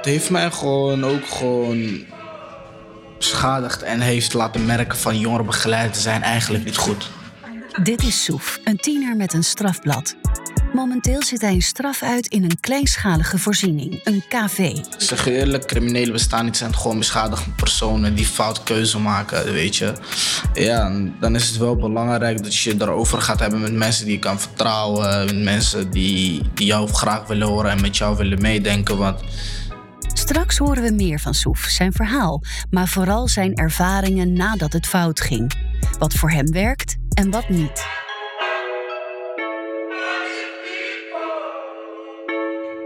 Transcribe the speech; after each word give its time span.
Het 0.00 0.08
heeft 0.08 0.30
mij 0.30 0.50
gewoon 0.50 1.04
ook 1.04 1.26
gewoon 1.28 2.04
beschadigd 3.18 3.82
en 3.82 4.00
heeft 4.00 4.34
laten 4.34 4.66
merken 4.66 4.98
van 4.98 5.18
jongerenbegeleider 5.18 6.00
zijn 6.00 6.22
eigenlijk 6.22 6.64
niet 6.64 6.76
goed. 6.76 7.10
Dit 7.82 8.02
is 8.02 8.24
Soef, 8.24 8.58
een 8.64 8.76
tiener 8.76 9.16
met 9.16 9.32
een 9.32 9.44
strafblad. 9.44 10.16
Momenteel 10.72 11.22
zit 11.22 11.40
hij 11.40 11.52
een 11.52 11.62
straf 11.62 12.02
uit 12.02 12.26
in 12.26 12.44
een 12.44 12.60
kleinschalige 12.60 13.38
voorziening, 13.38 14.00
een 14.04 14.22
KV. 14.28 14.76
Zeg 14.96 15.24
je 15.24 15.32
eerlijk, 15.32 15.66
criminelen 15.66 16.12
bestaan 16.12 16.44
niet, 16.44 16.56
zijn 16.56 16.76
gewoon 16.76 16.98
beschadigde 16.98 17.50
personen 17.50 18.14
die 18.14 18.26
fout 18.26 18.62
keuze 18.62 18.98
maken, 18.98 19.52
weet 19.52 19.76
je. 19.76 19.92
Ja, 20.54 21.00
dan 21.20 21.34
is 21.34 21.48
het 21.48 21.56
wel 21.56 21.76
belangrijk 21.76 22.42
dat 22.42 22.56
je 22.56 22.74
erover 22.78 23.20
gaat 23.20 23.40
hebben 23.40 23.60
met 23.60 23.72
mensen 23.72 24.04
die 24.04 24.14
je 24.14 24.20
kan 24.20 24.40
vertrouwen, 24.40 25.24
met 25.24 25.42
mensen 25.42 25.90
die, 25.90 26.42
die 26.54 26.66
jou 26.66 26.88
graag 26.88 27.26
willen 27.26 27.46
horen 27.46 27.70
en 27.70 27.80
met 27.80 27.96
jou 27.96 28.16
willen 28.16 28.40
meedenken, 28.40 28.96
want... 28.96 29.20
Straks 30.30 30.58
horen 30.58 30.82
we 30.82 30.90
meer 30.90 31.18
van 31.18 31.34
Soef, 31.34 31.58
zijn 31.58 31.92
verhaal, 31.92 32.42
maar 32.70 32.88
vooral 32.88 33.28
zijn 33.28 33.54
ervaringen 33.54 34.32
nadat 34.32 34.72
het 34.72 34.86
fout 34.86 35.20
ging. 35.20 35.52
Wat 35.98 36.14
voor 36.14 36.30
hem 36.30 36.52
werkt 36.52 36.96
en 37.14 37.30
wat 37.30 37.48
niet. 37.48 37.86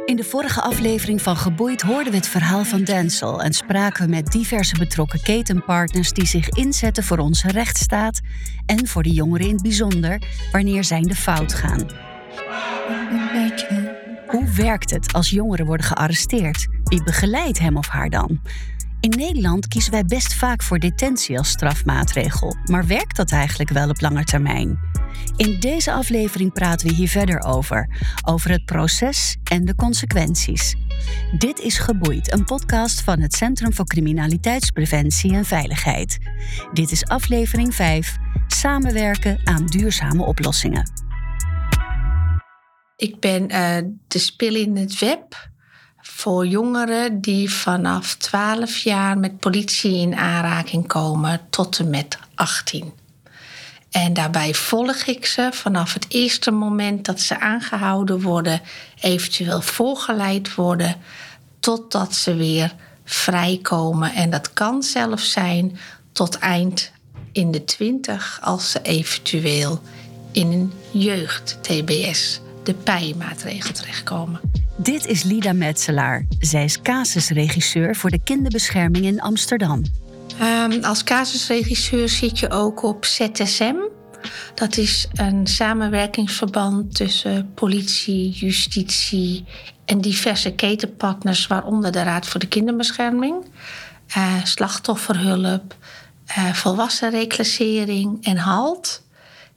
In 0.04 0.16
de 0.16 0.24
vorige 0.24 0.60
aflevering 0.60 1.22
van 1.22 1.36
Geboeid 1.36 1.82
hoorden 1.82 2.12
we 2.12 2.18
het 2.18 2.28
verhaal 2.28 2.64
van 2.64 2.84
Denzel 2.84 3.42
en 3.42 3.52
spraken 3.52 4.04
we 4.04 4.10
met 4.10 4.32
diverse 4.32 4.78
betrokken 4.78 5.22
ketenpartners 5.22 6.12
die 6.12 6.26
zich 6.26 6.48
inzetten 6.48 7.04
voor 7.04 7.18
onze 7.18 7.48
rechtsstaat 7.48 8.20
en 8.66 8.86
voor 8.86 9.02
de 9.02 9.12
jongeren 9.12 9.46
in 9.46 9.52
het 9.52 9.62
bijzonder 9.62 10.22
wanneer 10.52 10.84
zij 10.84 11.02
de 11.02 11.14
fout 11.14 11.54
gaan. 11.54 11.86
Hoe 14.26 14.44
werkt 14.44 14.90
het 14.90 15.12
als 15.12 15.30
jongeren 15.30 15.66
worden 15.66 15.86
gearresteerd? 15.86 16.66
Wie 16.84 17.04
begeleidt 17.04 17.58
hem 17.58 17.76
of 17.76 17.88
haar 17.88 18.10
dan? 18.10 18.40
In 19.00 19.10
Nederland 19.10 19.68
kiezen 19.68 19.92
wij 19.92 20.04
best 20.04 20.34
vaak 20.34 20.62
voor 20.62 20.78
detentie 20.78 21.38
als 21.38 21.48
strafmaatregel, 21.48 22.56
maar 22.64 22.86
werkt 22.86 23.16
dat 23.16 23.32
eigenlijk 23.32 23.70
wel 23.70 23.88
op 23.88 24.00
lange 24.00 24.24
termijn? 24.24 24.78
In 25.36 25.60
deze 25.60 25.92
aflevering 25.92 26.52
praten 26.52 26.88
we 26.88 26.94
hier 26.94 27.08
verder 27.08 27.42
over, 27.42 27.88
over 28.24 28.50
het 28.50 28.64
proces 28.64 29.36
en 29.44 29.64
de 29.64 29.74
consequenties. 29.74 30.76
Dit 31.38 31.58
is 31.58 31.78
Geboeid, 31.78 32.32
een 32.32 32.44
podcast 32.44 33.00
van 33.00 33.20
het 33.20 33.34
Centrum 33.34 33.74
voor 33.74 33.86
Criminaliteitspreventie 33.86 35.34
en 35.34 35.44
Veiligheid. 35.44 36.18
Dit 36.72 36.90
is 36.90 37.04
aflevering 37.04 37.74
5, 37.74 38.16
Samenwerken 38.46 39.38
aan 39.44 39.66
duurzame 39.66 40.24
oplossingen. 40.24 41.03
Ik 42.96 43.20
ben 43.20 43.50
uh, 43.50 43.76
de 44.08 44.18
spil 44.18 44.54
in 44.54 44.76
het 44.76 44.98
web 44.98 45.48
voor 46.00 46.46
jongeren 46.46 47.20
die 47.20 47.50
vanaf 47.50 48.14
12 48.14 48.76
jaar 48.76 49.18
met 49.18 49.38
politie 49.38 49.96
in 49.96 50.16
aanraking 50.16 50.86
komen 50.86 51.40
tot 51.50 51.78
en 51.78 51.90
met 51.90 52.18
18. 52.34 52.92
En 53.90 54.12
daarbij 54.12 54.54
volg 54.54 54.96
ik 54.96 55.26
ze 55.26 55.48
vanaf 55.52 55.94
het 55.94 56.06
eerste 56.08 56.50
moment 56.50 57.04
dat 57.04 57.20
ze 57.20 57.40
aangehouden 57.40 58.20
worden, 58.20 58.60
eventueel 59.00 59.60
voorgeleid 59.60 60.54
worden, 60.54 60.96
totdat 61.60 62.14
ze 62.14 62.36
weer 62.36 62.74
vrijkomen. 63.04 64.12
En 64.12 64.30
dat 64.30 64.52
kan 64.52 64.82
zelfs 64.82 65.30
zijn 65.30 65.78
tot 66.12 66.38
eind 66.38 66.92
in 67.32 67.50
de 67.50 67.64
20 67.64 68.38
als 68.42 68.70
ze 68.70 68.82
eventueel 68.82 69.80
in 70.32 70.52
een 70.52 70.72
jeugd-TBS, 70.90 72.40
de 72.66 72.74
PI-maatregel, 72.74 73.72
terechtkomen. 73.72 74.40
Dit 74.76 75.06
is 75.06 75.22
Lida 75.22 75.52
Metselaar. 75.52 76.26
Zij 76.38 76.64
is 76.64 76.82
casusregisseur 76.82 77.96
voor 77.96 78.10
de 78.10 78.22
kinderbescherming 78.22 79.04
in 79.04 79.20
Amsterdam. 79.20 79.82
Um, 80.42 80.84
als 80.84 81.04
casusregisseur 81.04 82.08
zit 82.08 82.38
je 82.38 82.50
ook 82.50 82.82
op 82.82 83.04
ZSM. 83.04 83.74
Dat 84.54 84.76
is 84.76 85.08
een 85.12 85.46
samenwerkingsverband 85.46 86.94
tussen 86.94 87.52
politie, 87.54 88.30
justitie 88.30 89.44
en 89.84 90.00
diverse 90.00 90.54
ketenpartners, 90.54 91.46
waaronder 91.46 91.92
de 91.92 92.02
Raad 92.02 92.26
voor 92.26 92.40
de 92.40 92.46
Kinderbescherming, 92.46 93.34
uh, 94.16 94.44
slachtofferhulp, 94.44 95.76
uh, 96.28 96.52
volwassenreclassering 96.52 98.24
en 98.24 98.36
HALT, 98.36 99.02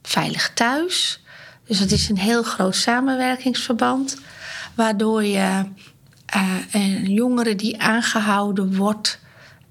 Veilig 0.02 0.50
Thuis. 0.54 1.22
Dus 1.68 1.78
het 1.78 1.92
is 1.92 2.08
een 2.08 2.18
heel 2.18 2.42
groot 2.42 2.76
samenwerkingsverband, 2.76 4.16
waardoor 4.74 5.24
je 5.24 5.64
uh, 6.36 6.54
een 6.72 7.12
jongere 7.12 7.54
die 7.54 7.80
aangehouden 7.80 8.76
wordt 8.76 9.18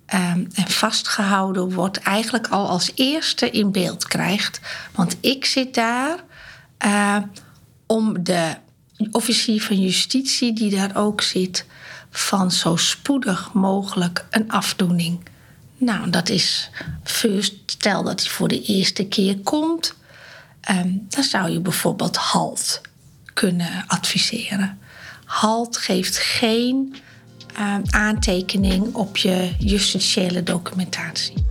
Ehm, 0.07 0.45
en 0.53 0.67
vastgehouden 0.67 1.73
wordt, 1.73 1.99
eigenlijk 1.99 2.47
al 2.47 2.69
als 2.69 2.91
eerste 2.95 3.49
in 3.49 3.71
beeld 3.71 4.07
krijgt. 4.07 4.59
Want 4.91 5.17
ik 5.21 5.45
zit 5.45 5.73
daar 5.73 6.23
uh, 6.85 7.17
om 7.85 8.23
de 8.23 8.55
officier 9.11 9.61
van 9.61 9.81
justitie, 9.81 10.53
die 10.53 10.75
daar 10.75 10.95
ook 10.95 11.21
zit, 11.21 11.65
van 12.09 12.51
zo 12.51 12.75
spoedig 12.75 13.53
mogelijk 13.53 14.25
een 14.29 14.51
afdoening. 14.51 15.19
Nou, 15.77 16.09
dat 16.09 16.29
is 16.29 16.69
first, 17.03 17.55
stel 17.65 18.03
dat 18.03 18.21
hij 18.21 18.29
voor 18.29 18.47
de 18.47 18.61
eerste 18.61 19.07
keer 19.07 19.37
komt, 19.39 19.95
um, 20.69 21.05
dan 21.09 21.23
zou 21.23 21.49
je 21.49 21.59
bijvoorbeeld 21.59 22.15
HALT 22.15 22.81
kunnen 23.33 23.83
adviseren. 23.87 24.79
HALT 25.25 25.77
geeft 25.77 26.17
geen 26.17 26.95
aantekening 27.89 28.93
op 28.95 29.17
je 29.17 29.55
justitiële 29.57 30.43
documentatie. 30.43 31.45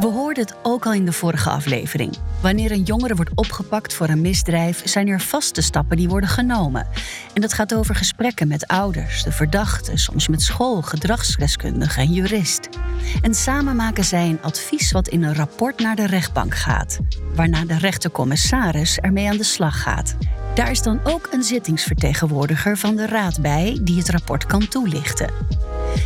We 0.00 0.06
hoorden 0.06 0.44
het 0.44 0.54
ook 0.62 0.86
al 0.86 0.92
in 0.92 1.04
de 1.04 1.12
vorige 1.12 1.50
aflevering. 1.50 2.16
Wanneer 2.40 2.70
een 2.70 2.82
jongere 2.82 3.14
wordt 3.14 3.30
opgepakt 3.34 3.94
voor 3.94 4.08
een 4.08 4.20
misdrijf, 4.20 4.88
zijn 4.88 5.08
er 5.08 5.20
vaste 5.20 5.62
stappen 5.62 5.96
die 5.96 6.08
worden 6.08 6.28
genomen. 6.28 6.86
En 7.34 7.40
dat 7.40 7.52
gaat 7.52 7.74
over 7.74 7.94
gesprekken 7.94 8.48
met 8.48 8.66
ouders, 8.66 9.22
de 9.22 9.32
verdachte, 9.32 9.96
soms 9.96 10.28
met 10.28 10.42
school, 10.42 10.82
gedragsdeskundige 10.82 12.00
en 12.00 12.12
jurist. 12.12 12.68
En 13.22 13.34
samen 13.34 13.76
maken 13.76 14.04
zij 14.04 14.28
een 14.28 14.42
advies 14.42 14.92
wat 14.92 15.08
in 15.08 15.22
een 15.22 15.34
rapport 15.34 15.80
naar 15.80 15.96
de 15.96 16.06
rechtbank 16.06 16.54
gaat, 16.54 16.98
waarna 17.34 17.64
de 17.64 17.78
rechtercommissaris 17.78 18.98
ermee 18.98 19.28
aan 19.28 19.36
de 19.36 19.44
slag 19.44 19.82
gaat. 19.82 20.16
Daar 20.54 20.70
is 20.70 20.82
dan 20.82 21.00
ook 21.04 21.28
een 21.32 21.42
zittingsvertegenwoordiger 21.42 22.76
van 22.76 22.96
de 22.96 23.06
raad 23.06 23.40
bij 23.40 23.78
die 23.82 23.98
het 23.98 24.08
rapport 24.08 24.46
kan 24.46 24.68
toelichten. 24.68 25.32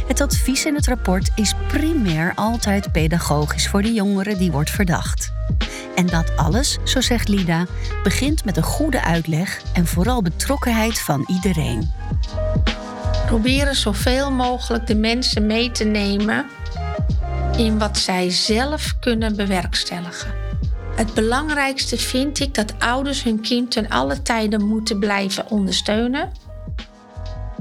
Het 0.07 0.21
advies 0.21 0.65
in 0.65 0.75
het 0.75 0.87
rapport 0.87 1.31
is 1.35 1.55
primair 1.67 2.33
altijd 2.35 2.93
pedagogisch 2.93 3.69
voor 3.69 3.78
de 3.83 3.93
jongere 3.93 4.37
die 4.37 4.53
wordt 4.53 4.71
verdacht. 4.71 5.33
En 5.95 6.07
dat 6.07 6.37
alles, 6.37 6.79
zo 6.85 7.01
zegt 7.01 7.29
Lida, 7.29 7.67
begint 8.03 8.45
met 8.45 8.57
een 8.57 8.63
goede 8.63 9.03
uitleg 9.03 9.63
en 9.73 9.87
vooral 9.87 10.23
betrokkenheid 10.23 11.01
van 11.01 11.25
iedereen. 11.27 11.91
Proberen 13.27 13.77
zoveel 13.77 14.33
mogelijk 14.33 14.87
de 14.87 14.95
mensen 14.95 15.47
mee 15.47 15.71
te 15.71 15.85
nemen 15.85 16.47
in 17.57 17.79
wat 17.79 17.99
zij 17.99 18.31
zelf 18.31 18.95
kunnen 19.01 19.37
bewerkstelligen. 19.37 20.35
Het 20.97 21.15
belangrijkste 21.15 21.97
vind 21.97 22.41
ik 22.41 22.55
dat 22.55 22.75
ouders 22.79 23.23
hun 23.23 23.41
kind 23.41 23.71
ten 23.71 23.89
alle 23.89 24.23
tijden 24.23 24.67
moeten 24.67 24.99
blijven 24.99 25.51
ondersteunen, 25.51 26.33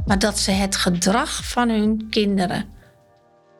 maar 0.05 0.19
dat 0.19 0.39
ze 0.39 0.51
het 0.51 0.75
gedrag 0.75 1.41
van 1.43 1.69
hun 1.69 2.07
kinderen 2.09 2.76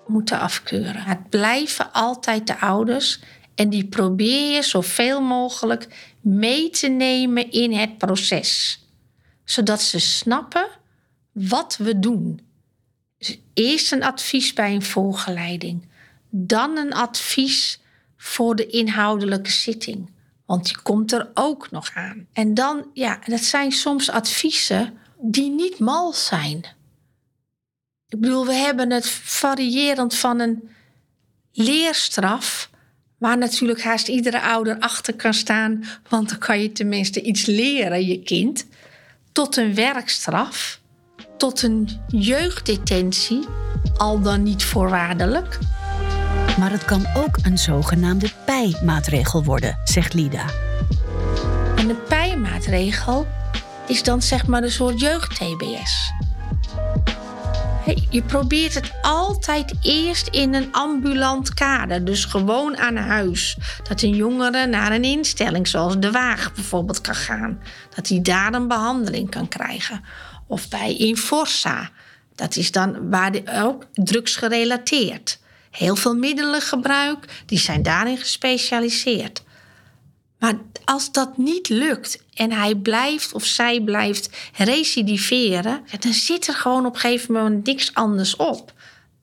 moeten 0.08 0.40
afkeuren. 0.40 1.02
Het 1.02 1.30
blijven 1.30 1.92
altijd 1.92 2.48
de 2.48 2.60
ouders 2.60 3.20
en 3.56 3.70
die 3.70 3.86
probeer 3.86 4.56
je 4.56 4.62
zoveel 4.62 5.22
mogelijk 5.22 5.88
mee 6.22 6.70
te 6.70 6.88
nemen 6.88 7.52
in 7.52 7.74
het 7.74 7.98
proces, 7.98 8.84
zodat 9.44 9.82
ze 9.82 10.00
snappen 10.00 10.68
wat 11.32 11.78
we 11.78 12.00
doen. 12.00 12.42
Eerst 13.54 13.92
een 13.92 14.04
advies 14.04 14.54
bij 14.54 14.76
een 14.76 14.84
voorgeleiding, 14.84 15.88
dan 16.30 16.78
een 16.78 16.94
advies 16.94 17.82
voor 18.18 18.56
de 18.56 18.68
inhoudelijke 18.68 19.52
zitting. 19.52 20.10
Want 20.46 20.66
die 20.66 20.82
komt 20.82 21.12
er 21.12 21.32
ook 21.34 21.72
nog 21.72 21.92
aan. 21.94 22.28
En 22.34 22.54
dan, 22.54 22.86
ja, 22.94 23.20
dat 23.26 23.44
zijn 23.44 23.72
soms 23.72 24.10
adviezen 24.10 24.98
die 25.22 25.50
niet 25.50 25.80
mal 25.80 26.14
zijn. 26.14 26.66
Ik 28.10 28.20
bedoel, 28.20 28.46
we 28.46 28.54
hebben 28.54 28.92
het 28.92 29.10
variërend 29.10 30.16
van 30.16 30.40
een 30.40 30.70
leerstraf, 31.52 32.70
waar 33.18 33.38
natuurlijk 33.38 33.84
haast 33.84 34.08
iedere 34.08 34.42
ouder 34.42 34.80
achter 34.80 35.14
kan 35.14 35.34
staan, 35.34 35.84
want 36.10 36.30
dan 36.30 36.38
kan 36.38 36.62
je 36.62 36.72
tenminste 36.72 37.22
iets 37.22 37.46
leren, 37.46 38.06
je 38.06 38.24
kind, 38.24 38.66
tot 39.32 39.58
een 39.58 39.76
werkstraf, 39.76 40.80
tot 41.38 41.62
een 41.62 41.90
jeugddetentie, 42.08 43.46
al 43.98 44.22
dan 44.22 44.44
niet 44.44 44.64
voorwaardelijk. 44.64 45.60
Maar 46.60 46.72
het 46.72 46.86
kan 46.86 47.06
ook 47.16 47.38
een 47.44 47.58
zogenaamde 47.58 48.32
PI-maatregel 48.46 49.44
worden, 49.44 49.80
zegt 49.84 50.14
Lida. 50.14 50.46
En 51.76 51.90
een 51.90 52.04
PI-maatregel 52.04 53.28
is 53.88 54.04
dan 54.04 54.22
zeg 54.22 54.48
maar 54.48 54.64
een 54.64 54.72
soort 54.72 55.00
jeugd-TBS. 55.00 56.12
Je 58.10 58.22
probeert 58.22 58.74
het 58.74 58.92
altijd 59.02 59.74
eerst 59.82 60.28
in 60.28 60.54
een 60.54 60.72
ambulant 60.72 61.54
kader, 61.54 62.06
dus 62.06 62.26
gewoon 62.26 62.78
aan 62.78 62.96
huis. 62.96 63.58
Dat 63.88 64.02
een 64.02 64.16
jongere 64.16 64.66
naar 64.66 64.92
een 64.92 65.04
instelling 65.04 65.68
zoals 65.68 66.00
de 66.00 66.12
Waag 66.12 66.54
bijvoorbeeld 66.54 67.02
kan 67.02 67.16
gaan. 67.16 67.62
Dat 67.96 68.08
hij 68.08 68.22
daar 68.22 68.54
een 68.54 68.68
behandeling 68.68 69.30
kan 69.30 69.48
krijgen. 69.48 70.04
Of 70.48 70.70
bij 70.70 70.96
Inforsa. 70.96 71.90
Dat 72.36 72.56
is 72.56 72.72
dan 72.72 73.10
waar 73.10 73.32
ook 73.64 73.86
drugsgerelateerd. 73.94 75.40
Heel 75.72 75.96
veel 75.96 76.16
middelengebruik, 76.16 77.44
die 77.46 77.60
zijn 77.60 77.84
daarin 77.84 78.18
gespecialiseerd. 78.18 79.44
Maar 80.40 80.56
als 80.86 81.12
dat 81.12 81.38
niet 81.38 81.70
lukt 81.70 82.24
en 82.34 82.52
hij 82.52 82.76
blijft 82.76 83.34
of 83.34 83.46
zij 83.46 83.82
blijft 83.82 84.30
recidiveren, 84.54 85.84
dan 86.00 86.14
zit 86.14 86.48
er 86.48 86.54
gewoon 86.54 86.86
op 86.86 86.94
een 86.94 87.00
gegeven 87.00 87.34
moment 87.34 87.66
niks 87.66 87.94
anders 87.94 88.36
op. 88.36 88.74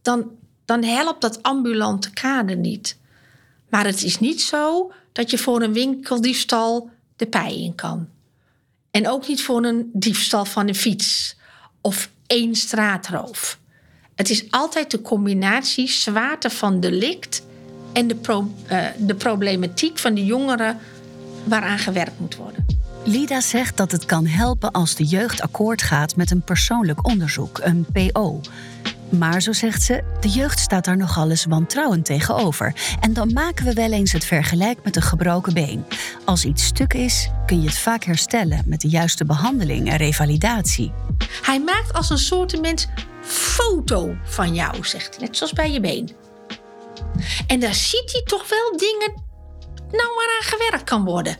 Dan, 0.02 0.31
dan 0.64 0.84
helpt 0.84 1.20
dat 1.20 1.43
ambulante 1.43 2.11
kader 2.11 2.56
niet. 2.56 2.99
Maar 3.69 3.84
het 3.84 4.02
is 4.02 4.19
niet 4.19 4.43
zo 4.43 4.93
dat 5.12 5.31
je 5.31 5.38
voor 5.38 5.62
een 5.62 5.72
winkeldiefstal 5.72 6.90
de 7.16 7.26
pij 7.26 7.61
in 7.61 7.75
kan. 7.75 8.08
En 8.90 9.08
ook 9.08 9.28
niet 9.28 9.43
voor 9.43 9.64
een 9.64 9.90
diefstal 9.93 10.44
van 10.44 10.69
een 10.69 10.75
fiets 10.75 11.37
of 11.81 12.11
één 12.26 12.55
straatroof. 12.55 13.58
Het 14.14 14.31
is 14.31 14.50
altijd 14.50 14.90
de 14.90 15.00
combinatie 15.02 15.88
zwaarte 15.88 16.50
van 16.50 16.81
delict 16.81 17.43
en 17.93 18.06
de, 18.06 18.14
pro, 18.14 18.55
uh, 18.70 18.87
de 18.99 19.14
problematiek 19.14 19.99
van 19.99 20.14
de 20.14 20.25
jongeren 20.25 20.78
waaraan 21.44 21.79
gewerkt 21.79 22.20
moet 22.20 22.37
worden. 22.37 22.67
Lida 23.05 23.41
zegt 23.41 23.76
dat 23.76 23.91
het 23.91 24.05
kan 24.05 24.26
helpen 24.26 24.70
als 24.70 24.94
de 24.94 25.05
jeugd 25.05 25.41
akkoord 25.41 25.82
gaat 25.82 26.17
met 26.17 26.31
een 26.31 26.43
persoonlijk 26.43 27.06
onderzoek, 27.06 27.61
een 27.62 27.87
PO. 27.93 28.41
Maar 29.08 29.43
zo 29.43 29.52
zegt 29.52 29.82
ze, 29.82 30.02
de 30.20 30.29
jeugd 30.29 30.58
staat 30.58 30.85
daar 30.85 30.96
nogal 30.96 31.31
eens 31.31 31.44
wantrouwend 31.44 32.05
tegenover. 32.05 32.75
En 33.00 33.12
dan 33.12 33.32
maken 33.32 33.64
we 33.64 33.73
wel 33.73 33.93
eens 33.93 34.12
het 34.12 34.25
vergelijk 34.25 34.79
met 34.85 34.96
een 34.96 35.02
gebroken 35.02 35.55
been. 35.55 35.85
Als 36.25 36.44
iets 36.44 36.64
stuk 36.64 36.94
is, 36.94 37.31
kun 37.47 37.61
je 37.61 37.69
het 37.69 37.79
vaak 37.79 38.05
herstellen 38.05 38.62
met 38.67 38.81
de 38.81 38.88
juiste 38.88 39.25
behandeling 39.25 39.90
en 39.90 39.97
revalidatie. 39.97 40.93
Hij 41.43 41.61
maakt 41.61 41.93
als 41.93 42.11
een 42.11 42.19
soort 42.19 42.61
mens 42.61 42.88
foto 43.20 44.14
van 44.25 44.55
jou, 44.55 44.85
zegt 44.85 45.17
hij, 45.17 45.26
net 45.26 45.37
zoals 45.37 45.52
bij 45.52 45.73
je 45.73 45.81
been. 45.81 46.11
En 47.47 47.61
daar 47.61 47.75
ziet 47.75 48.12
hij 48.12 48.23
toch 48.25 48.49
wel 48.49 48.76
dingen 48.76 49.24
nou 49.96 50.14
waaraan 50.14 50.43
gewerkt 50.43 50.85
kan 50.85 51.05
worden. 51.05 51.38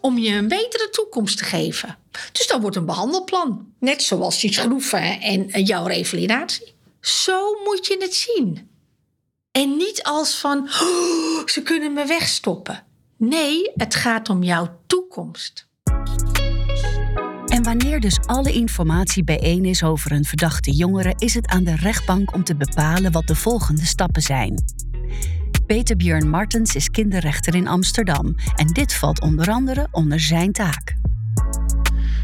Om 0.00 0.18
je 0.18 0.34
een 0.34 0.48
betere 0.48 0.88
toekomst 0.90 1.38
te 1.38 1.44
geven. 1.44 1.98
Dus 2.32 2.46
dan 2.46 2.60
wordt 2.60 2.76
een 2.76 2.86
behandelplan. 2.86 3.72
Net 3.80 4.02
zoals 4.02 4.40
die 4.40 4.52
schroeven 4.52 5.20
en 5.20 5.64
jouw 5.64 5.86
revalidatie. 5.86 6.74
Zo 7.00 7.54
moet 7.64 7.86
je 7.86 7.96
het 8.00 8.14
zien. 8.14 8.70
En 9.50 9.76
niet 9.76 10.02
als 10.02 10.34
van, 10.38 10.58
oh, 10.58 11.46
ze 11.46 11.62
kunnen 11.62 11.92
me 11.92 12.06
wegstoppen. 12.06 12.84
Nee, 13.16 13.70
het 13.74 13.94
gaat 13.94 14.28
om 14.28 14.42
jouw 14.42 14.80
toekomst. 14.86 15.68
En 17.46 17.62
wanneer 17.62 18.00
dus 18.00 18.18
alle 18.26 18.52
informatie 18.52 19.24
bijeen 19.24 19.64
is 19.64 19.82
over 19.82 20.12
een 20.12 20.24
verdachte 20.24 20.70
jongere, 20.70 21.14
is 21.16 21.34
het 21.34 21.46
aan 21.46 21.64
de 21.64 21.76
rechtbank 21.76 22.34
om 22.34 22.44
te 22.44 22.56
bepalen 22.56 23.12
wat 23.12 23.26
de 23.26 23.34
volgende 23.34 23.84
stappen 23.84 24.22
zijn. 24.22 24.64
Peter 25.66 25.96
Björn 25.96 26.28
Martens 26.28 26.74
is 26.74 26.90
kinderrechter 26.90 27.54
in 27.54 27.68
Amsterdam 27.68 28.34
en 28.54 28.66
dit 28.66 28.94
valt 28.94 29.20
onder 29.20 29.50
andere 29.50 29.88
onder 29.90 30.20
zijn 30.20 30.52
taak. 30.52 30.94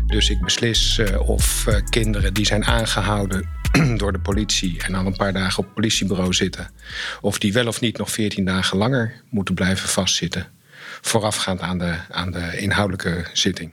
Dus 0.07 0.31
ik 0.31 0.41
beslis 0.41 0.99
uh, 0.99 1.29
of 1.29 1.67
uh, 1.69 1.77
kinderen 1.89 2.35
die 2.35 2.47
zijn 2.47 2.65
aangehouden 2.65 3.49
door 3.97 4.13
de 4.13 4.21
politie 4.21 4.83
en 4.83 4.95
al 4.95 5.07
een 5.07 5.17
paar 5.17 5.33
dagen 5.33 5.59
op 5.59 5.65
het 5.65 5.75
politiebureau 5.75 6.35
zitten, 6.35 6.71
of 7.21 7.39
die 7.39 7.53
wel 7.53 7.67
of 7.67 7.81
niet 7.81 7.99
nog 7.99 8.11
14 8.11 8.45
dagen 8.45 8.79
langer 8.79 9.23
moeten 9.31 9.55
blijven 9.55 9.89
vastzitten, 9.89 10.47
voorafgaand 11.01 11.61
aan 11.61 11.79
de, 11.79 11.97
aan 12.11 12.31
de 12.31 12.59
inhoudelijke 12.59 13.27
zitting. 13.33 13.73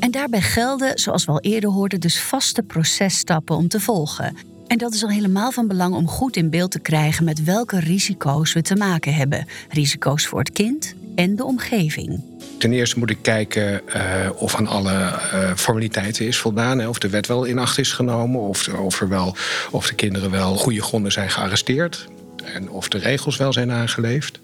En 0.00 0.10
daarbij 0.10 0.42
gelden, 0.42 0.98
zoals 0.98 1.24
we 1.24 1.32
al 1.32 1.40
eerder 1.40 1.70
hoorden, 1.70 2.00
dus 2.00 2.20
vaste 2.20 2.62
processtappen 2.62 3.56
om 3.56 3.68
te 3.68 3.80
volgen. 3.80 4.55
En 4.66 4.78
dat 4.78 4.94
is 4.94 5.02
al 5.02 5.10
helemaal 5.10 5.52
van 5.52 5.68
belang 5.68 5.94
om 5.94 6.08
goed 6.08 6.36
in 6.36 6.50
beeld 6.50 6.70
te 6.70 6.78
krijgen 6.78 7.24
met 7.24 7.44
welke 7.44 7.80
risico's 7.80 8.52
we 8.52 8.62
te 8.62 8.76
maken 8.76 9.14
hebben. 9.14 9.46
Risico's 9.68 10.26
voor 10.26 10.38
het 10.38 10.52
kind 10.52 10.94
en 11.14 11.36
de 11.36 11.44
omgeving. 11.44 12.22
Ten 12.58 12.72
eerste 12.72 12.98
moet 12.98 13.10
ik 13.10 13.18
kijken 13.22 13.82
uh, 13.88 14.30
of 14.34 14.56
aan 14.56 14.66
alle 14.66 14.92
uh, 14.92 15.54
formaliteiten 15.54 16.26
is 16.26 16.38
voldaan. 16.38 16.78
Hè, 16.78 16.88
of 16.88 16.98
de 16.98 17.08
wet 17.08 17.26
wel 17.26 17.44
in 17.44 17.58
acht 17.58 17.78
is 17.78 17.92
genomen. 17.92 18.40
Of, 18.40 18.68
of, 18.68 19.00
er 19.00 19.08
wel, 19.08 19.36
of 19.70 19.88
de 19.88 19.94
kinderen 19.94 20.30
wel 20.30 20.56
goede 20.56 20.82
gronden 20.82 21.12
zijn 21.12 21.30
gearresteerd. 21.30 22.06
En 22.44 22.70
of 22.70 22.88
de 22.88 22.98
regels 22.98 23.36
wel 23.36 23.52
zijn 23.52 23.70
aangeleefd. 23.70 24.40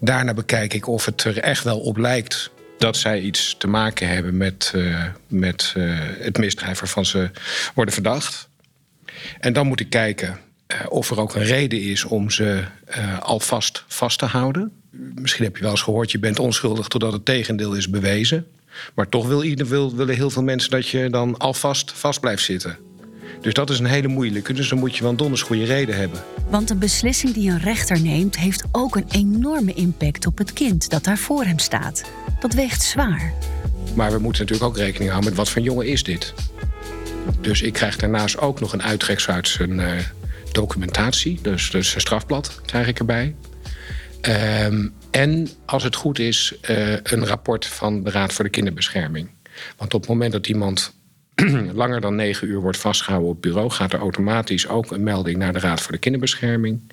Daarna 0.00 0.34
bekijk 0.34 0.74
ik 0.74 0.86
of 0.86 1.04
het 1.04 1.24
er 1.24 1.38
echt 1.38 1.64
wel 1.64 1.78
op 1.78 1.96
lijkt 1.96 2.50
dat 2.78 2.96
zij 2.96 3.20
iets 3.20 3.54
te 3.58 3.66
maken 3.66 4.08
hebben 4.08 4.36
met, 4.36 4.72
uh, 4.74 5.04
met 5.26 5.74
het 6.18 6.38
misdrijf 6.38 6.80
waarvan 6.80 7.04
ze 7.04 7.30
worden 7.74 7.94
verdacht. 7.94 8.47
En 9.40 9.52
dan 9.52 9.66
moet 9.66 9.80
ik 9.80 9.90
kijken 9.90 10.38
uh, 10.72 10.78
of 10.88 11.10
er 11.10 11.20
ook 11.20 11.34
een 11.34 11.44
reden 11.44 11.82
is 11.82 12.04
om 12.04 12.30
ze 12.30 12.64
uh, 12.98 13.20
alvast 13.20 13.84
vast 13.86 14.18
te 14.18 14.24
houden. 14.24 14.72
Misschien 15.14 15.44
heb 15.44 15.56
je 15.56 15.62
wel 15.62 15.70
eens 15.70 15.82
gehoord, 15.82 16.10
je 16.10 16.18
bent 16.18 16.38
onschuldig 16.38 16.88
totdat 16.88 17.12
het 17.12 17.24
tegendeel 17.24 17.74
is 17.74 17.90
bewezen. 17.90 18.46
Maar 18.94 19.08
toch 19.08 19.26
wil 19.26 19.42
ieder, 19.42 19.66
wil, 19.66 19.94
willen 19.94 20.14
heel 20.14 20.30
veel 20.30 20.42
mensen 20.42 20.70
dat 20.70 20.88
je 20.88 21.10
dan 21.10 21.36
alvast 21.36 21.92
vast 21.92 22.20
blijft 22.20 22.42
zitten. 22.42 22.78
Dus 23.40 23.52
dat 23.52 23.70
is 23.70 23.78
een 23.78 23.86
hele 23.86 24.08
moeilijke. 24.08 24.52
Dus 24.52 24.68
dan 24.68 24.78
moet 24.78 24.96
je 24.96 25.02
wel 25.02 25.10
een 25.10 25.16
donders 25.16 25.42
goede 25.42 25.64
reden 25.64 25.96
hebben. 25.96 26.20
Want 26.48 26.70
een 26.70 26.78
beslissing 26.78 27.34
die 27.34 27.50
een 27.50 27.60
rechter 27.60 28.00
neemt, 28.00 28.36
heeft 28.36 28.64
ook 28.72 28.96
een 28.96 29.06
enorme 29.10 29.72
impact 29.72 30.26
op 30.26 30.38
het 30.38 30.52
kind 30.52 30.90
dat 30.90 31.04
daar 31.04 31.18
voor 31.18 31.44
hem 31.44 31.58
staat. 31.58 32.04
Dat 32.40 32.52
weegt 32.52 32.82
zwaar. 32.82 33.32
Maar 33.94 34.12
we 34.12 34.18
moeten 34.18 34.42
natuurlijk 34.42 34.70
ook 34.70 34.76
rekening 34.76 35.10
houden 35.10 35.30
met 35.30 35.38
wat 35.38 35.50
voor 35.50 35.62
jongen 35.62 35.86
is 35.86 36.02
dit. 36.02 36.34
Dus 37.40 37.62
ik 37.62 37.72
krijg 37.72 37.96
daarnaast 37.96 38.38
ook 38.38 38.60
nog 38.60 38.72
een 38.72 38.82
uittreksel 38.82 39.34
uit 39.34 39.48
zijn 39.48 39.78
uh, 39.78 39.92
documentatie. 40.52 41.38
Dus, 41.42 41.70
dus 41.70 41.94
een 41.94 42.00
strafblad 42.00 42.60
krijg 42.66 42.86
ik 42.86 42.98
erbij. 42.98 43.34
Um, 44.22 44.92
en 45.10 45.48
als 45.66 45.82
het 45.82 45.94
goed 45.94 46.18
is, 46.18 46.54
uh, 46.70 46.92
een 47.02 47.26
rapport 47.26 47.66
van 47.66 48.04
de 48.04 48.10
Raad 48.10 48.32
voor 48.32 48.44
de 48.44 48.50
Kinderbescherming. 48.50 49.30
Want 49.76 49.94
op 49.94 50.00
het 50.00 50.10
moment 50.10 50.32
dat 50.32 50.46
iemand 50.46 50.94
langer 51.72 52.00
dan 52.00 52.14
negen 52.14 52.48
uur 52.48 52.60
wordt 52.60 52.78
vastgehouden 52.78 53.30
op 53.30 53.42
bureau, 53.42 53.70
gaat 53.70 53.92
er 53.92 53.98
automatisch 53.98 54.68
ook 54.68 54.90
een 54.90 55.02
melding 55.02 55.38
naar 55.38 55.52
de 55.52 55.58
Raad 55.58 55.80
voor 55.80 55.92
de 55.92 55.98
Kinderbescherming. 55.98 56.92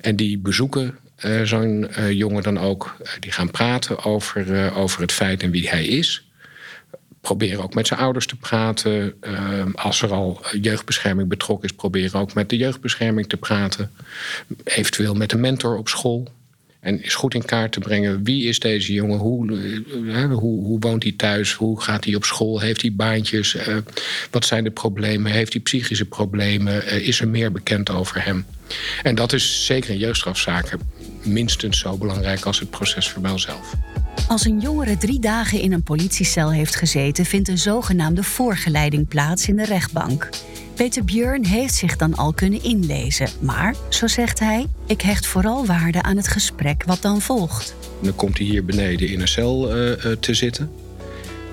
En 0.00 0.16
die 0.16 0.38
bezoeken 0.38 0.98
uh, 1.24 1.42
zo'n 1.42 1.88
jongen 2.10 2.42
dan 2.42 2.58
ook. 2.58 2.96
die 3.20 3.32
gaan 3.32 3.50
praten 3.50 4.04
over, 4.04 4.74
over 4.74 5.00
het 5.00 5.12
feit 5.12 5.42
en 5.42 5.50
wie 5.50 5.68
hij 5.68 5.84
is 5.84 6.27
proberen 7.28 7.62
ook 7.62 7.74
met 7.74 7.86
zijn 7.86 8.00
ouders 8.00 8.26
te 8.26 8.36
praten. 8.36 9.14
Uh, 9.20 9.64
als 9.74 10.02
er 10.02 10.12
al 10.12 10.40
jeugdbescherming 10.60 11.28
betrokken 11.28 11.68
is, 11.68 11.74
proberen 11.74 12.20
ook 12.20 12.34
met 12.34 12.48
de 12.48 12.56
jeugdbescherming 12.56 13.28
te 13.28 13.36
praten. 13.36 13.90
Eventueel 14.64 15.14
met 15.14 15.32
een 15.32 15.40
mentor 15.40 15.76
op 15.76 15.88
school. 15.88 16.28
En 16.80 17.02
is 17.02 17.14
goed 17.14 17.34
in 17.34 17.44
kaart 17.44 17.72
te 17.72 17.80
brengen 17.80 18.24
wie 18.24 18.44
is 18.44 18.58
deze 18.58 18.92
jongen, 18.92 19.18
hoe, 19.18 19.50
uh, 19.50 20.24
hoe, 20.24 20.64
hoe 20.64 20.78
woont 20.80 21.02
hij 21.02 21.12
thuis, 21.16 21.52
hoe 21.52 21.80
gaat 21.80 22.04
hij 22.04 22.14
op 22.14 22.24
school, 22.24 22.60
heeft 22.60 22.80
hij 22.80 22.92
baantjes, 22.92 23.54
uh, 23.54 23.76
wat 24.30 24.44
zijn 24.44 24.64
de 24.64 24.70
problemen, 24.70 25.32
heeft 25.32 25.52
hij 25.52 25.62
psychische 25.62 26.04
problemen, 26.04 26.84
uh, 26.84 27.08
is 27.08 27.20
er 27.20 27.28
meer 27.28 27.52
bekend 27.52 27.90
over 27.90 28.24
hem. 28.24 28.46
En 29.02 29.14
dat 29.14 29.32
is 29.32 29.66
zeker 29.66 29.90
in 29.90 29.98
jeugdstrafzaken 29.98 30.80
minstens 31.22 31.78
zo 31.78 31.96
belangrijk 31.96 32.44
als 32.44 32.60
het 32.60 32.70
procesverbaal 32.70 33.38
zelf. 33.38 33.74
Als 34.26 34.44
een 34.44 34.60
jongere 34.60 34.96
drie 34.96 35.20
dagen 35.20 35.60
in 35.60 35.72
een 35.72 35.82
politiecel 35.82 36.52
heeft 36.52 36.76
gezeten, 36.76 37.24
vindt 37.24 37.48
een 37.48 37.58
zogenaamde 37.58 38.22
voorgeleiding 38.22 39.08
plaats 39.08 39.48
in 39.48 39.56
de 39.56 39.64
rechtbank. 39.64 40.28
Peter 40.74 41.04
Björn 41.04 41.44
heeft 41.44 41.74
zich 41.74 41.96
dan 41.96 42.14
al 42.14 42.32
kunnen 42.32 42.62
inlezen, 42.62 43.28
maar, 43.40 43.74
zo 43.88 44.06
zegt 44.06 44.38
hij, 44.38 44.66
ik 44.86 45.00
hecht 45.00 45.26
vooral 45.26 45.66
waarde 45.66 46.02
aan 46.02 46.16
het 46.16 46.28
gesprek 46.28 46.84
wat 46.84 47.02
dan 47.02 47.20
volgt. 47.20 47.74
Dan 48.02 48.14
komt 48.14 48.38
hij 48.38 48.46
hier 48.46 48.64
beneden 48.64 49.08
in 49.08 49.20
een 49.20 49.28
cel 49.28 49.76
uh, 49.76 49.92
te 50.20 50.34
zitten. 50.34 50.70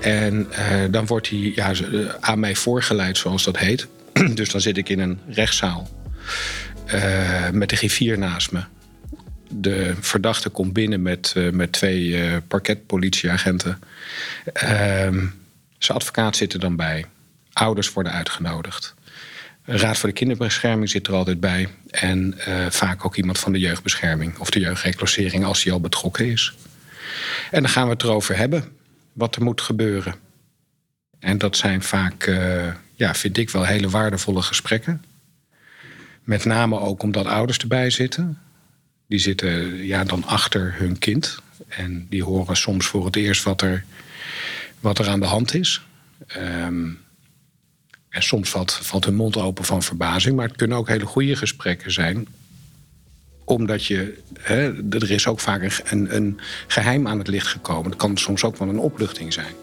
En 0.00 0.46
uh, 0.50 0.58
dan 0.90 1.06
wordt 1.06 1.28
hij 1.28 1.52
ja, 1.54 1.72
aan 2.20 2.40
mij 2.40 2.54
voorgeleid, 2.54 3.18
zoals 3.18 3.44
dat 3.44 3.58
heet. 3.58 3.86
dus 4.34 4.50
dan 4.50 4.60
zit 4.60 4.76
ik 4.76 4.88
in 4.88 4.98
een 4.98 5.18
rechtszaal 5.28 5.88
met 7.52 7.68
de 7.68 7.76
griffier 7.76 8.18
naast 8.18 8.52
me 8.52 8.60
de 9.48 9.94
verdachte 10.00 10.48
komt 10.48 10.72
binnen 10.72 11.02
met, 11.02 11.34
uh, 11.36 11.52
met 11.52 11.72
twee 11.72 12.06
uh, 12.06 12.36
parketpolitieagenten. 12.48 13.78
Uh, 14.46 14.62
zijn 15.78 15.98
advocaat 15.98 16.36
zit 16.36 16.52
er 16.52 16.60
dan 16.60 16.76
bij. 16.76 17.04
Ouders 17.52 17.92
worden 17.92 18.12
uitgenodigd. 18.12 18.94
Raad 19.64 19.98
voor 19.98 20.08
de 20.08 20.14
kinderbescherming 20.14 20.90
zit 20.90 21.06
er 21.06 21.14
altijd 21.14 21.40
bij. 21.40 21.68
En 21.90 22.34
uh, 22.48 22.66
vaak 22.70 23.04
ook 23.04 23.16
iemand 23.16 23.38
van 23.38 23.52
de 23.52 23.58
jeugdbescherming 23.58 24.38
of 24.38 24.50
de 24.50 24.60
jeugdreclassering 24.60 25.44
als 25.44 25.62
die 25.62 25.72
al 25.72 25.80
betrokken 25.80 26.26
is. 26.26 26.54
En 27.50 27.62
dan 27.62 27.70
gaan 27.70 27.84
we 27.84 27.92
het 27.92 28.02
erover 28.02 28.36
hebben 28.36 28.64
wat 29.12 29.36
er 29.36 29.42
moet 29.42 29.60
gebeuren. 29.60 30.14
En 31.18 31.38
dat 31.38 31.56
zijn 31.56 31.82
vaak, 31.82 32.30
ja, 32.94 33.14
vind 33.14 33.36
ik 33.36 33.50
wel 33.50 33.64
hele 33.64 33.88
waardevolle 33.88 34.42
gesprekken. 34.42 35.04
Met 36.22 36.44
name 36.44 36.80
ook 36.80 37.02
omdat 37.02 37.26
ouders 37.26 37.58
erbij 37.58 37.90
zitten. 37.90 38.38
Die 39.06 39.18
zitten 39.18 39.84
ja, 39.84 40.04
dan 40.04 40.24
achter 40.24 40.74
hun 40.78 40.98
kind. 40.98 41.38
En 41.68 42.06
die 42.10 42.24
horen 42.24 42.56
soms 42.56 42.86
voor 42.86 43.04
het 43.04 43.16
eerst 43.16 43.42
wat 43.42 43.62
er, 43.62 43.84
wat 44.80 44.98
er 44.98 45.08
aan 45.08 45.20
de 45.20 45.26
hand 45.26 45.54
is. 45.54 45.80
Ehm, 46.26 46.88
en 48.08 48.22
soms 48.22 48.50
valt, 48.50 48.72
valt 48.72 49.04
hun 49.04 49.14
mond 49.14 49.36
open 49.36 49.64
van 49.64 49.82
verbazing. 49.82 50.36
Maar 50.36 50.48
het 50.48 50.56
kunnen 50.56 50.76
ook 50.76 50.88
hele 50.88 51.06
goede 51.06 51.36
gesprekken 51.36 51.92
zijn 51.92 52.26
omdat 53.44 53.84
je, 53.84 54.18
hè, 54.40 54.90
er 54.90 55.10
is 55.10 55.26
ook 55.26 55.40
vaak 55.40 55.82
een, 55.84 56.16
een 56.16 56.40
geheim 56.66 57.08
aan 57.08 57.18
het 57.18 57.28
licht 57.28 57.46
gekomen. 57.46 57.90
Dat 57.90 57.98
kan 57.98 58.16
soms 58.16 58.44
ook 58.44 58.56
wel 58.56 58.68
een 58.68 58.78
opluchting 58.78 59.32
zijn 59.32 59.54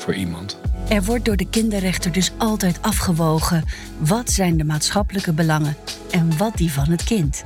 voor 0.00 0.14
iemand. 0.14 0.58
Er 0.88 1.04
wordt 1.04 1.24
door 1.24 1.36
de 1.36 1.48
kinderrechter 1.48 2.12
dus 2.12 2.32
altijd 2.38 2.82
afgewogen 2.82 3.64
wat 3.98 4.30
zijn 4.30 4.56
de 4.56 4.64
maatschappelijke 4.64 5.32
belangen 5.32 5.76
en 6.10 6.36
wat 6.36 6.56
die 6.56 6.72
van 6.72 6.88
het 6.88 7.04
kind. 7.04 7.42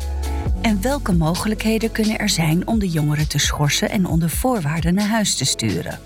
En 0.61 0.83
welke 0.83 1.13
mogelijkheden 1.13 1.93
kunnen 1.93 2.19
er 2.19 2.29
zijn 2.29 2.67
om 2.67 2.79
de 2.79 2.89
jongeren 2.89 3.29
te 3.29 3.39
schorsen 3.39 3.91
en 3.91 4.07
onder 4.07 4.31
voorwaarden 4.31 4.95
naar 4.95 5.09
huis 5.09 5.37
te 5.37 5.45
sturen. 5.45 5.99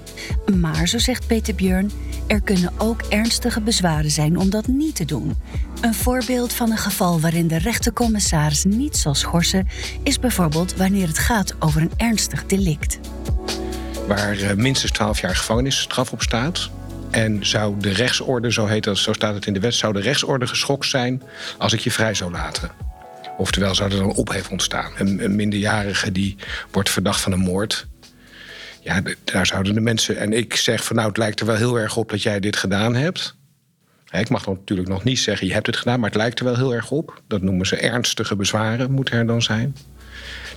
Maar, 0.60 0.88
zo 0.88 0.98
zegt 0.98 1.26
Peter 1.26 1.54
Björn, 1.54 1.90
er 2.26 2.40
kunnen 2.40 2.72
ook 2.78 3.02
ernstige 3.02 3.60
bezwaren 3.60 4.10
zijn 4.10 4.38
om 4.38 4.50
dat 4.50 4.66
niet 4.66 4.94
te 4.94 5.04
doen. 5.04 5.34
Een 5.80 5.94
voorbeeld 5.94 6.52
van 6.52 6.70
een 6.70 6.78
geval 6.78 7.20
waarin 7.20 7.48
de 7.48 7.58
rechtercommissaris 7.58 8.64
niet 8.64 8.96
zal 8.96 9.14
schorsen, 9.14 9.68
is 10.02 10.18
bijvoorbeeld 10.18 10.76
wanneer 10.76 11.06
het 11.06 11.18
gaat 11.18 11.54
over 11.58 11.80
een 11.82 11.92
ernstig 11.96 12.46
delict. 12.46 12.98
Waar 14.06 14.38
eh, 14.38 14.54
minstens 14.54 14.92
12 14.92 15.20
jaar 15.20 15.36
gevangenisstraf 15.36 16.12
op 16.12 16.22
staat. 16.22 16.70
En 17.10 17.46
zou 17.46 17.80
de 17.80 17.92
rechtsorde, 17.92 18.52
zo 18.52 18.66
heet 18.66 18.84
dat, 18.84 18.98
zo 18.98 19.12
staat 19.12 19.34
het 19.34 19.46
in 19.46 19.52
de 19.52 19.60
wet, 19.60 19.74
zou 19.74 19.92
de 19.92 20.00
rechtsorde 20.00 20.46
geschokt 20.46 20.86
zijn 20.86 21.22
als 21.58 21.72
ik 21.72 21.80
je 21.80 21.90
vrij 21.90 22.14
zou 22.14 22.30
laten. 22.30 22.70
Oftewel 23.36 23.74
zou 23.74 23.90
er 23.90 23.96
dan 23.96 24.14
ophef 24.14 24.50
ontstaan. 24.50 24.92
Een, 24.96 25.24
een 25.24 25.36
minderjarige 25.36 26.12
die 26.12 26.36
wordt 26.70 26.90
verdacht 26.90 27.20
van 27.20 27.32
een 27.32 27.38
moord. 27.38 27.86
Ja, 28.80 29.02
daar 29.24 29.46
zouden 29.46 29.74
de 29.74 29.80
mensen. 29.80 30.16
En 30.16 30.32
ik 30.32 30.56
zeg 30.56 30.84
van 30.84 30.96
nou, 30.96 31.08
het 31.08 31.16
lijkt 31.16 31.40
er 31.40 31.46
wel 31.46 31.56
heel 31.56 31.78
erg 31.78 31.96
op 31.96 32.10
dat 32.10 32.22
jij 32.22 32.40
dit 32.40 32.56
gedaan 32.56 32.94
hebt. 32.94 33.34
Ik 34.10 34.28
mag 34.28 34.46
natuurlijk 34.46 34.88
nog 34.88 35.04
niet 35.04 35.18
zeggen, 35.18 35.46
je 35.46 35.52
hebt 35.52 35.66
het 35.66 35.76
gedaan, 35.76 36.00
maar 36.00 36.08
het 36.08 36.18
lijkt 36.18 36.38
er 36.38 36.44
wel 36.44 36.56
heel 36.56 36.74
erg 36.74 36.90
op. 36.90 37.22
Dat 37.28 37.42
noemen 37.42 37.66
ze 37.66 37.76
ernstige 37.76 38.36
bezwaren, 38.36 38.90
moet 38.90 39.10
er 39.10 39.26
dan 39.26 39.42
zijn. 39.42 39.76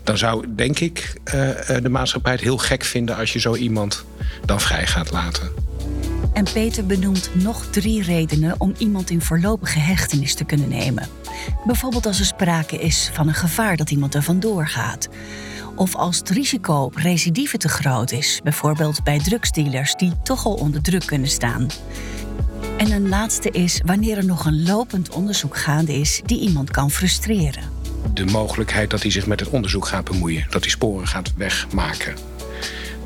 Dan 0.04 0.18
zou, 0.18 0.46
denk 0.56 0.80
ik, 0.80 1.14
uh, 1.26 1.34
de 1.82 1.90
maatschappij 1.90 2.32
het 2.32 2.42
heel 2.42 2.58
gek 2.58 2.84
vinden 2.84 3.18
als 3.18 3.34
je 3.34 3.40
zo 3.40 3.56
iemand 3.56 4.06
dan 4.46 4.62
vrij 4.62 4.88
gaat 4.88 5.12
laten. 5.12 5.52
En 6.34 6.44
Peter 6.54 6.86
benoemt 6.86 7.30
nog 7.34 7.66
drie 7.66 8.04
redenen 8.04 8.56
om 8.58 8.74
iemand 8.78 9.10
in 9.10 9.22
voorlopige 9.22 9.80
hechtenis 9.80 10.36
te 10.36 10.44
kunnen 10.44 10.70
nemen. 10.70 11.08
Bijvoorbeeld 11.66 12.06
als 12.06 12.20
er 12.20 12.26
sprake 12.26 12.78
is 12.78 13.10
van 13.14 13.28
een 13.28 13.34
gevaar 13.34 13.78
dat 13.78 13.92
iemand 13.92 14.16
er 14.16 14.24
vandoor 14.24 14.68
gaat. 14.68 15.10
Of 15.76 15.96
als 15.96 16.18
het 16.18 16.30
risico 16.30 16.74
op 16.74 16.96
recidive 16.96 17.58
te 17.58 17.70
groot 17.70 18.12
is, 18.12 18.40
bijvoorbeeld 18.44 19.04
bij 19.04 19.20
drugsdealers 19.20 19.96
die 19.96 20.14
toch 20.24 20.46
al 20.46 20.54
onder 20.54 20.82
druk 20.82 21.06
kunnen 21.06 21.30
staan. 21.30 21.68
En 22.78 22.92
een 22.92 23.10
laatste 23.10 23.50
is 23.50 23.82
wanneer 23.86 24.18
er 24.18 24.26
nog 24.26 24.46
een 24.46 24.64
lopend 24.64 25.10
onderzoek 25.10 25.58
gaande 25.58 25.94
is 25.94 26.22
die 26.26 26.40
iemand 26.40 26.72
kan 26.72 26.92
frustreren. 26.92 27.79
De 28.14 28.26
mogelijkheid 28.26 28.90
dat 28.90 29.02
hij 29.02 29.12
zich 29.12 29.26
met 29.26 29.40
het 29.40 29.50
onderzoek 29.50 29.88
gaat 29.88 30.04
bemoeien, 30.04 30.46
dat 30.50 30.62
hij 30.62 30.72
sporen 30.72 31.08
gaat 31.08 31.34
wegmaken 31.38 32.14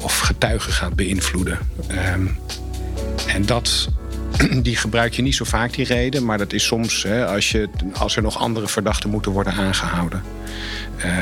of 0.04 0.20
getuigen 0.20 0.74
gaat 0.74 0.96
beïnvloeden. 0.96 1.60
Um, 2.16 2.38
en 3.28 3.46
dat, 3.46 3.90
die 4.62 4.76
gebruik 4.76 5.14
je 5.14 5.22
niet 5.22 5.36
zo 5.36 5.44
vaak, 5.44 5.74
die 5.74 5.86
reden. 5.86 6.26
Maar 6.26 6.38
dat 6.38 6.54
is 6.54 6.66
soms 6.66 7.04
hè, 7.04 7.26
als, 7.26 7.52
je, 7.52 7.70
als 7.94 8.16
er 8.16 8.22
nog 8.22 8.38
andere 8.38 8.68
verdachten 8.68 9.10
moeten 9.10 9.32
worden 9.32 9.54
aangehouden. 9.54 10.24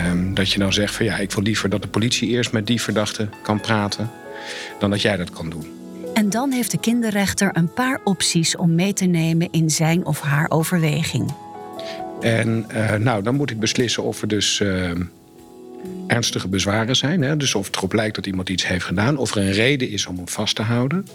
Um, 0.07 0.33
dat 0.33 0.51
je 0.51 0.59
dan 0.59 0.73
zegt 0.73 0.95
van 0.95 1.05
ja, 1.05 1.17
ik 1.17 1.31
wil 1.31 1.43
liever 1.43 1.69
dat 1.69 1.81
de 1.81 1.87
politie 1.87 2.29
eerst 2.29 2.51
met 2.51 2.67
die 2.67 2.81
verdachte 2.81 3.29
kan 3.43 3.59
praten. 3.59 4.11
dan 4.79 4.89
dat 4.89 5.01
jij 5.01 5.17
dat 5.17 5.29
kan 5.29 5.49
doen. 5.49 5.65
En 6.13 6.29
dan 6.29 6.51
heeft 6.51 6.71
de 6.71 6.79
kinderrechter 6.79 7.49
een 7.53 7.73
paar 7.73 7.99
opties 8.03 8.55
om 8.55 8.75
mee 8.75 8.93
te 8.93 9.05
nemen 9.05 9.47
in 9.51 9.69
zijn 9.69 10.05
of 10.05 10.21
haar 10.21 10.49
overweging. 10.49 11.33
En 12.21 12.65
uh, 12.73 12.95
nou, 12.95 13.23
dan 13.23 13.35
moet 13.35 13.51
ik 13.51 13.59
beslissen 13.59 14.03
of 14.03 14.21
er 14.21 14.27
dus 14.27 14.59
uh, 14.59 14.91
ernstige 16.07 16.47
bezwaren 16.47 16.95
zijn. 16.95 17.21
Hè? 17.21 17.37
Dus 17.37 17.55
of 17.55 17.65
het 17.65 17.75
erop 17.75 17.93
lijkt 17.93 18.15
dat 18.15 18.25
iemand 18.25 18.49
iets 18.49 18.67
heeft 18.67 18.85
gedaan. 18.85 19.17
Of 19.17 19.35
er 19.35 19.41
een 19.41 19.51
reden 19.51 19.89
is 19.89 20.05
om 20.05 20.15
hem 20.15 20.27
vast 20.27 20.55
te 20.55 20.61
houden. 20.61 21.07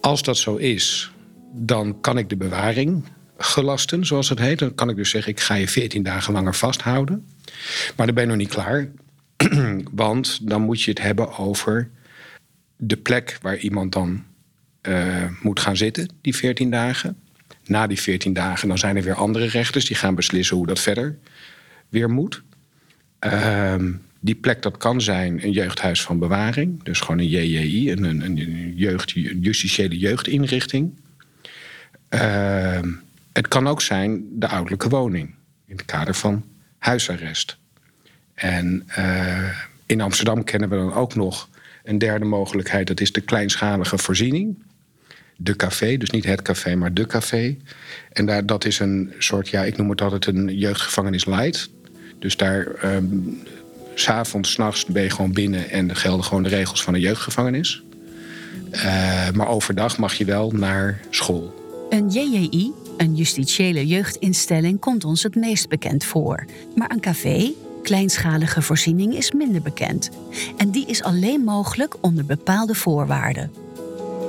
Als 0.00 0.22
dat 0.22 0.36
zo 0.36 0.56
is, 0.56 1.12
dan 1.52 2.00
kan 2.00 2.18
ik 2.18 2.28
de 2.28 2.36
bewaring 2.36 3.04
gelasten, 3.38 4.06
zoals 4.06 4.28
het 4.28 4.38
heet. 4.38 4.58
Dan 4.58 4.74
kan 4.74 4.88
ik 4.88 4.96
dus 4.96 5.10
zeggen, 5.10 5.32
ik 5.32 5.40
ga 5.40 5.54
je 5.54 5.68
14 5.68 6.02
dagen 6.02 6.32
langer 6.32 6.54
vasthouden. 6.54 7.26
Maar 7.96 8.06
dan 8.06 8.14
ben 8.14 8.24
je 8.24 8.30
nog 8.30 8.38
niet 8.38 8.48
klaar. 8.48 8.88
Want 9.92 10.48
dan 10.48 10.62
moet 10.62 10.82
je 10.82 10.90
het 10.90 11.00
hebben 11.00 11.38
over 11.38 11.90
de 12.76 12.96
plek 12.96 13.38
waar 13.42 13.56
iemand 13.56 13.92
dan 13.92 14.24
uh, 14.82 15.24
moet 15.42 15.60
gaan 15.60 15.76
zitten, 15.76 16.08
die 16.20 16.36
14 16.36 16.70
dagen. 16.70 17.16
Na 17.68 17.86
die 17.86 18.00
14 18.00 18.32
dagen 18.32 18.68
dan 18.68 18.78
zijn 18.78 18.96
er 18.96 19.02
weer 19.02 19.14
andere 19.14 19.46
rechters 19.46 19.84
die 19.84 19.96
gaan 19.96 20.14
beslissen 20.14 20.56
hoe 20.56 20.66
dat 20.66 20.80
verder 20.80 21.18
weer 21.88 22.10
moet. 22.10 22.42
Uh, 23.26 23.74
die 24.20 24.34
plek 24.34 24.62
dat 24.62 24.76
kan 24.76 25.00
zijn 25.00 25.44
een 25.44 25.52
jeugdhuis 25.52 26.02
van 26.02 26.18
bewaring, 26.18 26.82
dus 26.82 27.00
gewoon 27.00 27.18
een 27.18 27.28
JJI, 27.28 27.92
een, 27.92 28.04
een, 28.04 28.20
een, 28.20 28.72
jeugd, 28.76 29.10
justitiële 29.40 29.98
jeugdinrichting. 29.98 31.00
Uh, 32.10 32.80
het 33.32 33.48
kan 33.48 33.68
ook 33.68 33.82
zijn 33.82 34.24
de 34.32 34.48
ouderlijke 34.48 34.88
woning 34.88 35.34
in 35.66 35.76
het 35.76 35.84
kader 35.84 36.14
van 36.14 36.44
huisarrest. 36.78 37.56
En 38.34 38.88
uh, 38.98 39.58
in 39.86 40.00
Amsterdam 40.00 40.44
kennen 40.44 40.68
we 40.68 40.76
dan 40.76 40.92
ook 40.92 41.14
nog 41.14 41.48
een 41.84 41.98
derde 41.98 42.24
mogelijkheid, 42.24 42.86
dat 42.86 43.00
is 43.00 43.12
de 43.12 43.20
kleinschalige 43.20 43.98
voorziening. 43.98 44.58
De 45.40 45.56
café, 45.56 45.96
dus 45.96 46.10
niet 46.10 46.24
het 46.24 46.42
café, 46.42 46.74
maar 46.74 46.94
de 46.94 47.06
café. 47.06 47.56
En 48.12 48.26
daar, 48.26 48.46
dat 48.46 48.64
is 48.64 48.78
een 48.78 49.12
soort, 49.18 49.48
ja, 49.48 49.64
ik 49.64 49.76
noem 49.76 49.90
het 49.90 50.00
altijd 50.00 50.26
een 50.26 50.58
jeugdgevangenis 50.58 51.24
light. 51.24 51.70
Dus 52.18 52.36
daar 52.36 52.66
um, 52.84 53.42
s'avonds, 53.94 54.52
s'nachts 54.52 54.84
ben 54.84 55.02
je 55.02 55.10
gewoon 55.10 55.32
binnen 55.32 55.70
en 55.70 55.96
gelden 55.96 56.24
gewoon 56.24 56.42
de 56.42 56.48
regels 56.48 56.82
van 56.82 56.94
een 56.94 57.00
jeugdgevangenis. 57.00 57.82
Uh, 58.72 59.30
maar 59.30 59.48
overdag 59.48 59.98
mag 59.98 60.14
je 60.14 60.24
wel 60.24 60.50
naar 60.50 61.00
school. 61.10 61.54
Een 61.90 62.08
JJI, 62.08 62.72
een 62.96 63.14
justitiële 63.14 63.86
jeugdinstelling, 63.86 64.80
komt 64.80 65.04
ons 65.04 65.22
het 65.22 65.34
meest 65.34 65.68
bekend 65.68 66.04
voor. 66.04 66.44
Maar 66.74 66.90
een 66.90 67.00
café, 67.00 67.52
kleinschalige 67.82 68.62
voorziening, 68.62 69.14
is 69.14 69.32
minder 69.32 69.62
bekend. 69.62 70.10
En 70.56 70.70
die 70.70 70.86
is 70.86 71.02
alleen 71.02 71.40
mogelijk 71.40 71.96
onder 72.00 72.24
bepaalde 72.24 72.74
voorwaarden. 72.74 73.50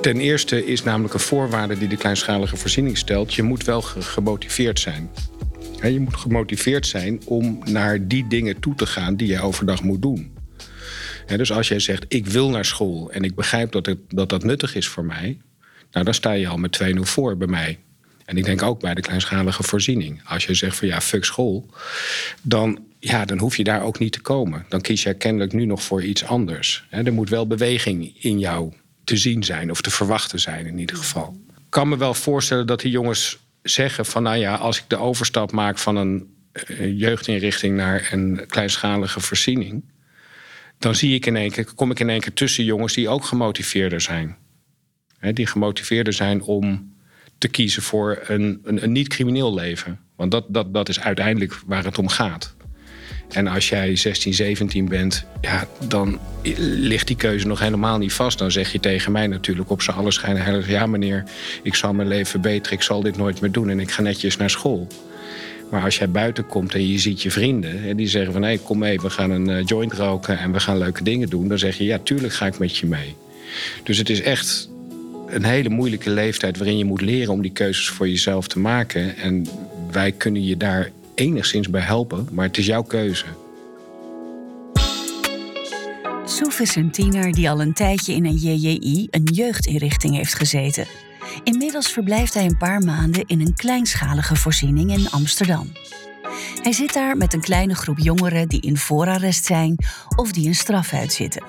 Ten 0.00 0.20
eerste 0.20 0.66
is 0.66 0.82
namelijk 0.82 1.14
een 1.14 1.20
voorwaarde 1.20 1.78
die 1.78 1.88
de 1.88 1.96
kleinschalige 1.96 2.56
voorziening 2.56 2.98
stelt: 2.98 3.34
je 3.34 3.42
moet 3.42 3.64
wel 3.64 3.82
gemotiveerd 3.82 4.80
zijn 4.80 5.10
je 5.88 6.00
moet 6.00 6.16
gemotiveerd 6.16 6.86
zijn 6.86 7.20
om 7.24 7.58
naar 7.64 8.08
die 8.08 8.26
dingen 8.26 8.60
toe 8.60 8.74
te 8.74 8.86
gaan 8.86 9.16
die 9.16 9.28
je 9.28 9.40
overdag 9.40 9.82
moet 9.82 10.02
doen. 10.02 10.32
dus 11.26 11.52
als 11.52 11.68
jij 11.68 11.80
zegt, 11.80 12.04
ik 12.08 12.26
wil 12.26 12.50
naar 12.50 12.64
school 12.64 13.10
en 13.10 13.22
ik 13.22 13.34
begrijp 13.34 13.72
dat, 13.72 13.86
het, 13.86 13.98
dat 14.08 14.28
dat 14.28 14.44
nuttig 14.44 14.74
is 14.74 14.88
voor 14.88 15.04
mij, 15.04 15.38
nou 15.92 16.04
dan 16.04 16.14
sta 16.14 16.32
je 16.32 16.48
al 16.48 16.56
met 16.56 16.80
2-0 16.82 17.00
voor 17.00 17.36
bij 17.36 17.48
mij. 17.48 17.78
En 18.24 18.36
ik 18.36 18.44
denk 18.44 18.62
ook 18.62 18.80
bij 18.80 18.94
de 18.94 19.00
kleinschalige 19.00 19.62
voorziening. 19.62 20.20
Als 20.24 20.46
je 20.46 20.54
zegt 20.54 20.76
van 20.76 20.88
ja, 20.88 21.00
fuck 21.00 21.24
school, 21.24 21.66
dan, 22.42 22.78
ja, 22.98 23.24
dan 23.24 23.38
hoef 23.38 23.56
je 23.56 23.64
daar 23.64 23.82
ook 23.82 23.98
niet 23.98 24.12
te 24.12 24.20
komen. 24.20 24.64
Dan 24.68 24.80
kies 24.80 25.02
jij 25.02 25.14
kennelijk 25.14 25.52
nu 25.52 25.64
nog 25.64 25.82
voor 25.82 26.02
iets 26.02 26.24
anders. 26.24 26.86
er 26.90 27.12
moet 27.12 27.28
wel 27.28 27.46
beweging 27.46 28.14
in 28.18 28.38
jou 28.38 28.72
te 29.10 29.16
zien 29.16 29.44
zijn 29.44 29.70
of 29.70 29.80
te 29.80 29.90
verwachten 29.90 30.40
zijn 30.40 30.66
in 30.66 30.78
ieder 30.78 30.96
geval. 30.96 31.36
Ik 31.48 31.62
kan 31.68 31.88
me 31.88 31.96
wel 31.96 32.14
voorstellen 32.14 32.66
dat 32.66 32.80
die 32.80 32.90
jongens 32.90 33.38
zeggen 33.62 34.06
van 34.06 34.22
nou 34.22 34.36
ja, 34.36 34.54
als 34.54 34.78
ik 34.78 34.84
de 34.86 34.96
overstap 34.96 35.52
maak 35.52 35.78
van 35.78 35.96
een 35.96 36.34
eh, 36.52 36.98
jeugdinrichting 36.98 37.76
naar 37.76 38.08
een 38.12 38.44
kleinschalige 38.46 39.20
voorziening, 39.20 39.84
dan 40.78 40.94
zie 40.94 41.14
ik 41.14 41.26
in 41.26 41.36
één 41.36 41.50
keer, 41.50 41.74
kom 41.74 41.90
ik 41.90 42.00
in 42.00 42.08
één 42.08 42.20
keer 42.20 42.32
tussen 42.32 42.64
jongens 42.64 42.92
die 42.94 43.08
ook 43.08 43.24
gemotiveerder 43.24 44.00
zijn. 44.00 44.36
die 45.20 45.46
gemotiveerder 45.46 46.12
zijn 46.12 46.42
om 46.42 46.94
te 47.38 47.48
kiezen 47.48 47.82
voor 47.82 48.22
een, 48.26 48.60
een, 48.64 48.82
een 48.82 48.92
niet-crimineel 48.92 49.54
leven. 49.54 50.00
Want 50.16 50.30
dat, 50.30 50.44
dat, 50.48 50.74
dat 50.74 50.88
is 50.88 51.00
uiteindelijk 51.00 51.60
waar 51.66 51.84
het 51.84 51.98
om 51.98 52.08
gaat. 52.08 52.54
En 53.32 53.46
als 53.46 53.68
jij 53.68 53.96
16, 53.96 54.34
17 54.34 54.88
bent, 54.88 55.24
ja, 55.40 55.66
dan 55.88 56.18
ligt 56.58 57.06
die 57.06 57.16
keuze 57.16 57.46
nog 57.46 57.60
helemaal 57.60 57.98
niet 57.98 58.12
vast. 58.12 58.38
Dan 58.38 58.50
zeg 58.50 58.72
je 58.72 58.80
tegen 58.80 59.12
mij 59.12 59.26
natuurlijk 59.26 59.70
op 59.70 59.82
z'n 59.82 59.90
alle 59.90 60.10
schijnen... 60.10 60.68
ja 60.68 60.86
meneer, 60.86 61.24
ik 61.62 61.74
zal 61.74 61.92
mijn 61.92 62.08
leven 62.08 62.26
verbeteren, 62.26 62.78
ik 62.78 62.84
zal 62.84 63.02
dit 63.02 63.16
nooit 63.16 63.40
meer 63.40 63.52
doen... 63.52 63.70
en 63.70 63.80
ik 63.80 63.90
ga 63.90 64.02
netjes 64.02 64.36
naar 64.36 64.50
school. 64.50 64.86
Maar 65.70 65.82
als 65.82 65.98
jij 65.98 66.10
buiten 66.10 66.46
komt 66.46 66.74
en 66.74 66.88
je 66.88 66.98
ziet 66.98 67.22
je 67.22 67.30
vrienden... 67.30 67.82
en 67.88 67.96
die 67.96 68.08
zeggen 68.08 68.32
van, 68.32 68.42
hé, 68.42 68.58
kom 68.58 68.78
mee, 68.78 69.00
we 69.00 69.10
gaan 69.10 69.30
een 69.30 69.50
eh, 69.50 69.64
joint 69.64 69.92
roken... 69.92 70.38
en 70.38 70.52
we 70.52 70.60
gaan 70.60 70.78
leuke 70.78 71.02
dingen 71.02 71.28
doen, 71.28 71.48
dan 71.48 71.58
zeg 71.58 71.76
je, 71.76 71.84
ja, 71.84 71.98
tuurlijk 71.98 72.32
ga 72.32 72.46
ik 72.46 72.58
met 72.58 72.76
je 72.76 72.86
mee. 72.86 73.14
Dus 73.82 73.98
het 73.98 74.10
is 74.10 74.22
echt 74.22 74.68
een 75.26 75.44
hele 75.44 75.68
moeilijke 75.68 76.10
leeftijd... 76.10 76.56
waarin 76.58 76.78
je 76.78 76.84
moet 76.84 77.00
leren 77.00 77.32
om 77.32 77.42
die 77.42 77.52
keuzes 77.52 77.88
voor 77.88 78.08
jezelf 78.08 78.48
te 78.48 78.58
maken... 78.58 79.16
en 79.16 79.46
wij 79.90 80.12
kunnen 80.12 80.44
je 80.44 80.56
daar 80.56 80.90
enigszins 81.20 81.70
bij 81.70 81.80
helpen, 81.80 82.28
maar 82.32 82.46
het 82.46 82.58
is 82.58 82.66
jouw 82.66 82.82
keuze. 82.82 83.24
Soef 86.24 86.60
is 86.60 86.76
een 86.76 86.90
tiener 86.90 87.32
die 87.32 87.50
al 87.50 87.60
een 87.60 87.72
tijdje 87.72 88.14
in 88.14 88.24
een 88.24 88.36
JJI, 88.36 89.06
een 89.10 89.24
jeugdinrichting, 89.32 90.16
heeft 90.16 90.34
gezeten. 90.34 90.86
Inmiddels 91.44 91.92
verblijft 91.92 92.34
hij 92.34 92.44
een 92.44 92.56
paar 92.56 92.80
maanden 92.80 93.24
in 93.26 93.40
een 93.40 93.54
kleinschalige 93.54 94.36
voorziening 94.36 94.92
in 94.92 95.10
Amsterdam. 95.10 95.72
Hij 96.62 96.72
zit 96.72 96.92
daar 96.92 97.16
met 97.16 97.34
een 97.34 97.40
kleine 97.40 97.74
groep 97.74 97.98
jongeren 97.98 98.48
die 98.48 98.60
in 98.60 98.76
voorarrest 98.76 99.44
zijn 99.44 99.76
of 100.16 100.32
die 100.32 100.46
een 100.46 100.54
straf 100.54 100.92
uitzitten. 100.92 101.42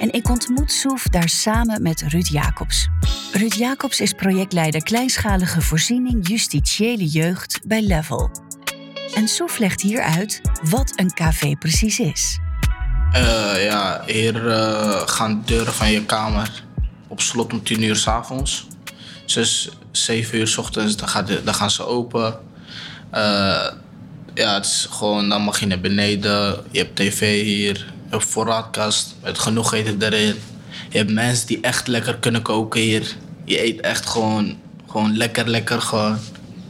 En 0.00 0.12
ik 0.12 0.28
ontmoet 0.28 0.72
Soef 0.72 1.02
daar 1.02 1.28
samen 1.28 1.82
met 1.82 2.02
Ruud 2.02 2.26
Jacobs. 2.26 2.88
Ruud 3.32 3.54
Jacobs 3.54 4.00
is 4.00 4.12
projectleider 4.12 4.82
kleinschalige 4.82 5.60
voorziening 5.60 6.28
justitiële 6.28 7.06
jeugd 7.06 7.60
bij 7.66 7.82
Level. 7.82 8.30
En 9.14 9.28
Soef 9.28 9.58
legt 9.58 9.80
hier 9.80 10.02
uit 10.02 10.40
wat 10.62 10.92
een 10.96 11.12
KV 11.14 11.58
precies 11.58 11.98
is. 11.98 12.38
Uh, 13.12 13.64
ja, 13.64 14.02
hier 14.06 14.46
uh, 14.46 15.02
gaan 15.06 15.42
de 15.44 15.44
deuren 15.44 15.72
van 15.72 15.90
je 15.90 16.04
kamer 16.04 16.64
op 17.08 17.20
slot 17.20 17.52
om 17.52 17.62
10 17.62 17.82
uur 17.82 17.96
s 17.96 18.06
avonds. 18.06 18.66
6, 19.24 19.68
7 19.90 20.38
uur 20.38 20.46
s 20.46 20.56
ochtends, 20.56 20.96
dan, 20.96 21.08
gaat 21.08 21.44
dan 21.44 21.54
gaan 21.54 21.70
ze 21.70 21.86
open. 21.86 22.38
Uh, 23.14 23.66
ja, 24.34 24.54
het 24.54 24.64
is 24.64 24.86
gewoon, 24.90 25.28
dan 25.28 25.42
mag 25.42 25.60
je 25.60 25.66
naar 25.66 25.80
beneden. 25.80 26.64
Je 26.70 26.78
hebt 26.78 26.96
tv 26.96 27.42
hier, 27.42 27.76
je 27.76 28.10
hebt 28.10 28.24
voorraadkast 28.24 29.14
met 29.22 29.38
genoeg 29.38 29.74
eten 29.74 30.02
erin. 30.02 30.34
Je 30.88 30.98
hebt 30.98 31.10
mensen 31.10 31.46
die 31.46 31.60
echt 31.60 31.86
lekker 31.86 32.16
kunnen 32.18 32.42
koken 32.42 32.80
hier. 32.80 33.14
Je 33.44 33.64
eet 33.64 33.80
echt 33.80 34.06
gewoon, 34.06 34.58
gewoon 34.86 35.16
lekker, 35.16 35.48
lekker 35.48 35.80
gewoon. 35.80 36.18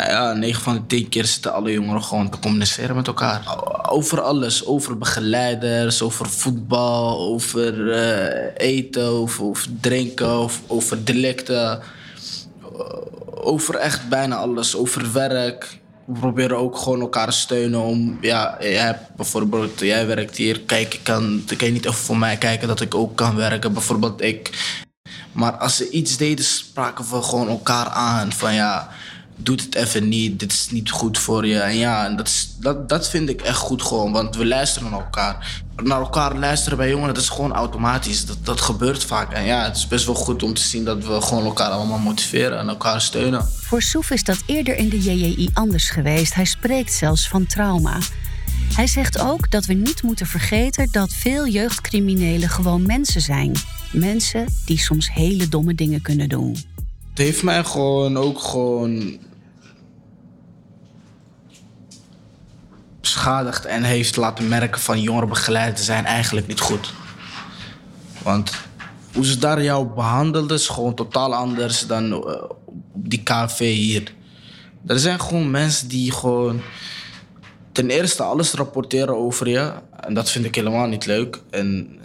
Ja, 0.07 0.33
9 0.33 0.63
van 0.63 0.75
de 0.75 0.87
10 0.87 1.09
keer 1.09 1.25
zitten 1.25 1.53
alle 1.53 1.73
jongeren 1.73 2.03
gewoon 2.03 2.31
te 2.31 2.39
communiceren 2.39 2.97
met 2.97 3.07
elkaar. 3.07 3.43
Over 3.89 4.21
alles. 4.21 4.67
Over 4.67 4.99
begeleiders, 4.99 6.03
over 6.03 6.27
voetbal, 6.27 7.19
over 7.19 7.75
uh, 7.75 8.51
eten, 8.57 9.05
over 9.05 9.67
drinken, 9.81 10.29
over, 10.29 10.61
over 10.67 11.05
delicten. 11.05 11.81
Over 13.35 13.75
echt 13.75 14.09
bijna 14.09 14.37
alles. 14.37 14.77
Over 14.77 15.13
werk 15.13 15.79
we 16.09 16.19
proberen 16.19 16.57
ook 16.57 16.77
gewoon 16.77 17.01
elkaar 17.01 17.27
te 17.27 17.37
steunen 17.37 17.81
om, 17.81 18.19
ja, 18.21 18.57
jij 18.61 18.99
bijvoorbeeld, 19.17 19.81
jij 19.81 20.07
werkt 20.07 20.37
hier, 20.37 20.61
kijk, 20.61 20.95
ik 20.95 21.01
kan, 21.03 21.43
kan 21.57 21.73
niet 21.73 21.85
even 21.85 21.99
voor 21.99 22.19
mij 22.19 22.37
kijken 22.37 22.69
dat 22.69 22.81
ik 22.81 22.95
ook 22.95 23.17
kan 23.17 23.37
werken, 23.37 23.73
bijvoorbeeld 23.73 24.23
ik. 24.23 24.51
Maar 25.33 25.53
als 25.53 25.77
ze 25.77 25.91
iets 25.91 26.17
deden, 26.17 26.45
spraken 26.45 27.05
we 27.11 27.23
gewoon 27.23 27.49
elkaar 27.49 27.87
aan 27.87 28.33
van 28.33 28.55
ja, 28.55 28.89
doe 29.43 29.57
het 29.57 29.75
even 29.75 30.09
niet, 30.09 30.41
dit 30.41 30.53
is 30.53 30.71
niet 30.71 30.91
goed 30.91 31.19
voor 31.19 31.47
je. 31.47 31.59
En 31.59 31.77
ja, 31.77 32.09
dat, 32.09 32.29
is, 32.29 32.55
dat, 32.61 32.89
dat 32.89 33.09
vind 33.09 33.29
ik 33.29 33.43
echt 33.43 33.57
goed 33.57 33.83
gewoon, 33.83 34.13
want 34.13 34.37
we 34.37 34.47
luisteren 34.47 34.91
naar 34.91 35.01
elkaar. 35.01 35.63
Naar 35.83 36.01
elkaar 36.01 36.39
luisteren 36.39 36.79
bij 36.79 36.89
jongeren, 36.89 37.15
dat 37.15 37.23
is 37.23 37.29
gewoon 37.29 37.53
automatisch. 37.53 38.27
Dat, 38.27 38.37
dat 38.43 38.61
gebeurt 38.61 39.05
vaak. 39.05 39.33
En 39.33 39.45
ja, 39.45 39.65
het 39.65 39.77
is 39.77 39.87
best 39.87 40.07
wel 40.07 40.15
goed 40.15 40.43
om 40.43 40.55
te 40.55 40.63
zien 40.63 40.85
dat 40.85 41.05
we 41.05 41.21
gewoon 41.21 41.45
elkaar 41.45 41.71
allemaal 41.71 41.99
motiveren 41.99 42.59
en 42.59 42.69
elkaar 42.69 43.01
steunen. 43.01 43.49
Voor 43.61 43.83
Soef 43.83 44.11
is 44.11 44.25
dat 44.25 44.43
eerder 44.47 44.77
in 44.77 44.89
de 44.89 44.99
JJI 44.99 45.51
anders 45.53 45.91
geweest. 45.91 46.35
Hij 46.35 46.45
spreekt 46.45 46.93
zelfs 46.93 47.29
van 47.29 47.47
trauma. 47.47 47.99
Hij 48.75 48.87
zegt 48.87 49.19
ook 49.19 49.51
dat 49.51 49.65
we 49.65 49.73
niet 49.73 50.03
moeten 50.03 50.27
vergeten 50.27 50.89
dat 50.91 51.13
veel 51.13 51.47
jeugdcriminelen 51.47 52.49
gewoon 52.49 52.87
mensen 52.87 53.21
zijn. 53.21 53.53
Mensen 53.93 54.47
die 54.65 54.79
soms 54.79 55.13
hele 55.13 55.49
domme 55.49 55.75
dingen 55.75 56.03
kunnen 56.03 56.29
doen. 56.29 56.57
Het 57.11 57.19
heeft 57.27 57.43
mij 57.43 57.65
gewoon 57.65 58.17
ook 58.17 58.41
gewoon 58.41 59.19
beschadigd 63.13 63.65
en 63.65 63.83
heeft 63.83 64.17
laten 64.17 64.49
merken 64.49 64.81
van 64.81 65.01
jongerenbegeleiders 65.01 65.85
zijn 65.85 66.05
eigenlijk 66.05 66.47
niet 66.47 66.61
goed. 66.61 66.93
Want 68.23 68.53
hoe 69.15 69.27
ze 69.27 69.39
daar 69.39 69.63
jou 69.63 69.87
behandelden 69.87 70.57
is 70.57 70.69
gewoon 70.69 70.95
totaal 70.95 71.35
anders 71.35 71.87
dan 71.87 72.13
uh, 72.13 72.19
op 72.65 72.85
die 72.95 73.23
KV 73.23 73.59
hier. 73.59 74.13
Er 74.87 74.99
zijn 74.99 75.21
gewoon 75.21 75.51
mensen 75.51 75.89
die 75.89 76.13
gewoon 76.13 76.61
ten 77.73 77.91
eerste 77.91 78.23
alles 78.23 78.53
rapporteren 78.53 79.17
over 79.17 79.49
je. 79.49 79.73
En 80.01 80.15
dat 80.15 80.31
vind 80.31 80.45
ik 80.45 80.55
helemaal 80.55 80.87
niet 80.87 81.07
leuk. 81.07 81.41
En 81.51 81.99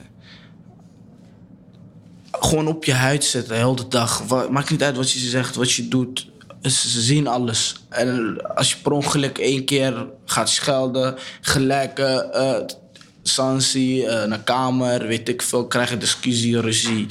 gewoon 2.32 2.68
op 2.68 2.86
je 2.86 2.94
huid 2.94 3.24
zitten, 3.24 3.54
de 3.54 3.60
hele 3.60 3.88
dag. 3.88 4.28
Maakt 4.50 4.70
niet 4.70 4.84
uit 4.84 4.98
wat 4.98 5.12
je 5.12 5.20
zegt, 5.20 5.56
wat 5.56 5.72
je 5.72 5.88
doet 5.88 6.32
ze 6.72 7.02
zien 7.02 7.28
alles. 7.28 7.76
En 7.90 8.38
als 8.56 8.72
je 8.72 8.78
per 8.78 8.92
ongeluk 8.92 9.38
één 9.38 9.66
keer 9.66 10.08
gaat 10.26 10.50
schelden, 10.50 11.16
gelijk 11.42 12.00
uh, 12.00 12.56
santie, 13.24 14.04
uh, 14.04 14.24
naar 14.24 14.44
kamer, 14.44 15.08
weet 15.08 15.30
ik 15.30 15.42
veel, 15.42 15.68
krijg 15.68 15.90
je 15.90 15.98
discussie, 15.98 16.62
ruzie. 16.62 17.08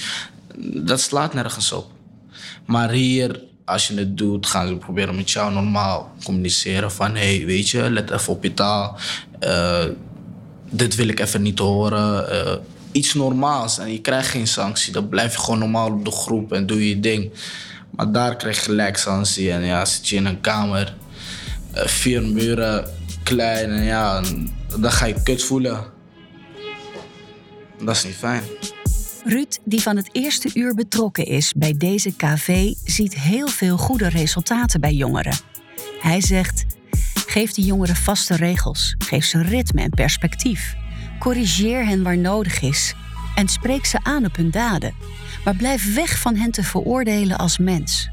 Dat 0.59 1.01
slaat 1.01 1.35
nergens 1.35 1.73
op. 1.73 1.91
Maar 2.67 2.91
hier, 2.91 3.41
als 3.65 3.87
je 3.87 3.95
het 3.95 4.17
doet, 4.17 4.47
gaan 4.47 4.69
ze 4.69 4.77
proberen 4.77 5.17
met 5.17 5.31
jou 5.31 5.53
normaal 5.53 6.13
communiceren. 6.25 6.93
Van 6.93 7.15
hey, 7.15 7.43
weet 7.47 7.69
je, 7.69 7.91
let 7.91 8.11
even 8.11 8.33
op 8.33 8.43
je 8.43 8.55
taal. 8.55 8.99
Dit 10.71 10.95
wil 10.95 11.09
ik 11.09 11.21
even 11.21 11.43
niet 11.43 11.59
horen. 11.59 12.33
Uh, 12.33 12.55
iets 12.93 13.15
normaals. 13.15 13.79
En 13.79 13.93
je 13.93 14.01
krijgt 14.01 14.29
geen 14.29 14.47
sanctie. 14.47 14.93
Dan 14.93 15.09
blijf 15.09 15.33
je 15.33 15.41
gewoon 15.41 15.59
normaal 15.59 15.93
op 15.93 16.05
de 16.05 16.11
groep 16.11 16.53
en 16.53 16.67
doe 16.67 16.89
je 16.89 17.01
ding. 17.01 17.31
Maar 17.97 18.13
daar 18.13 18.37
krijg 18.37 18.57
je 18.57 18.63
gelijk 18.63 18.97
santie. 18.97 19.51
En 19.53 19.63
ja, 19.63 19.85
zit 19.85 20.09
je 20.09 20.17
in 20.17 20.27
een 20.27 20.41
kamer, 20.41 20.95
eh, 21.73 21.87
vier 21.87 22.23
muren, 22.23 22.89
klein. 23.23 23.71
En 23.71 23.83
ja, 23.83 24.23
dan 24.81 24.93
ga 24.93 25.07
je 25.07 25.23
kut 25.23 25.45
voelen. 25.45 25.85
Dat 27.85 27.97
is 27.97 28.05
niet 28.05 28.15
fijn. 28.15 28.43
Ruud, 29.25 29.59
die 29.65 29.83
van 29.83 29.97
het 29.97 30.09
eerste 30.13 30.51
uur 30.55 30.75
betrokken 30.75 31.27
is 31.27 31.53
bij 31.57 31.75
deze 31.77 32.13
KV, 32.17 32.73
ziet 32.85 33.15
heel 33.15 33.49
veel 33.49 33.77
goede 33.77 34.09
resultaten 34.09 34.81
bij 34.81 34.93
jongeren. 34.93 35.37
Hij 36.01 36.21
zegt: 36.21 36.65
geef 37.27 37.53
de 37.53 37.63
jongeren 37.63 37.97
vaste 37.97 38.37
regels, 38.37 38.95
geef 38.99 39.25
ze 39.25 39.43
ritme 39.43 39.83
en 39.83 39.91
perspectief. 39.91 40.75
Corrigeer 41.19 41.87
hen 41.87 42.03
waar 42.03 42.19
nodig 42.19 42.61
is 42.61 42.95
en 43.35 43.49
spreek 43.49 43.85
ze 43.85 43.99
aan 44.03 44.25
op 44.25 44.37
hun 44.37 44.51
daden 44.51 44.95
maar 45.45 45.57
blijf 45.57 45.95
weg 45.95 46.19
van 46.19 46.37
hen 46.37 46.51
te 46.51 46.63
veroordelen 46.63 47.39
als 47.39 47.59
mens. 47.59 48.09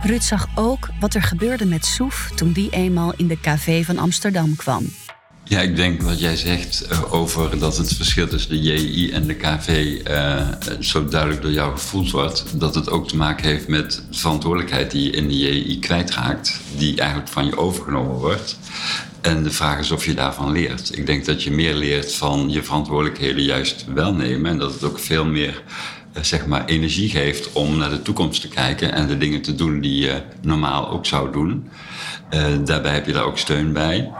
Ruud 0.00 0.22
zag 0.22 0.46
ook 0.54 0.88
wat 1.00 1.14
er 1.14 1.22
gebeurde 1.22 1.66
met 1.66 1.84
Soef 1.84 2.30
toen 2.34 2.52
die 2.52 2.70
eenmaal 2.70 3.12
in 3.16 3.26
de 3.26 3.40
café 3.40 3.82
van 3.84 3.98
Amsterdam 3.98 4.56
kwam. 4.56 4.84
Ja, 5.44 5.60
ik 5.60 5.76
denk 5.76 6.02
wat 6.02 6.20
jij 6.20 6.36
zegt 6.36 6.86
uh, 6.92 7.12
over 7.12 7.58
dat 7.58 7.76
het 7.76 7.94
verschil 7.94 8.28
tussen 8.28 8.50
de 8.50 8.60
JI 8.60 9.10
en 9.10 9.26
de 9.26 9.34
KV 9.34 9.98
uh, 10.08 10.48
zo 10.80 11.08
duidelijk 11.08 11.42
door 11.42 11.50
jou 11.50 11.72
gevoeld 11.72 12.10
wordt. 12.10 12.44
Dat 12.60 12.74
het 12.74 12.90
ook 12.90 13.08
te 13.08 13.16
maken 13.16 13.46
heeft 13.46 13.68
met 13.68 14.02
de 14.10 14.18
verantwoordelijkheid 14.18 14.90
die 14.90 15.04
je 15.04 15.10
in 15.10 15.28
de 15.28 15.38
JI 15.38 15.78
kwijtraakt, 15.78 16.60
die 16.76 16.98
eigenlijk 16.98 17.30
van 17.30 17.44
je 17.44 17.56
overgenomen 17.56 18.16
wordt. 18.16 18.58
En 19.20 19.42
de 19.42 19.50
vraag 19.50 19.78
is 19.78 19.90
of 19.90 20.04
je 20.04 20.14
daarvan 20.14 20.52
leert. 20.52 20.98
Ik 20.98 21.06
denk 21.06 21.24
dat 21.24 21.42
je 21.42 21.50
meer 21.50 21.74
leert 21.74 22.14
van 22.14 22.50
je 22.50 22.62
verantwoordelijkheden 22.62 23.42
juist 23.42 23.84
wel 23.94 24.14
nemen 24.14 24.50
en 24.50 24.58
dat 24.58 24.72
het 24.72 24.84
ook 24.84 24.98
veel 24.98 25.24
meer 25.24 25.62
eh, 25.68 26.01
zeg 26.20 26.46
maar 26.46 26.64
energie 26.64 27.08
geeft 27.08 27.52
om 27.52 27.76
naar 27.76 27.90
de 27.90 28.02
toekomst 28.02 28.40
te 28.40 28.48
kijken 28.48 28.92
en 28.92 29.06
de 29.06 29.18
dingen 29.18 29.42
te 29.42 29.54
doen 29.54 29.80
die 29.80 30.00
je 30.04 30.22
normaal 30.40 30.90
ook 30.90 31.06
zou 31.06 31.32
doen. 31.32 31.68
Uh, 32.34 32.46
daarbij 32.64 32.94
heb 32.94 33.06
je 33.06 33.12
daar 33.12 33.24
ook 33.24 33.38
steun 33.38 33.72
bij. 33.72 34.10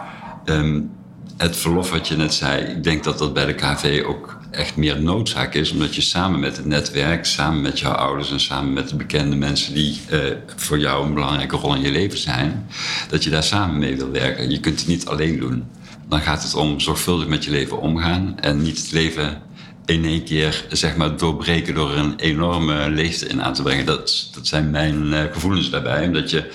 Um, 0.45 0.91
het 1.37 1.57
verlof 1.57 1.91
wat 1.91 2.09
je 2.09 2.17
net 2.17 2.35
zei, 2.35 2.65
ik 2.65 2.85
denk 2.85 3.05
dat 3.05 3.19
dat 3.19 3.35
bij 3.35 3.47
de 3.47 3.55
KV 3.55 4.03
ook 4.07 4.39
echt 4.51 4.77
meer 4.77 5.03
noodzaak 5.03 5.55
is, 5.55 5.73
omdat 5.73 5.95
je 5.95 6.01
samen 6.01 6.41
met 6.41 6.57
het 6.57 6.67
netwerk, 6.67 7.25
samen 7.25 7.61
met 7.61 7.79
jouw 7.79 7.93
ouders 7.93 8.31
en 8.31 8.41
samen 8.41 8.73
met 8.73 8.89
de 8.89 8.97
bekende 8.97 9.37
mensen 9.37 9.75
die 9.75 10.01
uh, 10.11 10.21
voor 10.57 10.79
jou 10.79 11.07
een 11.07 11.15
belangrijke 11.15 11.57
rol 11.57 11.75
in 11.75 11.81
je 11.81 11.91
leven 11.91 12.19
zijn, 12.19 12.67
dat 13.09 13.25
je 13.25 13.31
daar 13.31 13.43
samen 13.43 13.79
mee 13.79 13.97
wil 13.97 14.11
werken. 14.11 14.51
Je 14.51 14.61
kunt 14.61 14.79
het 14.79 14.89
niet 14.89 15.07
alleen 15.07 15.39
doen. 15.39 15.65
Dan 16.09 16.21
gaat 16.21 16.43
het 16.43 16.55
om 16.55 16.81
zorgvuldig 16.81 17.29
met 17.29 17.45
je 17.45 17.51
leven 17.51 17.81
omgaan 17.81 18.39
en 18.41 18.63
niet 18.63 18.79
het 18.79 18.93
leven 18.93 19.43
in 19.87 20.05
één 20.05 20.25
keer 20.25 20.65
zeg 20.71 20.97
maar, 20.97 21.17
doorbreken 21.17 21.75
door 21.75 21.93
een 21.93 22.17
enorme 22.17 22.91
leegte 22.91 23.27
in 23.27 23.43
aan 23.43 23.55
te 23.55 23.63
brengen. 23.63 23.87
Dat, 23.87 24.29
dat 24.35 24.47
zijn 24.47 24.71
mijn 24.71 25.07
uh, 25.07 25.23
gevoelens 25.33 25.71
daarbij. 25.71 26.07
Omdat 26.07 26.31
je 26.31 26.51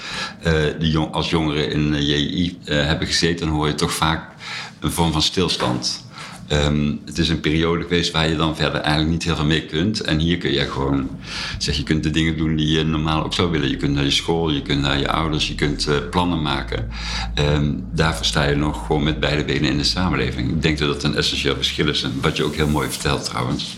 uh, 0.45 0.79
die 0.79 0.91
jong, 0.91 1.11
als 1.13 1.29
jongeren 1.29 1.71
in 1.71 1.93
uh, 1.93 2.01
JI 2.01 2.57
hebben 2.65 3.07
gezeten, 3.07 3.45
dan 3.45 3.55
hoor 3.55 3.67
je 3.67 3.75
toch 3.75 3.93
vaak 3.93 4.31
een 4.79 4.91
vorm 4.91 5.11
van 5.11 5.21
stilstand. 5.21 6.06
Um, 6.51 7.01
het 7.05 7.17
is 7.17 7.29
een 7.29 7.39
periode 7.39 7.83
geweest 7.83 8.11
waar 8.11 8.29
je 8.29 8.35
dan 8.35 8.55
verder 8.55 8.81
eigenlijk 8.81 9.11
niet 9.11 9.23
heel 9.23 9.35
veel 9.35 9.45
mee 9.45 9.65
kunt. 9.65 10.01
En 10.01 10.19
hier 10.19 10.37
kun 10.37 10.51
je 10.51 10.59
gewoon, 10.59 11.09
zeg 11.57 11.75
je 11.75 11.83
kunt 11.83 12.03
de 12.03 12.09
dingen 12.09 12.37
doen 12.37 12.55
die 12.55 12.67
je 12.67 12.83
normaal 12.83 13.23
ook 13.23 13.33
zou 13.33 13.51
willen. 13.51 13.69
Je 13.69 13.75
kunt 13.75 13.93
naar 13.93 14.03
je 14.03 14.11
school, 14.11 14.51
je 14.51 14.61
kunt 14.61 14.81
naar 14.81 14.99
je 14.99 15.11
ouders, 15.11 15.47
je 15.47 15.55
kunt 15.55 15.87
uh, 15.87 15.95
plannen 16.09 16.41
maken. 16.41 16.89
Um, 17.35 17.85
daarvoor 17.93 18.25
sta 18.25 18.43
je 18.43 18.55
nog 18.55 18.85
gewoon 18.85 19.03
met 19.03 19.19
beide 19.19 19.45
benen 19.45 19.69
in 19.69 19.77
de 19.77 19.83
samenleving. 19.83 20.49
Ik 20.49 20.61
denk 20.61 20.77
dat 20.77 20.87
dat 20.87 21.03
een 21.03 21.15
essentieel 21.15 21.55
verschil 21.55 21.87
is. 21.87 22.05
Wat 22.21 22.37
je 22.37 22.43
ook 22.43 22.55
heel 22.55 22.69
mooi 22.69 22.89
vertelt 22.89 23.25
trouwens. 23.25 23.77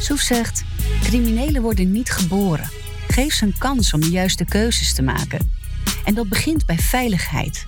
Soef 0.00 0.20
zegt, 0.20 0.64
criminelen 1.02 1.62
worden 1.62 1.92
niet 1.92 2.10
geboren. 2.10 2.70
Geef 3.08 3.34
ze 3.34 3.44
een 3.44 3.54
kans 3.58 3.92
om 3.92 4.00
de 4.00 4.10
juiste 4.10 4.44
keuzes 4.44 4.94
te 4.94 5.02
maken. 5.02 5.52
En 6.04 6.14
dat 6.14 6.28
begint 6.28 6.66
bij 6.66 6.78
veiligheid. 6.78 7.66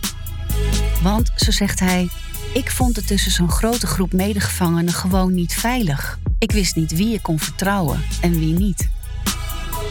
Want, 1.02 1.32
zo 1.36 1.50
zegt 1.50 1.80
hij, 1.80 2.08
ik 2.58 2.70
vond 2.70 2.96
het 2.96 3.06
tussen 3.06 3.30
zo'n 3.30 3.50
grote 3.50 3.86
groep 3.86 4.12
medegevangenen 4.12 4.92
gewoon 4.92 5.34
niet 5.34 5.54
veilig. 5.54 6.18
Ik 6.38 6.52
wist 6.52 6.76
niet 6.76 6.96
wie 6.96 7.08
je 7.08 7.20
kon 7.20 7.38
vertrouwen 7.38 8.02
en 8.20 8.38
wie 8.38 8.54
niet. 8.54 8.88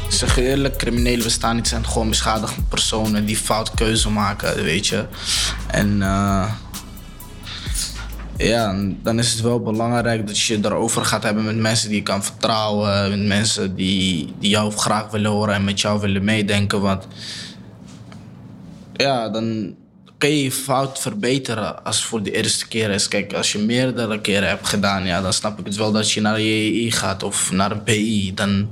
Ik 0.06 0.14
zeg 0.14 0.38
eerlijk, 0.38 0.78
criminelen 0.78 1.24
bestaan 1.24 1.56
niet. 1.56 1.68
zijn 1.68 1.88
gewoon 1.88 2.10
beschadigde 2.10 2.62
personen 2.62 3.26
die 3.26 3.38
fout 3.38 3.72
keuze 3.72 4.10
maken, 4.10 4.64
weet 4.64 4.88
je. 4.88 5.06
En 5.68 5.96
uh, 5.98 6.52
ja, 8.38 8.76
dan 9.04 9.20
is 9.20 9.32
het 9.32 9.42
wel 9.42 9.60
belangrijk 9.60 10.28
dat 10.28 10.40
je 10.40 10.60
erover 10.62 11.06
gaat 11.06 11.24
hebben 11.24 11.46
met 11.46 11.58
mensen 11.58 11.90
die 11.90 11.98
je 11.98 12.04
kan 12.04 12.24
vertrouwen. 12.24 13.10
Met 13.10 13.28
mensen 13.28 13.76
die, 13.76 14.34
die 14.40 14.50
jou 14.50 14.72
graag 14.72 15.12
willen 15.12 15.32
horen 15.32 15.56
en 15.56 15.64
met 15.64 15.82
jou 15.82 16.00
willen 16.00 16.24
meedenken. 16.24 16.82
Want 16.82 17.08
ja, 18.94 19.30
dan 19.30 19.76
kun 20.18 20.30
je 20.30 20.44
je 20.44 20.52
fout 20.52 21.00
verbeteren 21.00 21.84
als 21.84 21.96
het 21.98 22.06
voor 22.06 22.24
de 22.24 22.32
eerste 22.32 22.68
keer 22.68 22.90
is. 22.90 23.08
Kijk, 23.08 23.34
als 23.34 23.52
je 23.52 23.60
meerdere 23.60 24.22
keren 24.22 24.48
hebt 24.48 24.68
gedaan, 24.68 25.06
ja, 25.06 25.22
dan 25.22 25.34
snap 25.34 25.60
ik 25.60 25.66
het 25.66 25.76
wel 25.76 25.92
dat 25.92 26.12
je 26.12 26.22
naar 26.22 26.42
JEI 26.42 26.92
gaat 26.92 27.24
of 27.24 27.52
naar 27.52 27.72
een 27.72 27.84
PI. 27.84 28.34
Dan, 28.34 28.70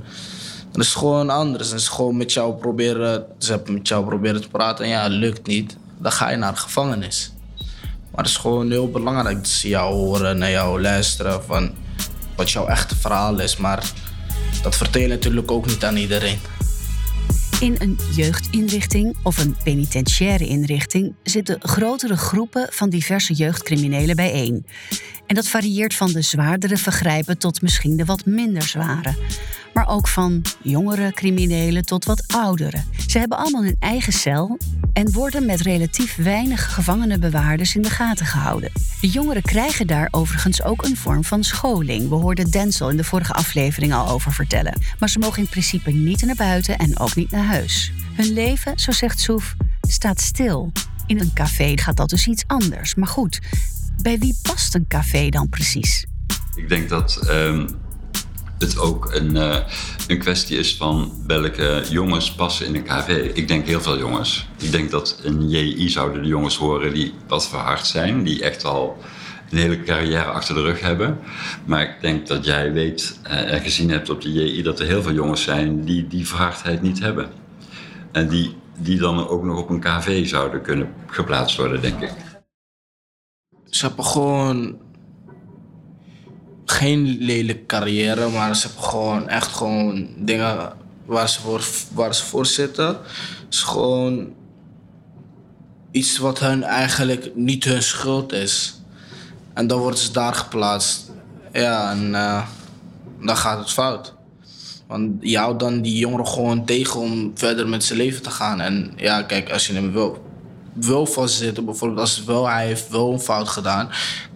dan 0.72 0.80
is 0.80 0.88
het 0.88 0.96
gewoon 0.96 1.30
anders. 1.30 1.68
Dan 1.68 1.78
is 1.78 1.88
gewoon 1.88 2.16
met 2.16 2.32
jou 2.32 2.54
proberen, 2.54 3.24
ze 3.38 3.50
hebben 3.50 3.74
met 3.74 3.88
jou 3.88 4.04
proberen 4.04 4.40
te 4.40 4.48
praten 4.48 4.84
en 4.84 4.90
ja, 4.90 5.06
lukt 5.06 5.46
niet. 5.46 5.76
Dan 5.98 6.12
ga 6.12 6.30
je 6.30 6.36
naar 6.36 6.56
gevangenis. 6.56 7.32
Maar 8.10 8.24
het 8.24 8.34
is 8.34 8.36
gewoon 8.36 8.70
heel 8.70 8.90
belangrijk 8.90 9.36
dat 9.36 9.48
ze 9.48 9.68
jou 9.68 9.94
horen, 9.94 10.38
naar 10.38 10.50
jou 10.50 10.80
luisteren 10.80 11.44
van 11.44 11.74
wat 12.36 12.50
jouw 12.50 12.66
echte 12.66 12.96
verhaal 12.96 13.38
is. 13.38 13.56
Maar 13.56 13.92
dat 14.62 14.76
vertel 14.76 15.00
je 15.00 15.08
natuurlijk 15.08 15.50
ook 15.50 15.66
niet 15.66 15.84
aan 15.84 15.96
iedereen. 15.96 16.38
In 17.60 17.74
een 17.78 17.98
jeugdinrichting 18.14 19.16
of 19.22 19.38
een 19.38 19.56
penitentiaire 19.64 20.46
inrichting 20.46 21.14
zitten 21.22 21.58
grotere 21.60 22.16
groepen 22.16 22.66
van 22.70 22.90
diverse 22.90 23.32
jeugdcriminelen 23.32 24.16
bijeen. 24.16 24.66
En 25.26 25.34
dat 25.34 25.48
varieert 25.48 25.94
van 25.94 26.12
de 26.12 26.22
zwaardere 26.22 26.76
vergrijpen 26.76 27.38
tot 27.38 27.62
misschien 27.62 27.96
de 27.96 28.04
wat 28.04 28.26
minder 28.26 28.62
zware. 28.62 29.14
Maar 29.74 29.88
ook 29.88 30.08
van 30.08 30.42
jongere 30.62 31.12
criminelen 31.12 31.84
tot 31.84 32.04
wat 32.04 32.24
oudere. 32.26 32.82
Ze 33.06 33.18
hebben 33.18 33.38
allemaal 33.38 33.62
hun 33.62 33.76
eigen 33.78 34.12
cel 34.12 34.58
en 34.92 35.12
worden 35.12 35.46
met 35.46 35.60
relatief 35.60 36.16
weinig 36.16 36.74
gevangenenbewaarders 36.74 37.74
in 37.74 37.82
de 37.82 37.90
gaten 37.90 38.26
gehouden. 38.26 38.72
De 39.00 39.08
jongeren 39.08 39.42
krijgen 39.42 39.86
daar 39.86 40.08
overigens 40.10 40.62
ook 40.62 40.84
een 40.84 40.96
vorm 40.96 41.24
van 41.24 41.44
scholing. 41.44 42.08
We 42.08 42.14
hoorden 42.14 42.50
Denzel 42.50 42.90
in 42.90 42.96
de 42.96 43.04
vorige 43.04 43.32
aflevering 43.32 43.94
al 43.94 44.08
over 44.08 44.32
vertellen. 44.32 44.80
Maar 44.98 45.08
ze 45.08 45.18
mogen 45.18 45.42
in 45.42 45.48
principe 45.48 45.90
niet 45.90 46.22
naar 46.22 46.34
buiten 46.34 46.78
en 46.78 46.98
ook 46.98 47.14
niet 47.14 47.30
naar 47.30 47.45
huis. 47.46 47.92
Hun 48.14 48.32
leven, 48.32 48.78
zo 48.78 48.92
zegt 48.92 49.20
Soef, 49.20 49.54
staat 49.88 50.20
stil. 50.20 50.72
In 51.06 51.20
een 51.20 51.32
café 51.34 51.78
gaat 51.78 51.96
dat 51.96 52.08
dus 52.08 52.26
iets 52.26 52.44
anders. 52.46 52.94
Maar 52.94 53.08
goed, 53.08 53.40
bij 54.02 54.18
wie 54.18 54.38
past 54.42 54.74
een 54.74 54.86
café 54.88 55.28
dan 55.28 55.48
precies? 55.48 56.06
Ik 56.54 56.68
denk 56.68 56.88
dat 56.88 57.28
um, 57.30 57.68
het 58.58 58.78
ook 58.78 59.14
een, 59.14 59.36
uh, 59.36 59.58
een 60.06 60.18
kwestie 60.18 60.58
is 60.58 60.76
van 60.76 61.12
welke 61.26 61.84
jongens 61.90 62.32
passen 62.32 62.66
in 62.66 62.74
een 62.74 62.84
café. 62.84 63.14
Ik 63.14 63.48
denk 63.48 63.66
heel 63.66 63.80
veel 63.80 63.98
jongens. 63.98 64.48
Ik 64.58 64.72
denk 64.72 64.90
dat 64.90 65.20
in 65.22 65.48
JI 65.48 65.88
zouden 65.88 66.22
de 66.22 66.28
jongens 66.28 66.56
horen 66.56 66.94
die 66.94 67.14
wat 67.28 67.48
verhard 67.48 67.86
zijn, 67.86 68.24
die 68.24 68.42
echt 68.42 68.64
al 68.64 68.98
een 69.50 69.58
hele 69.58 69.82
carrière 69.82 70.24
achter 70.24 70.54
de 70.54 70.62
rug 70.62 70.80
hebben. 70.80 71.18
Maar 71.64 71.82
ik 71.82 71.96
denk 72.00 72.26
dat 72.26 72.44
jij 72.44 72.72
weet 72.72 73.20
uh, 73.26 73.52
en 73.52 73.60
gezien 73.60 73.90
hebt 73.90 74.10
op 74.10 74.20
de 74.20 74.32
JI 74.32 74.62
dat 74.62 74.80
er 74.80 74.86
heel 74.86 75.02
veel 75.02 75.12
jongens 75.12 75.42
zijn 75.42 75.84
die 75.84 76.06
die 76.06 76.26
verhardheid 76.26 76.82
niet 76.82 76.98
hebben. 76.98 77.30
En 78.12 78.28
die, 78.28 78.56
die 78.78 78.98
dan 78.98 79.28
ook 79.28 79.44
nog 79.44 79.58
op 79.58 79.70
een 79.70 79.80
KV 79.80 80.28
zouden 80.28 80.62
kunnen 80.62 80.88
geplaatst 81.06 81.56
worden, 81.56 81.80
denk 81.80 82.00
ik. 82.00 82.12
Ze 83.64 83.86
hebben 83.86 84.04
gewoon 84.04 84.78
geen 86.64 87.16
lelijke 87.20 87.66
carrière, 87.66 88.28
maar 88.28 88.56
ze 88.56 88.66
hebben 88.66 88.84
gewoon 88.84 89.28
echt 89.28 89.52
gewoon 89.52 90.08
dingen 90.16 90.72
waar 91.04 91.28
ze 91.28 91.40
voor, 91.40 91.64
waar 91.92 92.14
ze 92.14 92.24
voor 92.24 92.46
zitten. 92.46 92.86
Het 92.86 93.54
is 93.54 93.62
gewoon 93.62 94.34
iets 95.90 96.18
wat 96.18 96.38
hun 96.38 96.62
eigenlijk 96.62 97.30
niet 97.34 97.64
hun 97.64 97.82
schuld 97.82 98.32
is. 98.32 98.80
En 99.56 99.66
dan 99.66 99.78
worden 99.78 99.98
ze 99.98 100.12
daar 100.12 100.34
geplaatst. 100.34 101.10
Ja, 101.52 101.90
en 101.90 102.10
uh, 102.10 102.42
dan 103.20 103.36
gaat 103.36 103.58
het 103.58 103.70
fout. 103.70 104.14
Want 104.86 105.10
je 105.20 105.38
houdt 105.38 105.60
dan 105.60 105.82
die 105.82 105.98
jongeren 105.98 106.26
gewoon 106.26 106.64
tegen 106.64 107.00
om 107.00 107.30
verder 107.34 107.68
met 107.68 107.84
zijn 107.84 107.98
leven 107.98 108.22
te 108.22 108.30
gaan. 108.30 108.60
En 108.60 108.92
ja, 108.96 109.22
kijk, 109.22 109.50
als 109.50 109.66
je 109.66 109.72
hem 109.72 109.92
wil, 109.92 110.24
wil 110.72 111.06
vastzitten, 111.06 111.64
bijvoorbeeld 111.64 112.00
als 112.00 112.24
wel, 112.24 112.48
hij 112.48 112.66
heeft 112.66 112.88
wel 112.88 113.12
een 113.12 113.20
fout 113.20 113.48
gedaan, 113.48 113.88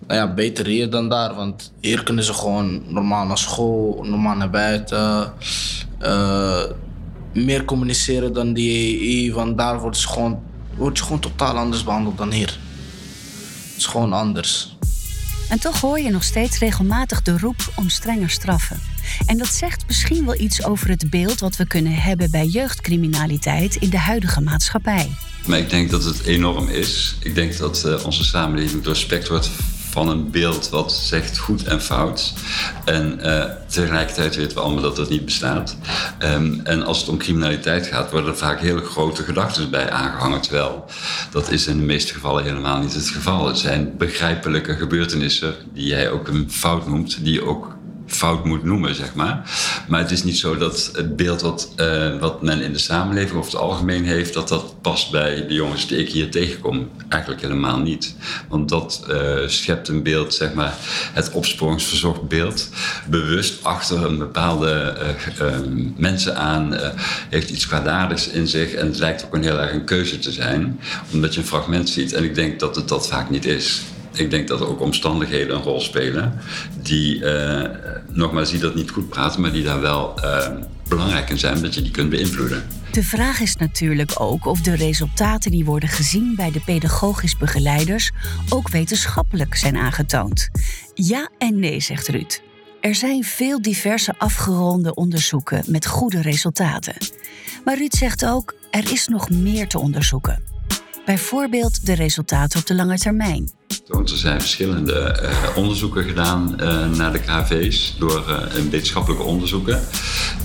nou 0.07 0.21
ja, 0.21 0.35
beter 0.35 0.67
hier 0.67 0.91
dan 0.91 1.09
daar. 1.09 1.35
Want 1.35 1.73
hier 1.81 2.03
kunnen 2.03 2.25
ze 2.25 2.33
gewoon 2.33 2.83
normaal 2.87 3.27
naar 3.27 3.39
school, 3.39 4.05
normaal 4.05 4.37
naar 4.37 4.51
buiten. 4.51 5.33
Uh, 6.03 6.65
meer 7.33 7.65
communiceren 7.65 8.33
dan 8.33 8.53
die 8.53 8.99
EI, 8.99 9.33
want 9.33 9.59
daar 9.59 9.81
wordt, 9.81 9.97
ze 9.97 10.09
gewoon, 10.09 10.43
word 10.77 10.99
je 10.99 11.05
gewoon 11.05 11.21
totaal 11.21 11.57
anders 11.57 11.85
behandeld 11.85 12.19
dan 12.19 12.33
hier. 12.33 12.59
Het 13.69 13.77
is 13.77 13.87
gewoon 13.87 14.13
anders. 14.13 14.79
En 15.51 15.61
toch 15.61 15.81
hoor 15.81 16.01
je 16.01 16.11
nog 16.11 16.25
steeds 16.25 16.59
regelmatig 16.59 17.23
de 17.23 17.39
roep 17.39 17.73
om 17.75 17.89
strenger 17.89 18.31
straffen. 18.31 18.81
En 19.27 19.39
dat 19.39 19.47
zegt 19.47 19.85
misschien 19.87 20.25
wel 20.25 20.41
iets 20.41 20.65
over 20.65 20.89
het 20.89 21.11
beeld 21.11 21.41
wat 21.41 21.57
we 21.57 21.67
kunnen 21.67 21.95
hebben 21.95 22.31
bij 22.31 22.47
jeugdcriminaliteit 22.47 23.77
in 23.77 23.91
de 23.91 23.99
huidige 23.99 24.41
maatschappij. 24.41 25.11
Maar 25.47 25.59
ik 25.59 25.71
denk 25.71 25.91
dat 25.91 26.05
het 26.05 26.23
enorm 26.23 26.69
is. 26.69 27.17
Ik 27.23 27.35
denk 27.35 27.57
dat 27.57 27.83
uh, 27.87 28.05
onze 28.05 28.25
samenleving 28.25 28.83
doorspekt 28.83 29.29
wordt 29.29 29.51
van 29.91 30.09
een 30.09 30.31
beeld 30.31 30.69
wat 30.69 30.93
zegt 30.93 31.39
goed 31.39 31.65
en 31.65 31.83
fout. 31.83 32.33
En 32.85 33.21
uh, 33.23 33.45
tegelijkertijd 33.67 34.37
weten 34.37 34.57
we 34.57 34.63
allemaal 34.63 34.83
dat 34.83 34.97
dat 34.97 35.09
niet 35.09 35.25
bestaat. 35.25 35.77
Um, 36.23 36.61
en 36.65 36.83
als 36.83 36.99
het 36.99 37.09
om 37.09 37.19
criminaliteit 37.19 37.87
gaat, 37.87 38.11
worden 38.11 38.31
er 38.31 38.37
vaak 38.37 38.61
hele 38.61 38.85
grote 38.85 39.23
gedachten 39.23 39.71
bij 39.71 39.91
aangehangen. 39.91 40.41
Terwijl 40.41 40.85
dat 41.31 41.51
is 41.51 41.67
in 41.67 41.77
de 41.77 41.85
meeste 41.85 42.13
gevallen 42.13 42.45
helemaal 42.45 42.79
niet 42.79 42.95
het 42.95 43.09
geval. 43.09 43.47
Het 43.47 43.59
zijn 43.59 43.97
begrijpelijke 43.97 44.75
gebeurtenissen 44.75 45.55
die 45.73 45.87
jij 45.87 46.11
ook 46.11 46.29
een 46.29 46.51
fout 46.51 46.87
noemt, 46.87 47.25
die 47.25 47.45
ook 47.45 47.79
fout 48.11 48.45
moet 48.45 48.65
noemen, 48.65 48.95
zeg 48.95 49.15
maar. 49.15 49.51
Maar 49.89 50.01
het 50.01 50.11
is 50.11 50.25
niet 50.25 50.39
zo 50.39 50.57
dat 50.57 50.91
het 50.95 51.17
beeld 51.17 51.41
wat, 51.41 51.73
uh, 51.77 52.19
wat 52.19 52.43
men 52.43 52.61
in 52.61 52.73
de 52.73 52.79
samenleving 52.79 53.39
over 53.39 53.53
het 53.53 53.61
algemeen 53.61 54.05
heeft, 54.05 54.35
dat 54.35 54.49
dat 54.49 54.81
past 54.81 55.11
bij 55.11 55.47
de 55.47 55.55
jongens 55.55 55.87
die 55.87 55.99
ik 55.99 56.09
hier 56.09 56.31
tegenkom. 56.31 56.91
Eigenlijk 57.09 57.43
helemaal 57.43 57.79
niet. 57.79 58.15
Want 58.49 58.69
dat 58.69 59.05
uh, 59.11 59.39
schept 59.47 59.89
een 59.89 60.03
beeld, 60.03 60.35
zeg 60.35 60.55
maar, 60.55 60.75
het 61.13 61.31
opsporingsverzocht 61.31 62.29
beeld, 62.29 62.69
bewust 63.07 63.65
achter 63.65 64.05
een 64.05 64.19
bepaalde 64.19 64.97
uh, 65.43 65.59
mensen 65.97 66.37
aan, 66.37 66.75
heeft 67.29 67.51
iets 67.51 67.67
kwaadaardigs 67.67 68.29
in 68.29 68.49
zich 68.49 68.73
en 68.73 68.87
het 68.87 68.99
lijkt 68.99 69.25
ook 69.25 69.35
een 69.35 69.43
heel 69.43 69.61
erg 69.61 69.73
een 69.73 69.85
keuze 69.85 70.19
te 70.19 70.33
zijn, 70.33 70.81
omdat 71.13 71.35
je 71.35 71.41
een 71.41 71.47
fragment 71.47 71.89
ziet. 71.89 72.13
En 72.13 72.25
ik 72.25 72.35
denk 72.35 72.61
dat 72.61 72.77
het 72.77 72.89
dat 72.89 73.09
vaak 73.09 73.31
niet 73.31 73.45
is 73.45 73.83
ik 74.13 74.31
denk 74.31 74.49
dat 74.49 74.61
er 74.61 74.69
ook 74.69 74.81
omstandigheden 74.81 75.57
een 75.57 75.63
rol 75.63 75.81
spelen. 75.81 76.41
Die, 76.83 77.19
uh, 77.19 77.65
nogmaals, 78.09 78.51
die 78.51 78.61
dat 78.61 78.75
niet 78.75 78.91
goed 78.91 79.09
praten, 79.09 79.41
maar 79.41 79.53
die 79.53 79.65
daar 79.65 79.81
wel 79.81 80.15
uh, 80.25 80.47
belangrijk 80.89 81.31
in 81.31 81.39
zijn, 81.39 81.63
dat 81.63 81.75
je 81.75 81.83
die 81.83 81.91
kunt 81.91 82.11
beïnvloeden. 82.11 82.63
De 82.93 83.03
vraag 83.05 83.41
is 83.41 83.57
natuurlijk 83.57 84.13
ook 84.21 84.47
of 84.47 84.61
de 84.61 84.75
resultaten 84.75 85.51
die 85.51 85.65
worden 85.65 85.89
gezien 85.89 86.35
bij 86.37 86.51
de 86.51 86.61
pedagogisch 86.61 87.37
begeleiders 87.37 88.11
ook 88.49 88.69
wetenschappelijk 88.69 89.55
zijn 89.55 89.77
aangetoond. 89.77 90.49
Ja 90.95 91.29
en 91.39 91.59
nee, 91.59 91.81
zegt 91.81 92.09
Ruud. 92.09 92.43
Er 92.81 92.95
zijn 92.95 93.25
veel 93.25 93.63
diverse 93.63 94.15
afgeronde 94.19 94.95
onderzoeken 94.95 95.65
met 95.67 95.87
goede 95.87 96.23
resultaten. 96.23 96.95
Maar 97.65 97.79
Ruud 97.79 97.95
zegt 97.95 98.27
ook, 98.27 98.55
er 98.71 98.93
is 98.93 99.07
nog 99.07 99.31
meer 99.31 99.69
te 99.69 99.79
onderzoeken. 99.79 100.50
Bijvoorbeeld 101.05 101.87
de 101.87 101.95
resultaten 101.95 102.61
op 102.61 102.67
de 102.67 102.75
lange 102.75 102.99
termijn. 102.99 103.51
Er 103.89 104.09
zijn 104.09 104.41
verschillende 104.41 105.21
uh, 105.23 105.57
onderzoeken 105.57 106.05
gedaan 106.05 106.57
uh, 106.61 106.91
naar 106.91 107.13
de 107.13 107.19
KV's 107.19 107.97
door 107.99 108.25
uh, 108.29 108.63
wetenschappelijke 108.71 109.25
onderzoeken. 109.25 109.83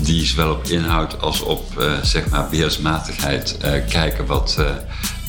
Die 0.00 0.24
zowel 0.24 0.52
op 0.52 0.64
inhoud 0.64 1.20
als 1.20 1.40
op 1.40 1.88
zeg 2.02 2.28
maar 2.28 2.48
beheersmatigheid 2.48 3.56
kijken 3.88 4.26
wat 4.26 4.58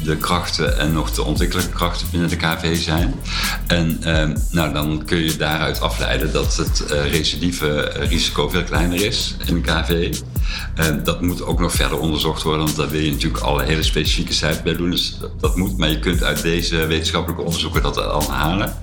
de 0.03 0.17
krachten 0.17 0.77
en 0.77 0.93
nog 0.93 1.11
de 1.11 1.23
ontwikkelijke 1.23 1.71
krachten 1.71 2.07
binnen 2.11 2.29
de 2.29 2.35
KV 2.35 2.81
zijn. 2.81 3.15
En 3.67 3.99
nou, 4.51 4.73
dan 4.73 5.03
kun 5.05 5.17
je 5.17 5.35
daaruit 5.35 5.81
afleiden 5.81 6.31
dat 6.31 6.55
het 6.57 6.83
recidieve 6.89 7.79
risico 8.09 8.49
veel 8.49 8.63
kleiner 8.63 9.05
is 9.05 9.35
in 9.45 9.55
een 9.55 9.61
KV. 9.61 10.17
dat 11.03 11.21
moet 11.21 11.43
ook 11.43 11.59
nog 11.59 11.71
verder 11.71 11.99
onderzocht 11.99 12.43
worden, 12.43 12.65
want 12.65 12.75
daar 12.77 12.89
wil 12.89 13.01
je 13.01 13.11
natuurlijk 13.11 13.43
alle 13.43 13.63
hele 13.63 13.83
specifieke 13.83 14.33
cijfers 14.33 14.63
bij 14.63 14.75
doen. 14.75 14.91
Dus 14.91 15.17
dat 15.39 15.55
moet, 15.55 15.77
maar 15.77 15.89
je 15.89 15.99
kunt 15.99 16.23
uit 16.23 16.41
deze 16.41 16.85
wetenschappelijke 16.85 17.43
onderzoeken 17.43 17.81
dat 17.81 17.97
al 17.97 18.31
halen. 18.31 18.73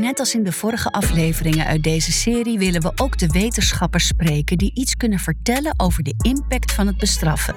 Net 0.00 0.18
als 0.18 0.34
in 0.34 0.42
de 0.42 0.52
vorige 0.52 0.90
afleveringen 0.90 1.66
uit 1.66 1.82
deze 1.82 2.12
serie 2.12 2.58
willen 2.58 2.82
we 2.82 2.92
ook 2.96 3.18
de 3.18 3.26
wetenschappers 3.26 4.06
spreken 4.06 4.58
die 4.58 4.70
iets 4.74 4.96
kunnen 4.96 5.18
vertellen 5.18 5.74
over 5.76 6.02
de 6.02 6.14
impact 6.16 6.72
van 6.72 6.86
het 6.86 6.96
bestraffen. 6.96 7.54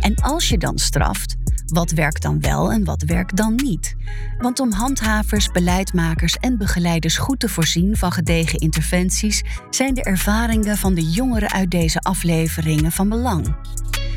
En 0.00 0.14
als 0.14 0.48
je 0.48 0.58
dan 0.58 0.78
straft, 0.78 1.36
wat 1.66 1.90
werkt 1.90 2.22
dan 2.22 2.40
wel 2.40 2.72
en 2.72 2.84
wat 2.84 3.02
werkt 3.02 3.36
dan 3.36 3.54
niet? 3.54 3.96
Want 4.38 4.60
om 4.60 4.72
handhavers, 4.72 5.48
beleidmakers 5.48 6.36
en 6.36 6.58
begeleiders 6.58 7.18
goed 7.18 7.40
te 7.40 7.48
voorzien 7.48 7.96
van 7.96 8.12
gedegen 8.12 8.58
interventies, 8.58 9.42
zijn 9.70 9.94
de 9.94 10.02
ervaringen 10.02 10.76
van 10.76 10.94
de 10.94 11.10
jongeren 11.10 11.52
uit 11.52 11.70
deze 11.70 11.98
afleveringen 11.98 12.92
van 12.92 13.08
belang. 13.08 13.56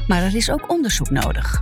Maar 0.08 0.24
er 0.24 0.36
is 0.36 0.52
ook 0.52 0.72
onderzoek 0.72 1.10
nodig. 1.10 1.62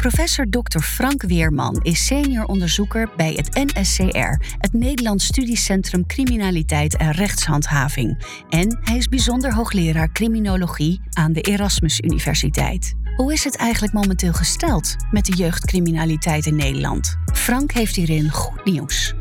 Professor 0.00 0.46
Dr. 0.50 0.78
Frank 0.78 1.22
Weerman 1.22 1.80
is 1.82 2.06
senior 2.06 2.44
onderzoeker 2.44 3.08
bij 3.16 3.32
het 3.32 3.72
NSCR, 3.72 4.46
het 4.58 4.72
Nederlands 4.72 5.24
Studiecentrum 5.24 6.06
Criminaliteit 6.06 6.96
en 6.96 7.10
Rechtshandhaving. 7.10 8.24
En 8.48 8.78
hij 8.82 8.96
is 8.96 9.08
bijzonder 9.08 9.54
hoogleraar 9.54 10.12
criminologie 10.12 11.00
aan 11.10 11.32
de 11.32 11.40
Erasmus 11.40 12.00
Universiteit. 12.00 12.94
Hoe 13.16 13.32
is 13.32 13.44
het 13.44 13.56
eigenlijk 13.56 13.92
momenteel 13.92 14.32
gesteld 14.32 14.96
met 15.10 15.24
de 15.24 15.36
jeugdcriminaliteit 15.36 16.46
in 16.46 16.56
Nederland? 16.56 17.16
Frank 17.32 17.72
heeft 17.72 17.96
hierin 17.96 18.30
goed 18.30 18.64
nieuws. 18.64 19.14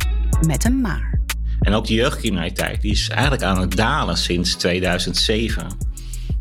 Met 0.48 0.66
een 0.66 0.82
maar. 0.82 1.20
En 1.60 1.74
ook 1.74 1.88
de 1.88 1.94
jeugdcriminaliteit 1.94 2.82
die 2.82 2.92
is 2.92 3.10
eigenlijk 3.10 3.44
aan 3.44 3.60
het 3.62 3.76
dalen 3.76 4.18
sinds 4.18 4.56
2007. 4.56 5.68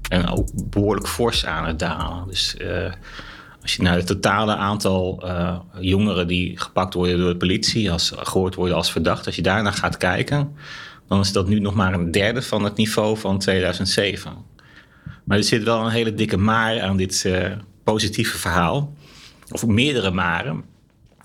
En 0.08 0.28
ook 0.28 0.48
behoorlijk 0.70 1.08
fors 1.08 1.46
aan 1.46 1.66
het 1.66 1.78
dalen. 1.78 2.26
Dus 2.26 2.56
uh, 2.58 2.92
als 3.68 3.76
je 3.76 3.82
naar 3.82 3.96
het 3.96 4.06
totale 4.06 4.56
aantal 4.56 5.22
uh, 5.24 5.58
jongeren 5.80 6.26
die 6.26 6.58
gepakt 6.58 6.94
worden 6.94 7.18
door 7.18 7.28
de 7.28 7.36
politie, 7.36 7.92
als, 7.92 8.12
gehoord 8.16 8.54
worden 8.54 8.76
als 8.76 8.92
verdacht, 8.92 9.26
als 9.26 9.36
je 9.36 9.42
daarnaar 9.42 9.72
gaat 9.72 9.96
kijken, 9.96 10.54
dan 11.08 11.20
is 11.20 11.32
dat 11.32 11.48
nu 11.48 11.60
nog 11.60 11.74
maar 11.74 11.92
een 11.92 12.10
derde 12.10 12.42
van 12.42 12.64
het 12.64 12.76
niveau 12.76 13.18
van 13.18 13.38
2007. 13.38 14.32
Maar 15.24 15.36
er 15.36 15.44
zit 15.44 15.62
wel 15.62 15.84
een 15.84 15.90
hele 15.90 16.14
dikke 16.14 16.36
maar 16.36 16.80
aan 16.80 16.96
dit 16.96 17.24
uh, 17.26 17.46
positieve 17.84 18.38
verhaal. 18.38 18.92
Of 19.50 19.66
meerdere 19.66 20.10
maren. 20.10 20.64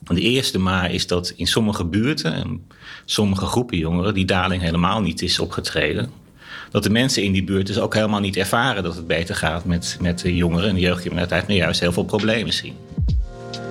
De 0.03 0.21
eerste 0.21 0.59
maar 0.59 0.91
is 0.91 1.07
dat 1.07 1.33
in 1.35 1.47
sommige 1.47 1.85
buurten 1.85 2.33
en 2.33 2.67
sommige 3.05 3.45
groepen 3.45 3.77
jongeren 3.77 4.13
die 4.13 4.25
daling 4.25 4.61
helemaal 4.61 5.01
niet 5.01 5.21
is 5.21 5.39
opgetreden. 5.39 6.22
Dat 6.73 6.83
de 6.83 6.89
mensen 6.89 7.23
in 7.23 7.31
die 7.31 7.43
buurt 7.43 7.67
dus 7.67 7.79
ook 7.79 7.93
helemaal 7.93 8.19
niet 8.19 8.35
ervaren 8.35 8.83
dat 8.83 8.95
het 8.95 9.07
beter 9.07 9.35
gaat 9.35 9.65
met, 9.65 9.97
met 10.01 10.19
de 10.19 10.35
jongeren 10.35 10.69
en 10.69 10.75
de 10.75 10.81
jeugdcriminaliteit, 10.81 11.47
maar 11.47 11.55
juist 11.55 11.79
heel 11.79 11.91
veel 11.91 12.03
problemen 12.03 12.53
zien. 12.53 12.75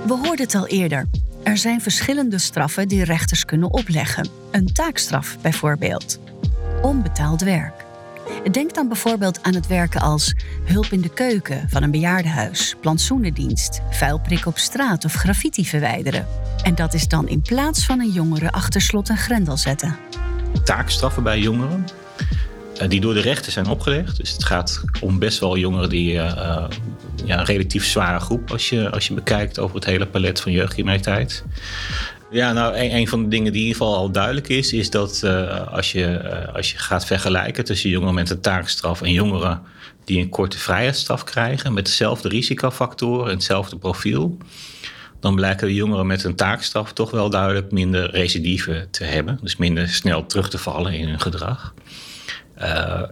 We 0.06 0.12
hoorden 0.12 0.44
het 0.44 0.54
al 0.54 0.66
eerder. 0.66 1.08
Er 1.42 1.56
zijn 1.56 1.80
verschillende 1.80 2.38
straffen 2.38 2.88
die 2.88 3.04
rechters 3.04 3.44
kunnen 3.44 3.72
opleggen. 3.72 4.28
Een 4.50 4.72
taakstraf 4.72 5.36
bijvoorbeeld. 5.40 6.20
Onbetaald 6.82 7.40
werk. 7.40 7.84
Denk 8.50 8.74
dan 8.74 8.88
bijvoorbeeld 8.88 9.42
aan 9.42 9.54
het 9.54 9.66
werken 9.66 10.00
als 10.00 10.34
hulp 10.64 10.86
in 10.86 11.00
de 11.00 11.12
keuken 11.14 11.68
van 11.68 11.82
een 11.82 11.90
bejaardenhuis, 11.90 12.76
plantsoenendienst, 12.80 13.80
vuilprik 13.90 14.46
op 14.46 14.58
straat 14.58 15.04
of 15.04 15.12
graffiti 15.12 15.66
verwijderen. 15.66 16.26
En 16.62 16.74
dat 16.74 16.94
is 16.94 17.08
dan 17.08 17.28
in 17.28 17.40
plaats 17.40 17.84
van 17.84 18.00
een 18.00 18.12
jongere 18.12 18.52
achter 18.52 18.80
slot 18.80 19.08
en 19.08 19.16
grendel 19.16 19.56
zetten. 19.56 19.96
Taakstraffen 20.64 21.22
bij 21.22 21.38
jongeren 21.38 21.84
die 22.88 23.00
door 23.00 23.14
de 23.14 23.20
rechter 23.20 23.52
zijn 23.52 23.66
opgelegd. 23.66 24.16
Dus 24.16 24.30
het 24.30 24.44
gaat 24.44 24.84
om 25.00 25.18
best 25.18 25.38
wel 25.38 25.56
jongeren 25.56 25.88
die 25.88 26.12
uh, 26.12 26.22
ja, 27.24 27.38
een 27.38 27.44
relatief 27.44 27.86
zware 27.86 28.20
groep 28.20 28.50
als 28.50 28.68
je, 28.68 28.90
als 28.90 29.08
je 29.08 29.14
bekijkt 29.14 29.58
over 29.58 29.74
het 29.74 29.84
hele 29.84 30.06
palet 30.06 30.40
van 30.40 30.52
jeugdcriminaliteit. 30.52 31.44
Ja, 32.30 32.52
nou, 32.52 32.76
een, 32.76 33.08
van 33.08 33.22
de 33.22 33.28
dingen 33.28 33.52
die 33.52 33.60
in 33.62 33.66
ieder 33.66 33.82
geval 33.82 33.96
al 33.96 34.10
duidelijk 34.10 34.48
is, 34.48 34.72
is 34.72 34.90
dat 34.90 35.24
als, 35.70 35.92
je, 35.92 36.32
als 36.54 36.70
je 36.70 36.78
gaat 36.78 37.06
vergelijken 37.06 37.64
tussen 37.64 37.90
jongeren 37.90 38.14
met 38.14 38.30
een 38.30 38.40
taakstraf 38.40 39.02
en 39.02 39.12
jongeren 39.12 39.62
die 40.04 40.20
een 40.20 40.28
korte 40.28 40.58
vrijheidsstraf 40.58 41.24
krijgen 41.24 41.72
met 41.72 41.86
dezelfde 41.86 42.28
risicofactoren 42.28 43.26
en 43.26 43.34
hetzelfde 43.34 43.76
profiel, 43.76 44.38
dan 45.20 45.34
blijken 45.34 45.66
de 45.66 45.74
jongeren 45.74 46.06
met 46.06 46.24
een 46.24 46.34
taakstraf 46.34 46.92
toch 46.92 47.10
wel 47.10 47.30
duidelijk 47.30 47.72
minder 47.72 48.10
recidive 48.10 48.86
te 48.90 49.04
hebben. 49.04 49.38
Dus 49.42 49.56
minder 49.56 49.88
snel 49.88 50.26
terug 50.26 50.50
te 50.50 50.58
vallen 50.58 50.92
in 50.92 51.08
hun 51.08 51.20
gedrag. 51.20 51.74
Uh, 52.58 53.02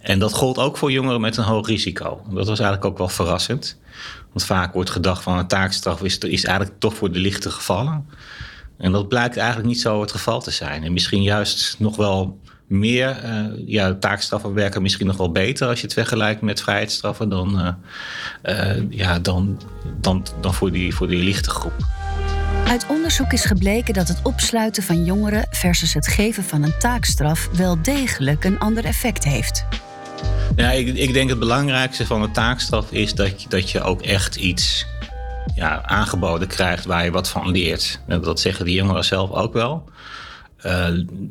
en 0.00 0.18
dat 0.18 0.32
gold 0.32 0.58
ook 0.58 0.76
voor 0.76 0.92
jongeren 0.92 1.20
met 1.20 1.36
een 1.36 1.44
hoog 1.44 1.66
risico. 1.66 2.22
Dat 2.30 2.46
was 2.46 2.58
eigenlijk 2.58 2.84
ook 2.84 2.98
wel 2.98 3.08
verrassend. 3.08 3.78
Want 4.32 4.44
vaak 4.44 4.72
wordt 4.72 4.90
gedacht 4.90 5.22
van 5.22 5.38
een 5.38 5.46
taakstraf 5.46 6.02
is, 6.02 6.18
eigenlijk 6.44 6.78
toch 6.78 6.94
voor 6.94 7.12
de 7.12 7.18
lichte 7.18 7.50
gevallen. 7.50 8.06
En 8.78 8.92
dat 8.92 9.08
blijkt 9.08 9.36
eigenlijk 9.36 9.68
niet 9.68 9.80
zo 9.80 10.00
het 10.00 10.10
geval 10.10 10.40
te 10.40 10.50
zijn. 10.50 10.84
En 10.84 10.92
misschien 10.92 11.22
juist 11.22 11.76
nog 11.78 11.96
wel 11.96 12.38
meer, 12.66 13.24
uh, 13.24 13.68
ja, 13.68 13.94
taakstraffen 13.94 14.54
werken 14.54 14.82
misschien 14.82 15.06
nog 15.06 15.16
wel 15.16 15.32
beter 15.32 15.68
als 15.68 15.80
je 15.80 15.84
het 15.84 15.94
vergelijkt 15.94 16.40
met 16.40 16.60
vrijheidsstraffen 16.60 17.28
dan, 17.28 17.76
uh, 18.42 18.74
ja, 18.90 19.18
dan, 19.18 19.60
dan, 20.00 20.26
dan 20.40 20.54
voor, 20.54 20.70
die, 20.70 20.94
voor 20.94 21.08
die 21.08 21.22
lichte 21.22 21.50
groep. 21.50 21.99
Uit 22.70 22.86
onderzoek 22.86 23.32
is 23.32 23.44
gebleken 23.44 23.94
dat 23.94 24.08
het 24.08 24.20
opsluiten 24.22 24.82
van 24.82 25.04
jongeren 25.04 25.46
versus 25.50 25.94
het 25.94 26.06
geven 26.06 26.42
van 26.42 26.62
een 26.62 26.78
taakstraf 26.78 27.48
wel 27.52 27.82
degelijk 27.82 28.44
een 28.44 28.58
ander 28.58 28.84
effect 28.84 29.24
heeft. 29.24 29.64
Ja, 30.56 30.70
ik, 30.70 30.86
ik 30.86 31.12
denk 31.12 31.28
het 31.28 31.38
belangrijkste 31.38 32.06
van 32.06 32.22
een 32.22 32.32
taakstraf 32.32 32.92
is 32.92 33.14
dat 33.14 33.46
dat 33.48 33.70
je 33.70 33.82
ook 33.82 34.02
echt 34.02 34.36
iets 34.36 34.86
ja, 35.54 35.82
aangeboden 35.82 36.48
krijgt 36.48 36.84
waar 36.84 37.04
je 37.04 37.10
wat 37.10 37.28
van 37.28 37.50
leert. 37.50 38.00
Dat 38.06 38.40
zeggen 38.40 38.64
die 38.64 38.74
jongeren 38.74 39.04
zelf 39.04 39.30
ook 39.30 39.52
wel. 39.52 39.88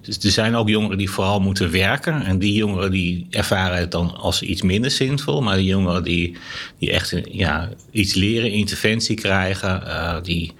Dus 0.01 0.17
er 0.17 0.31
zijn 0.31 0.55
ook 0.55 0.69
jongeren 0.69 0.97
die 0.97 1.09
vooral 1.09 1.39
moeten 1.39 1.71
werken. 1.71 2.25
En 2.25 2.39
die 2.39 2.53
jongeren 2.53 2.91
die 2.91 3.27
ervaren 3.29 3.77
het 3.77 3.91
dan 3.91 4.15
als 4.15 4.41
iets 4.41 4.61
minder 4.61 4.91
zinvol. 4.91 5.41
Maar 5.41 5.55
die 5.55 5.65
jongeren 5.65 6.03
die, 6.03 6.37
die 6.79 6.91
echt 6.91 7.15
ja, 7.31 7.69
iets 7.91 8.13
leren, 8.13 8.51
interventie 8.51 9.15
krijgen, 9.15 9.81
uh, 9.85 10.21
die, 10.21 10.53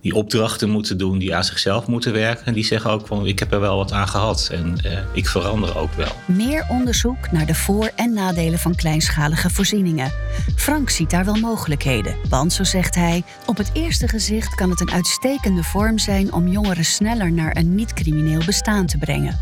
die 0.00 0.14
opdrachten 0.14 0.70
moeten 0.70 0.98
doen, 0.98 1.18
die 1.18 1.34
aan 1.34 1.44
zichzelf 1.44 1.86
moeten 1.86 2.12
werken. 2.12 2.54
Die 2.54 2.64
zeggen 2.64 2.90
ook 2.90 3.06
van 3.06 3.26
ik 3.26 3.38
heb 3.38 3.52
er 3.52 3.60
wel 3.60 3.76
wat 3.76 3.92
aan 3.92 4.08
gehad 4.08 4.48
en 4.52 4.76
uh, 4.86 4.98
ik 5.12 5.28
verander 5.28 5.78
ook 5.78 5.94
wel. 5.94 6.12
Meer 6.24 6.66
onderzoek 6.68 7.30
naar 7.30 7.46
de 7.46 7.54
voor- 7.54 7.90
en 7.96 8.12
nadelen 8.12 8.58
van 8.58 8.74
kleinschalige 8.74 9.50
voorzieningen. 9.50 10.12
Frank 10.56 10.90
ziet 10.90 11.10
daar 11.10 11.24
wel 11.24 11.34
mogelijkheden. 11.34 12.16
Want, 12.28 12.52
zo 12.52 12.64
zegt 12.64 12.94
hij, 12.94 13.24
op 13.46 13.56
het 13.56 13.70
eerste 13.72 14.08
gezicht 14.08 14.54
kan 14.54 14.70
het 14.70 14.80
een 14.80 14.92
uitstekende 14.92 15.62
vorm 15.62 15.98
zijn 15.98 16.32
om 16.32 16.48
jongeren 16.48 16.84
sneller 16.84 17.32
naar 17.32 17.56
een 17.56 17.74
niet-crimineel 17.74 18.42
bestaan 18.46 18.86
te 18.86 18.98
brengen. 18.98 19.38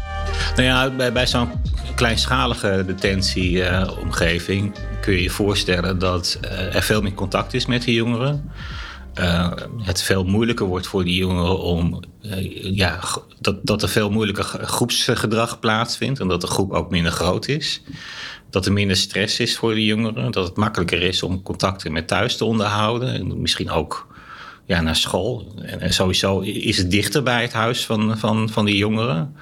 Nou 0.56 0.62
ja, 0.62 0.90
bij, 0.90 1.12
bij 1.12 1.26
zo'n 1.26 1.50
kleinschalige 1.94 2.84
detentieomgeving 2.86 4.66
uh, 4.66 4.82
kun 5.00 5.12
je 5.12 5.22
je 5.22 5.30
voorstellen 5.30 5.98
dat 5.98 6.38
uh, 6.44 6.74
er 6.74 6.82
veel 6.82 7.02
meer 7.02 7.14
contact 7.14 7.54
is 7.54 7.66
met 7.66 7.82
de 7.82 7.92
jongeren. 7.92 8.50
Uh, 9.18 9.52
het 9.78 10.02
veel 10.02 10.24
moeilijker 10.24 10.66
wordt 10.66 10.86
voor 10.86 11.04
die 11.04 11.16
jongeren 11.16 11.58
om. 11.58 12.00
Uh, 12.22 12.76
ja, 12.76 13.00
dat, 13.40 13.56
dat 13.62 13.82
er 13.82 13.88
veel 13.88 14.10
moeilijker 14.10 14.44
groepsgedrag 14.44 15.58
plaatsvindt 15.58 16.20
en 16.20 16.28
dat 16.28 16.40
de 16.40 16.46
groep 16.46 16.72
ook 16.72 16.90
minder 16.90 17.12
groot 17.12 17.48
is. 17.48 17.82
Dat 18.50 18.66
er 18.66 18.72
minder 18.72 18.96
stress 18.96 19.40
is 19.40 19.56
voor 19.56 19.74
de 19.74 19.84
jongeren. 19.84 20.30
Dat 20.30 20.46
het 20.46 20.56
makkelijker 20.56 21.02
is 21.02 21.22
om 21.22 21.42
contacten 21.42 21.92
met 21.92 22.06
thuis 22.06 22.36
te 22.36 22.44
onderhouden. 22.44 23.14
En 23.14 23.40
misschien 23.40 23.70
ook 23.70 24.06
ja, 24.66 24.80
naar 24.80 24.96
school. 24.96 25.52
En, 25.62 25.80
en 25.80 25.92
sowieso 25.92 26.40
is 26.40 26.78
het 26.78 26.90
dichter 26.90 27.22
bij 27.22 27.42
het 27.42 27.52
huis 27.52 27.86
van, 27.86 28.18
van, 28.18 28.48
van 28.48 28.64
die 28.64 28.76
jongeren. 28.76 29.36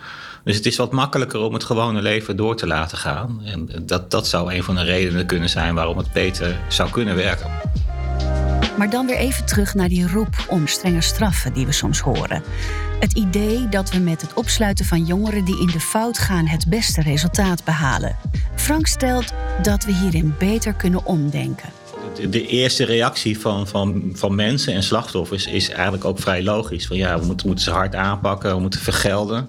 Dus 0.44 0.56
het 0.56 0.66
is 0.66 0.76
wat 0.76 0.92
makkelijker 0.92 1.40
om 1.40 1.52
het 1.52 1.64
gewone 1.64 2.02
leven 2.02 2.36
door 2.36 2.56
te 2.56 2.66
laten 2.66 2.98
gaan. 2.98 3.40
En 3.44 3.68
dat, 3.82 4.10
dat 4.10 4.26
zou 4.26 4.54
een 4.54 4.62
van 4.62 4.74
de 4.74 4.82
redenen 4.82 5.26
kunnen 5.26 5.48
zijn 5.48 5.74
waarom 5.74 5.96
het 5.96 6.12
beter 6.12 6.58
zou 6.68 6.90
kunnen 6.90 7.16
werken. 7.16 7.50
Maar 8.76 8.90
dan 8.90 9.06
weer 9.06 9.16
even 9.16 9.46
terug 9.46 9.74
naar 9.74 9.88
die 9.88 10.08
roep 10.08 10.44
om 10.48 10.66
strenge 10.66 11.00
straffen 11.00 11.52
die 11.52 11.66
we 11.66 11.72
soms 11.72 12.00
horen. 12.00 12.42
Het 13.00 13.12
idee 13.12 13.68
dat 13.68 13.90
we 13.90 13.98
met 13.98 14.20
het 14.20 14.34
opsluiten 14.34 14.84
van 14.84 15.04
jongeren 15.04 15.44
die 15.44 15.60
in 15.60 15.66
de 15.66 15.80
fout 15.80 16.18
gaan 16.18 16.46
het 16.46 16.68
beste 16.68 17.02
resultaat 17.02 17.64
behalen. 17.64 18.16
Frank 18.54 18.86
stelt 18.86 19.32
dat 19.62 19.84
we 19.84 19.92
hierin 19.92 20.34
beter 20.38 20.72
kunnen 20.72 21.06
omdenken. 21.06 21.68
De 22.30 22.46
eerste 22.46 22.84
reactie 22.84 23.38
van, 23.38 23.68
van, 23.68 24.10
van 24.12 24.34
mensen 24.34 24.74
en 24.74 24.82
slachtoffers 24.82 25.46
is 25.46 25.70
eigenlijk 25.70 26.04
ook 26.04 26.18
vrij 26.18 26.42
logisch. 26.42 26.86
Van 26.86 26.96
ja, 26.96 27.18
we 27.18 27.26
moeten, 27.26 27.58
ze 27.58 27.70
hard 27.70 27.94
aanpakken, 27.94 28.54
we 28.54 28.60
moeten 28.60 28.80
vergelden. 28.80 29.48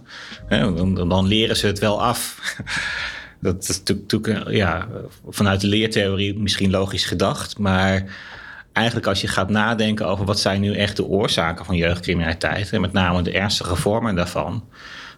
Dan 1.07 1.27
leren 1.27 1.57
ze 1.57 1.67
het 1.67 1.79
wel 1.79 2.01
af. 2.01 2.35
Dat 3.41 3.69
is 3.69 3.81
natuurlijk 3.83 4.49
ja, 4.49 4.87
vanuit 5.29 5.61
de 5.61 5.67
leertheorie 5.67 6.39
misschien 6.39 6.69
logisch 6.69 7.05
gedacht, 7.05 7.57
maar 7.57 8.05
eigenlijk 8.77 9.07
als 9.07 9.21
je 9.21 9.27
gaat 9.27 9.49
nadenken 9.49 10.07
over 10.07 10.25
wat 10.25 10.39
zijn 10.39 10.61
nu 10.61 10.75
echt 10.75 10.95
de 10.95 11.05
oorzaken 11.05 11.65
van 11.65 11.75
jeugdcriminaliteit, 11.75 12.73
en 12.73 12.81
met 12.81 12.93
name 12.93 13.21
de 13.21 13.31
ernstige 13.31 13.75
vormen 13.75 14.15
daarvan, 14.15 14.63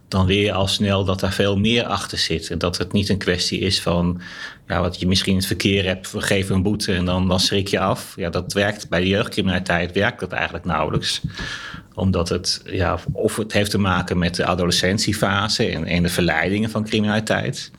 dan 0.07 0.25
leer 0.25 0.43
je 0.43 0.53
al 0.53 0.67
snel 0.67 1.05
dat 1.05 1.19
daar 1.19 1.33
veel 1.33 1.57
meer 1.57 1.85
achter 1.85 2.17
zit. 2.17 2.49
En 2.49 2.57
dat 2.57 2.77
het 2.77 2.91
niet 2.91 3.09
een 3.09 3.17
kwestie 3.17 3.59
is 3.59 3.81
van 3.81 4.21
ja, 4.67 4.81
wat 4.81 4.99
je 4.99 5.07
misschien 5.07 5.35
het 5.35 5.45
verkeer 5.45 5.85
hebt, 5.85 6.13
geven 6.15 6.55
een 6.55 6.63
boete 6.63 6.93
en 6.93 7.05
dan, 7.05 7.27
dan 7.27 7.39
schrik 7.39 7.67
je 7.67 7.79
af. 7.79 8.13
Ja, 8.15 8.29
dat 8.29 8.53
werkt 8.53 8.89
bij 8.89 8.99
de 8.99 9.07
jeugdcriminaliteit 9.07 9.91
werkt 9.91 10.19
dat 10.19 10.31
eigenlijk 10.31 10.65
nauwelijks. 10.65 11.21
Omdat 11.93 12.29
het, 12.29 12.61
ja, 12.65 12.99
of 13.11 13.35
het 13.35 13.53
heeft 13.53 13.71
te 13.71 13.77
maken 13.77 14.17
met 14.17 14.35
de 14.35 14.45
adolescentiefase 14.45 15.65
en, 15.65 15.85
en 15.85 16.03
de 16.03 16.09
verleidingen 16.09 16.69
van 16.69 16.83
criminaliteit. 16.83 17.71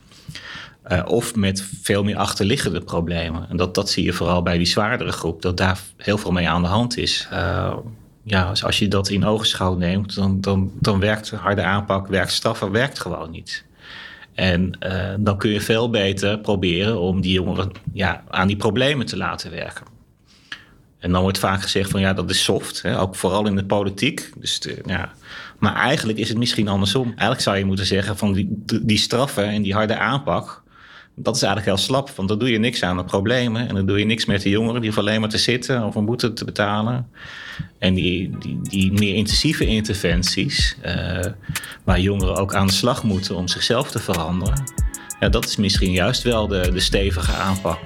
Uh, 0.89 1.03
of 1.05 1.35
met 1.35 1.69
veel 1.83 2.05
meer 2.05 2.17
achterliggende 2.17 2.81
problemen. 2.81 3.49
En 3.49 3.57
dat, 3.57 3.75
dat 3.75 3.91
zie 3.91 4.05
je 4.05 4.13
vooral 4.13 4.43
bij 4.43 4.57
die 4.57 4.67
zwaardere 4.67 5.13
groep, 5.13 5.43
dat 5.43 5.57
daar 5.57 5.81
heel 5.97 6.19
veel 6.19 6.33
mee 6.33 6.49
aan 6.49 6.63
de 6.63 6.69
hand 6.69 6.97
is. 6.97 7.29
Uh, 7.33 7.77
ja, 8.23 8.53
als 8.63 8.79
je 8.79 8.89
dat 8.89 9.09
in 9.09 9.25
ogenschouw 9.25 9.75
neemt, 9.75 10.15
dan, 10.15 10.41
dan, 10.41 10.73
dan 10.79 11.01
werkt 11.01 11.31
harde 11.31 11.63
aanpak, 11.63 12.07
werkt 12.07 12.33
straffen, 12.33 12.71
werkt 12.71 13.01
gewoon 13.01 13.31
niet. 13.31 13.65
En 14.35 14.79
uh, 14.87 15.15
dan 15.19 15.39
kun 15.39 15.51
je 15.51 15.61
veel 15.61 15.91
beter 15.91 16.39
proberen 16.39 17.01
om 17.01 17.21
die 17.21 17.33
jongeren 17.33 17.71
ja, 17.93 18.25
aan 18.29 18.47
die 18.47 18.57
problemen 18.57 19.07
te 19.07 19.17
laten 19.17 19.51
werken. 19.51 19.87
En 20.99 21.13
dan 21.13 21.23
wordt 21.23 21.39
vaak 21.39 21.63
gezegd 21.63 21.91
van 21.91 22.01
ja, 22.01 22.13
dat 22.13 22.31
is 22.31 22.45
soft, 22.45 22.83
hè, 22.83 23.01
ook 23.01 23.17
vooral 23.17 23.47
in 23.47 23.57
de 23.57 23.65
politiek. 23.65 24.33
Dus 24.37 24.61
de, 24.61 24.79
ja. 24.87 25.13
Maar 25.59 25.75
eigenlijk 25.75 26.19
is 26.19 26.29
het 26.29 26.39
misschien 26.39 26.69
andersom. 26.69 27.07
Eigenlijk 27.07 27.41
zou 27.41 27.57
je 27.57 27.65
moeten 27.65 27.87
zeggen 27.87 28.17
van 28.17 28.33
die, 28.33 28.65
die 28.83 28.99
straffen 28.99 29.45
en 29.45 29.63
die 29.63 29.75
harde 29.75 29.97
aanpak, 29.97 30.60
dat 31.23 31.37
is 31.37 31.43
eigenlijk 31.43 31.77
heel 31.77 31.87
slap, 31.87 32.11
want 32.11 32.29
dan 32.29 32.39
doe 32.39 32.51
je 32.51 32.59
niks 32.59 32.83
aan 32.83 32.97
de 32.97 33.05
problemen. 33.05 33.69
En 33.69 33.75
dan 33.75 33.87
doe 33.87 33.99
je 33.99 34.05
niks 34.05 34.25
met 34.25 34.43
de 34.43 34.49
jongeren, 34.49 34.81
die 34.81 34.91
hoeven 34.91 35.03
alleen 35.03 35.21
maar 35.21 35.31
te 35.31 35.39
zitten 35.39 35.85
of 35.85 35.95
een 35.95 36.05
boete 36.05 36.33
te 36.33 36.45
betalen. 36.45 37.11
En 37.79 37.95
die, 37.95 38.39
die, 38.39 38.59
die 38.63 38.93
meer 38.93 39.15
intensieve 39.15 39.67
interventies, 39.67 40.77
uh, 40.87 41.25
waar 41.85 42.01
jongeren 42.01 42.37
ook 42.37 42.55
aan 42.55 42.67
de 42.67 42.73
slag 42.73 43.03
moeten 43.03 43.37
om 43.37 43.49
zichzelf 43.49 43.91
te 43.91 43.99
veranderen, 43.99 44.63
ja, 45.21 45.29
dat 45.29 45.45
is 45.45 45.57
misschien 45.57 45.93
juist 45.93 46.23
wel 46.23 46.49
de, 46.49 46.71
de 46.73 46.81
stevige 46.81 47.33
aanpak. 47.33 47.79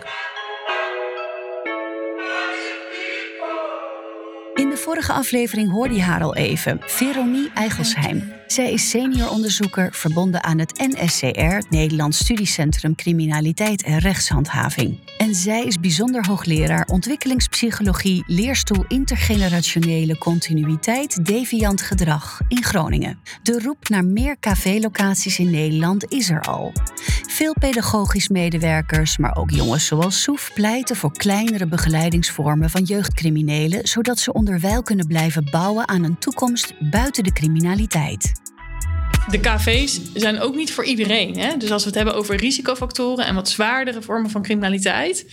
Vorige 4.84 5.12
aflevering 5.12 5.70
hoorde 5.70 5.94
je 5.94 6.02
haar 6.02 6.22
al 6.22 6.34
even, 6.34 6.78
Veronie 6.80 7.50
Eigelsheim. 7.54 8.32
Zij 8.46 8.72
is 8.72 8.90
senioronderzoeker 8.90 9.88
verbonden 9.92 10.42
aan 10.42 10.58
het 10.58 10.86
NSCR, 10.88 11.66
Nederlands 11.70 12.18
Studiecentrum 12.18 12.94
Criminaliteit 12.94 13.82
en 13.82 13.98
Rechtshandhaving. 13.98 14.98
En 15.18 15.34
zij 15.34 15.64
is 15.64 15.80
bijzonder 15.80 16.26
hoogleraar 16.26 16.86
ontwikkelingspsychologie, 16.86 18.24
leerstoel 18.26 18.84
intergenerationele 18.88 20.18
continuïteit, 20.18 21.26
deviant 21.26 21.82
gedrag 21.82 22.40
in 22.48 22.64
Groningen. 22.64 23.18
De 23.42 23.60
roep 23.60 23.88
naar 23.88 24.04
meer 24.04 24.36
KV-locaties 24.40 25.38
in 25.38 25.50
Nederland 25.50 26.12
is 26.12 26.30
er 26.30 26.40
al. 26.40 26.72
Veel 27.34 27.54
pedagogisch 27.58 28.28
medewerkers, 28.28 29.18
maar 29.18 29.36
ook 29.36 29.50
jongens 29.50 29.86
zoals 29.86 30.22
Soef, 30.22 30.50
pleiten 30.54 30.96
voor 30.96 31.12
kleinere 31.12 31.66
begeleidingsvormen 31.66 32.70
van 32.70 32.82
jeugdcriminelen, 32.82 33.86
zodat 33.86 34.18
ze 34.18 34.32
onderwijl 34.32 34.82
kunnen 34.82 35.06
blijven 35.06 35.48
bouwen 35.50 35.88
aan 35.88 36.04
een 36.04 36.18
toekomst 36.18 36.90
buiten 36.90 37.24
de 37.24 37.32
criminaliteit. 37.32 38.32
De 39.30 39.40
KV's 39.40 40.00
zijn 40.12 40.40
ook 40.40 40.54
niet 40.54 40.72
voor 40.72 40.84
iedereen. 40.84 41.38
Hè? 41.38 41.56
Dus 41.56 41.70
als 41.70 41.82
we 41.82 41.88
het 41.88 41.96
hebben 41.96 42.14
over 42.14 42.36
risicofactoren 42.36 43.26
en 43.26 43.34
wat 43.34 43.48
zwaardere 43.48 44.02
vormen 44.02 44.30
van 44.30 44.42
criminaliteit, 44.42 45.26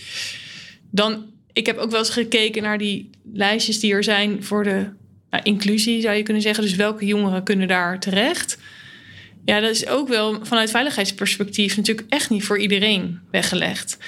dan. 0.90 1.30
Ik 1.52 1.66
heb 1.66 1.78
ook 1.78 1.90
wel 1.90 1.98
eens 1.98 2.10
gekeken 2.10 2.62
naar 2.62 2.78
die 2.78 3.10
lijstjes 3.32 3.80
die 3.80 3.92
er 3.92 4.04
zijn 4.04 4.44
voor 4.44 4.64
de 4.64 4.86
nou, 5.30 5.42
inclusie, 5.42 6.00
zou 6.00 6.16
je 6.16 6.22
kunnen 6.22 6.42
zeggen. 6.42 6.64
Dus 6.64 6.76
welke 6.76 7.06
jongeren 7.06 7.42
kunnen 7.42 7.68
daar 7.68 8.00
terecht? 8.00 8.58
Ja, 9.44 9.60
dat 9.60 9.70
is 9.70 9.86
ook 9.86 10.08
wel 10.08 10.44
vanuit 10.44 10.70
veiligheidsperspectief 10.70 11.76
natuurlijk 11.76 12.06
echt 12.12 12.30
niet 12.30 12.44
voor 12.44 12.58
iedereen 12.58 13.20
weggelegd. 13.30 13.98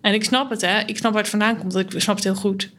En 0.00 0.14
ik 0.14 0.24
snap 0.24 0.50
het, 0.50 0.60
hè. 0.60 0.80
Ik 0.80 0.96
snap 0.96 1.12
waar 1.12 1.22
het 1.22 1.30
vandaan 1.30 1.56
komt. 1.56 1.76
Ik 1.76 2.00
snap 2.00 2.16
het 2.16 2.24
heel 2.24 2.34
goed. 2.34 2.70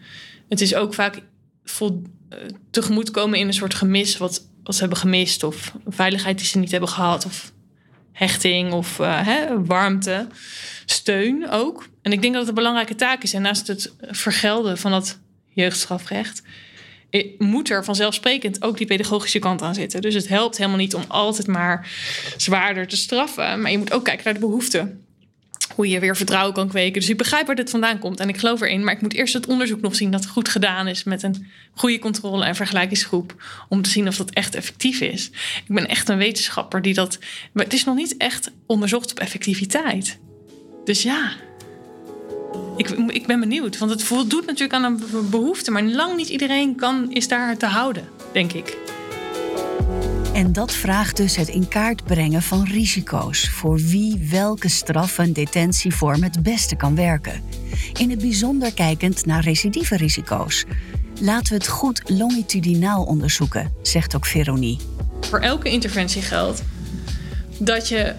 Het 0.50 0.62
is 0.62 0.76
ook 0.76 0.94
vaak 0.94 1.22
vol, 1.64 2.02
uh, 2.30 2.40
tegemoetkomen 2.72 3.40
in 3.40 3.48
een 3.48 3.54
soort 3.54 3.74
gemis... 3.74 4.18
wat 4.18 4.48
wat 4.66 4.76
ze 4.76 4.80
hebben 4.80 5.00
gemist 5.00 5.44
of 5.44 5.74
veiligheid 5.88 6.38
die 6.38 6.48
ze 6.48 6.60
niet 6.60 6.72
hebben 6.72 6.90
gehad 6.90 7.26
of 7.26 7.52
hechting 8.12 8.72
of 8.72 9.00
uh, 9.00 9.26
hè, 9.26 9.64
warmte, 9.64 10.28
steun 10.86 11.50
ook. 11.50 11.88
En 12.02 12.12
ik 12.12 12.22
denk 12.22 12.34
dat 12.34 12.42
het 12.42 12.50
een 12.50 12.64
belangrijke 12.64 12.96
taak 12.96 13.24
is. 13.24 13.34
En 13.34 13.42
naast 13.42 13.68
het 13.68 13.94
vergelden 14.00 14.78
van 14.78 14.92
dat 14.92 15.20
jeugdstrafrecht 15.48 16.44
moet 17.38 17.70
er 17.70 17.84
vanzelfsprekend 17.84 18.64
ook 18.64 18.78
die 18.78 18.88
pedagogische 18.88 19.40
kant 19.40 19.62
aan 19.62 19.74
zitten. 19.74 20.02
Dus 20.02 20.14
het 20.14 20.28
helpt 20.28 20.58
helemaal 20.58 20.78
niet 20.78 20.96
om 20.96 21.04
altijd 21.08 21.48
maar 21.48 21.90
zwaarder 22.38 22.88
te 22.88 22.98
straffen, 22.98 23.62
maar 23.62 23.72
je 23.72 23.78
moet 23.78 23.94
ook 23.94 24.04
kijken 24.04 24.24
naar 24.24 24.34
de 24.34 24.40
behoeften 24.40 25.06
hoe 25.76 25.90
je 25.90 26.00
weer 26.00 26.16
vertrouwen 26.16 26.54
kan 26.54 26.68
kweken. 26.68 27.00
Dus 27.00 27.10
ik 27.10 27.18
begrijp 27.18 27.46
waar 27.46 27.56
dit 27.56 27.70
vandaan 27.70 28.00
komt 28.00 28.20
en 28.20 28.30
ik 28.30 28.38
geloof 28.38 28.62
erin. 28.62 28.84
Maar 28.84 28.94
ik 28.94 29.02
moet 29.02 29.14
eerst 29.14 29.34
het 29.34 29.48
onderzoek 29.48 29.82
nog 29.82 29.96
zien 29.96 30.12
dat 30.12 30.28
goed 30.28 30.50
gedaan 30.50 30.88
is 30.88 31.04
met 31.04 31.24
een 31.24 31.48
goede 31.74 32.00
controle 32.00 32.46
en 32.46 32.56
vergelijkingsgroep. 32.56 33.44
Om 33.70 33.82
te 33.82 33.90
zien 33.90 34.08
of 34.08 34.18
dat 34.18 34.30
echt 34.30 34.56
effectief 34.56 35.02
is. 35.02 35.26
Ik 35.68 35.76
ben 35.76 35.88
echt 35.88 36.10
een 36.10 36.18
wetenschapper 36.18 36.82
die 36.82 36.94
dat. 36.94 37.20
Maar 37.52 37.64
het 37.64 37.74
is 37.74 37.84
nog 37.84 37.96
niet 37.96 38.18
echt 38.18 38.52
onderzocht 38.66 39.12
op 39.12 39.20
effectiviteit. 39.20 40.20
Dus 40.84 41.04
ja. 41.04 41.32
Ik, 42.78 42.90
ik 42.90 43.28
ben 43.28 43.40
benieuwd, 43.40 43.78
want 43.78 43.92
het 43.92 44.04
voldoet 44.04 44.46
natuurlijk 44.46 44.74
aan 44.74 44.84
een 44.84 45.30
behoefte, 45.30 45.72
maar 45.72 45.84
lang 45.84 46.16
niet 46.16 46.30
iedereen 46.30 46.76
kan, 46.76 47.12
is 47.12 47.28
daar 47.28 47.58
te 47.58 47.66
houden, 47.66 48.04
denk 48.32 48.52
ik. 48.52 48.78
En 50.34 50.54
dat 50.54 50.74
vraagt 50.74 51.18
dus 51.18 51.36
het 51.36 51.48
in 51.48 51.68
kaart 51.68 52.04
brengen 52.04 52.42
van 52.42 52.64
risico's 52.64 53.50
voor 53.50 53.78
wie 53.78 54.28
welke 54.32 54.70
straf- 54.70 55.18
en 55.18 55.34
detentievorm 55.34 56.24
het 56.24 56.44
beste 56.44 56.76
kan 56.76 56.96
werken. 56.96 57.42
In 57.94 58.10
het 58.10 58.20
bijzonder 58.20 58.74
kijkend 58.74 59.26
naar 59.26 59.44
recidieve 59.44 59.98
risico's. 59.98 60.66
Laten 61.22 61.50
we 61.50 61.56
het 61.56 61.68
goed 61.68 62.02
longitudinaal 62.06 63.04
onderzoeken, 63.04 63.72
zegt 63.82 64.16
ook 64.16 64.26
Veronie. 64.26 64.78
Voor 65.22 65.40
elke 65.40 65.70
interventie 65.70 66.22
geldt 66.22 66.64
dat 67.58 67.88
je 67.88 68.16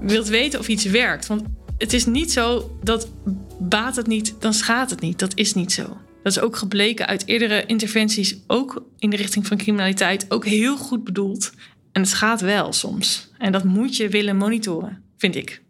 wilt 0.00 0.28
weten 0.28 0.60
of 0.60 0.68
iets 0.68 0.84
werkt. 0.84 1.26
Want 1.26 1.42
het 1.78 1.92
is 1.92 2.06
niet 2.06 2.32
zo 2.32 2.76
dat 2.82 3.08
baat 3.58 3.96
het 3.96 4.06
niet, 4.06 4.34
dan 4.38 4.54
schaadt 4.54 4.90
het 4.90 5.00
niet. 5.00 5.18
Dat 5.18 5.36
is 5.36 5.54
niet 5.54 5.72
zo. 5.72 5.82
Dat 6.22 6.36
is 6.36 6.40
ook 6.40 6.56
gebleken 6.56 7.06
uit 7.06 7.26
eerdere 7.26 7.66
interventies, 7.66 8.36
ook 8.46 8.84
in 8.98 9.10
de 9.10 9.16
richting 9.16 9.46
van 9.46 9.56
criminaliteit, 9.56 10.26
ook 10.28 10.44
heel 10.44 10.76
goed 10.76 11.04
bedoeld. 11.04 11.52
En 11.92 12.02
het 12.02 12.14
gaat 12.14 12.40
wel 12.40 12.72
soms. 12.72 13.30
En 13.38 13.52
dat 13.52 13.64
moet 13.64 13.96
je 13.96 14.08
willen 14.08 14.36
monitoren, 14.36 15.02
vind 15.16 15.34
ik. 15.34 15.62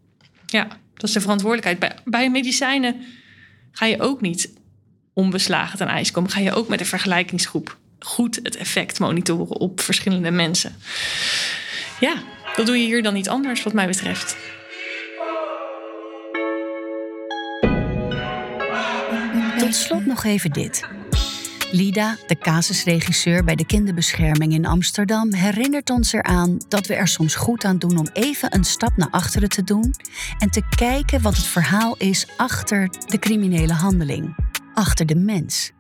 Ja, 0.47 0.69
dat 0.95 1.09
is 1.09 1.13
de 1.13 1.21
verantwoordelijkheid. 1.21 1.79
Bij, 1.79 1.97
bij 2.05 2.31
medicijnen 2.31 2.97
ga 3.73 3.87
je 3.87 4.01
ook 4.01 4.21
niet 4.21 4.53
onbeslagen 5.13 5.79
ten 5.79 5.89
ijs 5.89 6.11
komen. 6.11 6.31
Ga 6.31 6.41
je 6.41 6.53
ook 6.53 6.69
met 6.69 6.81
een 6.81 6.87
vergelijkingsgroep 6.87 7.79
goed 7.99 8.41
het 8.43 8.57
effect 8.57 8.99
monitoren 8.99 9.57
op 9.57 9.81
verschillende 9.81 10.31
mensen. 10.31 10.75
Ja, 12.01 12.15
dat 12.57 12.67
doe 12.67 12.79
je 12.79 12.85
hier 12.85 13.03
dan 13.03 13.15
niet 13.15 13.29
anders, 13.29 13.63
wat 13.63 13.73
mij 13.73 13.87
betreft. 13.87 14.37
Tot 19.67 19.75
slot 19.75 20.07
nog 20.07 20.25
even 20.25 20.53
dit. 20.53 20.89
Lida, 21.71 22.17
de 22.27 22.39
casusregisseur 22.39 23.45
bij 23.45 23.55
de 23.55 23.67
kinderbescherming 23.67 24.53
in 24.53 24.67
Amsterdam, 24.67 25.35
herinnert 25.35 25.91
ons 25.91 26.13
eraan 26.13 26.59
dat 26.69 26.87
we 26.87 26.95
er 26.95 27.09
soms 27.09 27.35
goed 27.35 27.65
aan 27.65 27.79
doen 27.79 27.99
om 27.99 28.09
even 28.13 28.55
een 28.55 28.65
stap 28.65 28.97
naar 28.97 29.11
achteren 29.11 29.49
te 29.49 29.65
doen 29.65 29.95
en 30.39 30.51
te 30.51 30.63
kijken 30.77 31.23
wat 31.23 31.37
het 31.37 31.47
verhaal 31.47 31.97
is 31.97 32.27
achter 32.37 32.89
de 33.07 33.19
criminele 33.19 33.73
handeling, 33.73 34.37
achter 34.75 35.07
de 35.07 35.17
mens. 35.17 35.73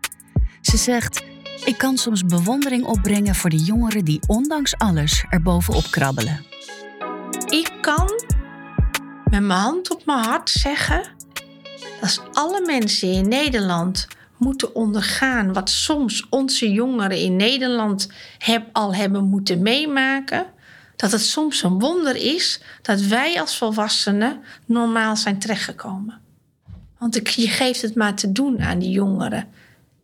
Ze 0.61 0.77
zegt: 0.77 1.25
Ik 1.65 1.79
kan 1.79 1.97
soms 1.97 2.25
bewondering 2.25 2.85
opbrengen 2.85 3.35
voor 3.35 3.51
de 3.51 3.63
jongeren 3.65 4.05
die 4.05 4.21
ondanks 4.27 4.77
alles 4.77 5.25
er 5.29 5.43
bovenop 5.43 5.87
krabbelen. 5.91 6.45
Ik 7.49 7.73
kan 7.81 8.11
met 9.25 9.43
mijn 9.43 9.61
hand 9.61 9.91
op 9.91 10.07
mijn 10.07 10.25
hart 10.25 10.51
zeggen 10.51 11.16
als 12.01 12.21
alle 12.33 12.63
mensen 12.67 13.13
in 13.13 13.29
Nederland 13.29 14.07
moeten 14.37 14.75
ondergaan 14.75 15.53
wat 15.53 15.71
soms 15.71 16.27
onze 16.31 16.73
jongeren 16.73 17.19
in 17.19 17.37
Nederland 17.37 18.09
heb, 18.39 18.69
al 18.73 18.95
hebben 18.95 19.25
moeten 19.25 19.63
meemaken, 19.63 20.47
dat 20.97 21.13
het 21.13 21.21
soms 21.21 21.63
een 21.63 21.79
wonder 21.79 22.17
is 22.17 22.61
dat 22.83 23.01
wij 23.01 23.41
als 23.41 23.57
volwassenen 23.57 24.43
normaal 24.67 25.17
zijn 25.17 25.39
terechtgekomen. 25.39 26.21
Want 26.99 27.35
je 27.35 27.49
geeft 27.49 27.83
het 27.83 27.95
maar 27.95 28.15
te 28.15 28.33
doen 28.33 28.61
aan 28.61 28.79
die 28.79 28.91
jongeren 28.91 29.49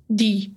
die 0.06 0.56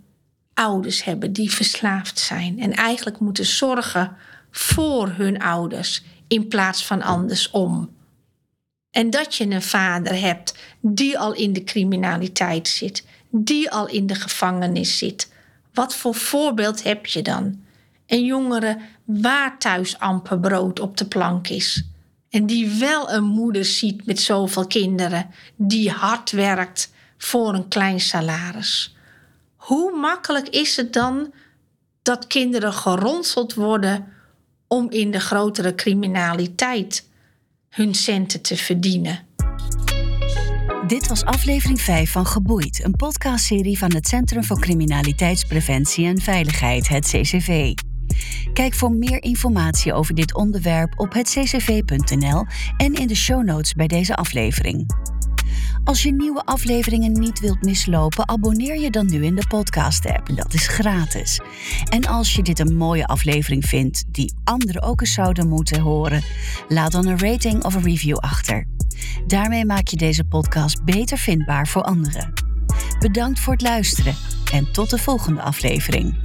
ouders 0.54 1.04
hebben, 1.04 1.34
die 1.34 1.52
verslaafd 1.52 2.20
zijn 2.20 2.60
en 2.60 2.74
eigenlijk 2.74 3.20
moeten 3.20 3.46
zorgen 3.46 4.16
voor 4.52 5.10
hun 5.10 5.40
ouders 5.40 6.04
in 6.28 6.48
plaats 6.48 6.86
van 6.86 7.02
andersom. 7.02 7.95
En 8.96 9.10
dat 9.10 9.36
je 9.36 9.46
een 9.46 9.62
vader 9.62 10.20
hebt 10.20 10.56
die 10.80 11.20
al 11.20 11.34
in 11.34 11.54
de 11.54 11.64
criminaliteit 11.64 12.68
zit, 12.68 13.06
die 13.30 13.72
al 13.72 13.88
in 13.88 14.08
de 14.08 14.16
gevangenis 14.16 14.98
zit. 14.98 15.32
Wat 15.74 15.96
voor 15.96 16.16
voorbeeld 16.16 16.84
heb 16.84 17.06
je 17.06 17.22
dan? 17.22 17.64
een 18.08 18.26
jongere 18.26 18.78
waar 19.06 19.58
thuis 19.60 20.00
amper 20.00 20.40
brood 20.40 20.80
op 20.80 20.98
de 20.98 21.06
plank 21.06 21.48
is. 21.48 21.84
En 22.30 22.46
die 22.46 22.70
wel 22.70 23.12
een 23.12 23.24
moeder 23.24 23.66
ziet 23.66 24.06
met 24.06 24.20
zoveel 24.20 24.68
kinderen, 24.68 25.30
die 25.56 25.92
hard 25.92 26.32
werkt 26.32 26.94
voor 27.18 27.54
een 27.54 27.68
klein 27.68 28.00
salaris. 28.00 28.96
Hoe 29.56 29.98
makkelijk 29.98 30.48
is 30.48 30.78
het 30.78 30.94
dan 30.94 31.34
dat 32.02 32.28
kinderen 32.28 32.74
geronseld 32.74 33.54
worden 33.54 34.14
om 34.68 34.90
in 34.90 35.12
de 35.12 35.20
grotere 35.20 35.76
criminaliteit 35.76 37.05
hun 37.76 37.96
centen 37.96 38.42
te 38.42 38.58
verdienen? 38.58 39.20
Dit 40.88 41.08
was 41.08 41.24
aflevering 41.24 41.82
5 41.82 42.12
van 42.12 42.26
Geboeid, 42.26 42.84
een 42.84 42.96
podcastserie 42.96 43.78
van 43.78 43.94
het 43.94 44.08
Centrum 44.08 44.44
voor 44.44 44.60
Criminaliteitspreventie 44.60 46.06
en 46.06 46.22
Veiligheid, 46.22 46.88
het 46.88 47.06
CCV. 47.06 47.74
Kijk 48.54 48.74
voor 48.74 48.92
meer 48.92 49.24
informatie 49.24 49.94
over 49.94 50.16
dit 50.16 50.36
onderwerp 50.36 51.00
op 51.00 51.14
hetccv.nl 51.14 52.46
en 52.78 52.94
in 52.94 53.08
de 53.08 53.16
show 53.16 53.44
notes 53.44 53.74
bij 53.74 53.88
deze 53.88 54.16
aflevering. 54.16 54.86
Als 55.86 56.04
je 56.04 56.14
nieuwe 56.14 56.46
afleveringen 56.46 57.12
niet 57.12 57.40
wilt 57.40 57.62
mislopen, 57.62 58.30
abonneer 58.30 58.80
je 58.80 58.92
dan 58.92 59.06
nu 59.06 59.26
in 59.26 59.36
de 59.36 59.48
podcast-app. 59.48 60.36
Dat 60.36 60.54
is 60.54 60.68
gratis. 60.68 61.40
En 61.90 62.06
als 62.06 62.34
je 62.34 62.44
dit 62.44 62.60
een 62.60 62.76
mooie 62.76 63.06
aflevering 63.06 63.66
vindt 63.66 64.04
die 64.08 64.34
anderen 64.44 64.82
ook 64.82 65.02
eens 65.02 65.14
zouden 65.14 65.48
moeten 65.48 65.82
horen, 65.82 66.24
laat 66.68 66.92
dan 66.92 67.06
een 67.06 67.20
rating 67.20 67.64
of 67.64 67.76
een 67.76 67.84
review 67.84 68.18
achter. 68.18 68.68
Daarmee 69.28 69.66
maak 69.66 69.88
je 69.88 69.98
deze 69.98 70.24
podcast 70.24 70.84
beter 70.84 71.18
vindbaar 71.18 71.68
voor 71.68 71.82
anderen. 71.82 72.34
Bedankt 73.00 73.40
voor 73.40 73.54
het 73.54 73.62
luisteren 73.62 74.16
en 74.52 74.72
tot 74.72 74.90
de 74.90 74.98
volgende 74.98 75.42
aflevering. 75.42 76.20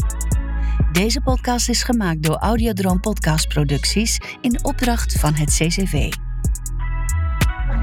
Deze 0.93 1.21
podcast 1.21 1.69
is 1.69 1.83
gemaakt 1.83 2.23
door 2.23 2.37
Audiodroom 2.37 3.01
Podcast 3.01 3.49
Producties 3.49 4.19
in 4.41 4.65
opdracht 4.65 5.19
van 5.19 5.35
het 5.35 5.51
CCV. 5.51 6.13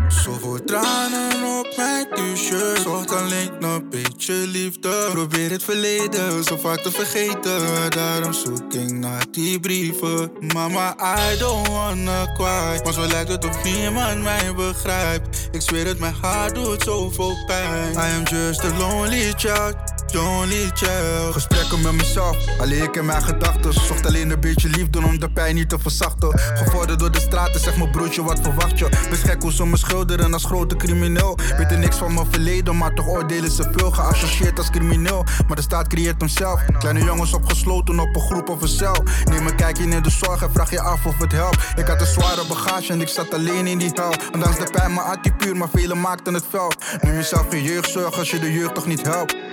Zoveel 0.08 0.64
tranen 0.64 1.60
op 1.60 1.74
mijn 1.78 2.08
t-shirt. 2.10 2.80
Zocht 2.80 3.12
alleen 3.12 3.64
een 3.64 3.90
beetje 3.90 4.34
liefde. 4.34 5.10
Probeer 5.12 5.52
het 5.52 5.64
verleden 5.64 6.44
zo 6.44 6.58
vaak 6.58 6.80
te 6.80 6.92
vergeten. 6.92 7.90
Daarom 7.90 8.34
zoek 8.34 8.74
ik 8.74 8.92
naar 8.92 9.26
die 9.32 9.60
brieven. 9.60 10.32
Mama, 10.54 10.96
I 11.32 11.38
don't 11.38 11.68
wanna 11.68 12.34
cry. 12.34 12.82
Maar 12.84 12.94
zo 12.94 13.08
lijkt 13.08 13.30
het 13.30 13.46
of 13.46 13.64
niemand 13.64 14.22
mij 14.22 14.54
begrijpt. 14.56 15.50
Ik 15.52 15.62
zweer 15.62 15.86
het, 15.86 16.00
mijn 16.00 16.16
hart 16.22 16.56
doet 16.56 16.84
zoveel 16.84 17.34
pijn. 17.46 17.94
I 17.94 18.16
am 18.18 18.24
just 18.24 18.64
a 18.64 18.78
lonely 18.78 19.34
child. 19.36 19.97
Lonely 20.14 20.72
child. 20.74 21.34
Gesprekken 21.34 21.82
met 21.82 21.92
mezelf, 21.92 22.38
alleen 22.60 22.84
ik 22.84 22.96
in 22.96 23.06
mijn 23.06 23.24
gedachten. 23.24 23.74
Zocht 23.74 24.06
alleen 24.06 24.30
een 24.30 24.40
beetje 24.40 24.70
liefde 24.70 25.04
om 25.04 25.20
de 25.20 25.30
pijn 25.30 25.56
niet 25.56 25.70
te 25.70 25.80
verzachten. 25.80 26.40
Gevorderd 26.40 27.00
door 27.00 27.12
de 27.12 27.20
straten, 27.20 27.62
zeg 27.62 27.78
mijn 27.78 27.92
broertje, 27.92 28.24
wat 28.24 28.40
verwacht 28.42 28.80
je? 28.80 28.90
Best 29.10 29.24
gek 29.24 29.42
hoe 29.42 29.54
ze 29.54 29.66
me 29.66 29.78
schilderen 29.78 30.34
als 30.34 30.46
grote 30.46 30.76
crimineel. 30.76 31.38
Weten 31.58 31.80
niks 31.80 31.98
van 31.98 32.14
mijn 32.14 32.28
verleden, 32.32 32.78
maar 32.78 32.94
toch 32.94 33.08
oordelen 33.08 33.52
ze 33.52 33.70
veel. 33.72 33.92
Geassocieerd 33.92 34.58
als 34.58 34.70
crimineel, 34.70 35.24
maar 35.48 35.56
de 35.56 35.62
staat 35.62 35.88
creëert 35.88 36.22
hemzelf. 36.22 36.62
Kleine 36.80 37.04
jongens 37.04 37.34
opgesloten 37.34 38.00
op 38.00 38.16
een 38.16 38.22
groep 38.22 38.50
of 38.50 38.62
een 38.62 38.68
cel. 38.68 39.04
Neem 39.24 39.48
een 39.48 39.56
kijkje 39.56 39.84
in 39.84 40.02
de 40.02 40.10
zorg 40.10 40.42
en 40.42 40.52
vraag 40.54 40.70
je 40.70 40.82
af 40.82 41.06
of 41.06 41.18
het 41.18 41.32
helpt. 41.32 41.58
Ik 41.76 41.88
had 41.88 42.02
een 42.02 42.08
zware 42.08 42.46
bagage 42.48 42.92
en 42.92 43.02
ik 43.02 43.08
zat 43.08 43.34
alleen 43.34 43.68
in 43.68 43.78
die 43.78 43.92
hel. 43.94 44.14
Ondanks 44.34 44.58
de 44.58 44.68
pijn, 44.72 44.94
mijn 44.94 45.06
hart 45.06 45.38
puur, 45.38 45.58
maar 45.58 45.70
velen 45.74 46.02
maakten 46.02 46.34
het 46.34 46.44
fel. 46.50 46.72
Neem 47.02 47.14
jezelf 47.14 47.46
geen 47.50 47.64
jeugdzorg 47.64 48.18
als 48.18 48.32
je 48.32 48.40
de 48.40 48.54
jeugd 48.54 48.76
toch 48.76 48.86
niet 48.86 49.06
helpt. 49.06 49.47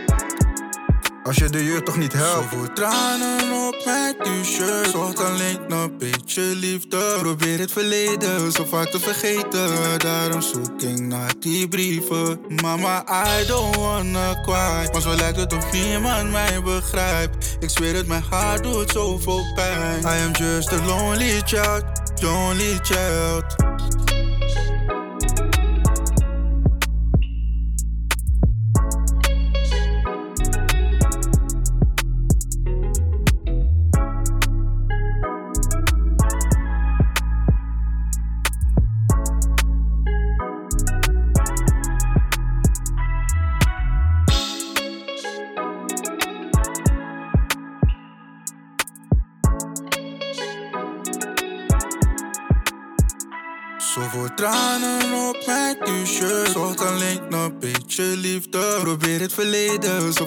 Als 1.25 1.37
je 1.37 1.51
de 1.51 1.65
jeugd 1.65 1.85
toch 1.85 1.97
niet 1.97 2.13
helpt. 2.13 2.51
Zoveel 2.51 2.73
tranen 2.73 3.67
op 3.67 3.83
mijn 3.85 4.15
t-shirt. 4.17 4.91
Zocht 4.91 5.21
alleen 5.21 5.73
een 5.73 5.99
beetje 5.99 6.43
liefde. 6.43 7.17
Probeer 7.19 7.59
het 7.59 7.73
verleden 7.73 8.53
zo 8.53 8.65
vaak 8.65 8.91
te 8.91 9.01
vergeten. 9.01 9.99
Daarom 9.99 10.41
zoek 10.43 10.83
ik 10.83 11.01
naar 11.01 11.33
die 11.39 11.69
brieven. 11.69 12.41
Mama, 12.63 13.05
I 13.41 13.47
don't 13.47 13.77
wanna 13.77 14.41
cry. 14.43 14.89
Maar 14.93 15.01
zo 15.01 15.15
lijkt 15.15 15.37
het 15.37 15.53
of 15.53 15.73
niemand 15.73 16.31
mij 16.31 16.63
begrijpt. 16.63 17.57
Ik 17.61 17.71
zweer 17.71 17.95
het, 17.95 18.07
mijn 18.07 18.25
hart 18.31 18.63
doet 18.63 18.91
zoveel 18.91 19.53
pijn. 19.55 20.01
I 20.01 20.25
am 20.27 20.33
just 20.33 20.73
a 20.73 20.85
lonely 20.87 21.41
child, 21.45 21.85
lonely 22.23 22.79
child. 22.83 23.55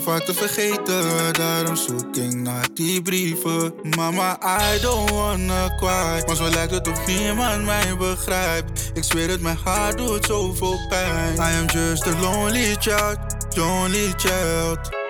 Vaak 0.08 0.24
te 0.24 0.34
vergeten. 0.34 1.34
Daarom 1.34 1.76
zoek 1.76 2.16
ik 2.16 2.34
naar 2.34 2.68
die 2.74 3.01
brieven. 3.01 3.74
Mama, 3.95 4.38
I 4.74 4.80
don't 4.82 5.10
wanna 5.10 5.76
cry. 5.78 6.24
Maar 6.26 6.36
zo 6.36 6.49
lijkt 6.49 6.72
het 6.72 6.88
of 6.88 7.08
niemand 7.08 7.66
mij 7.66 7.97
begrijpt. 7.97 8.91
Ik 8.93 9.03
zweer 9.03 9.30
het, 9.30 9.41
mijn 9.41 9.58
hart 9.64 9.97
doet 9.97 10.26
zoveel 10.26 10.80
pijn. 10.89 11.36
I 11.36 11.60
am 11.60 11.66
just 11.66 12.08
a 12.08 12.20
lonely 12.20 12.76
child, 12.80 13.18
lonely 13.55 14.14
child. 14.18 15.07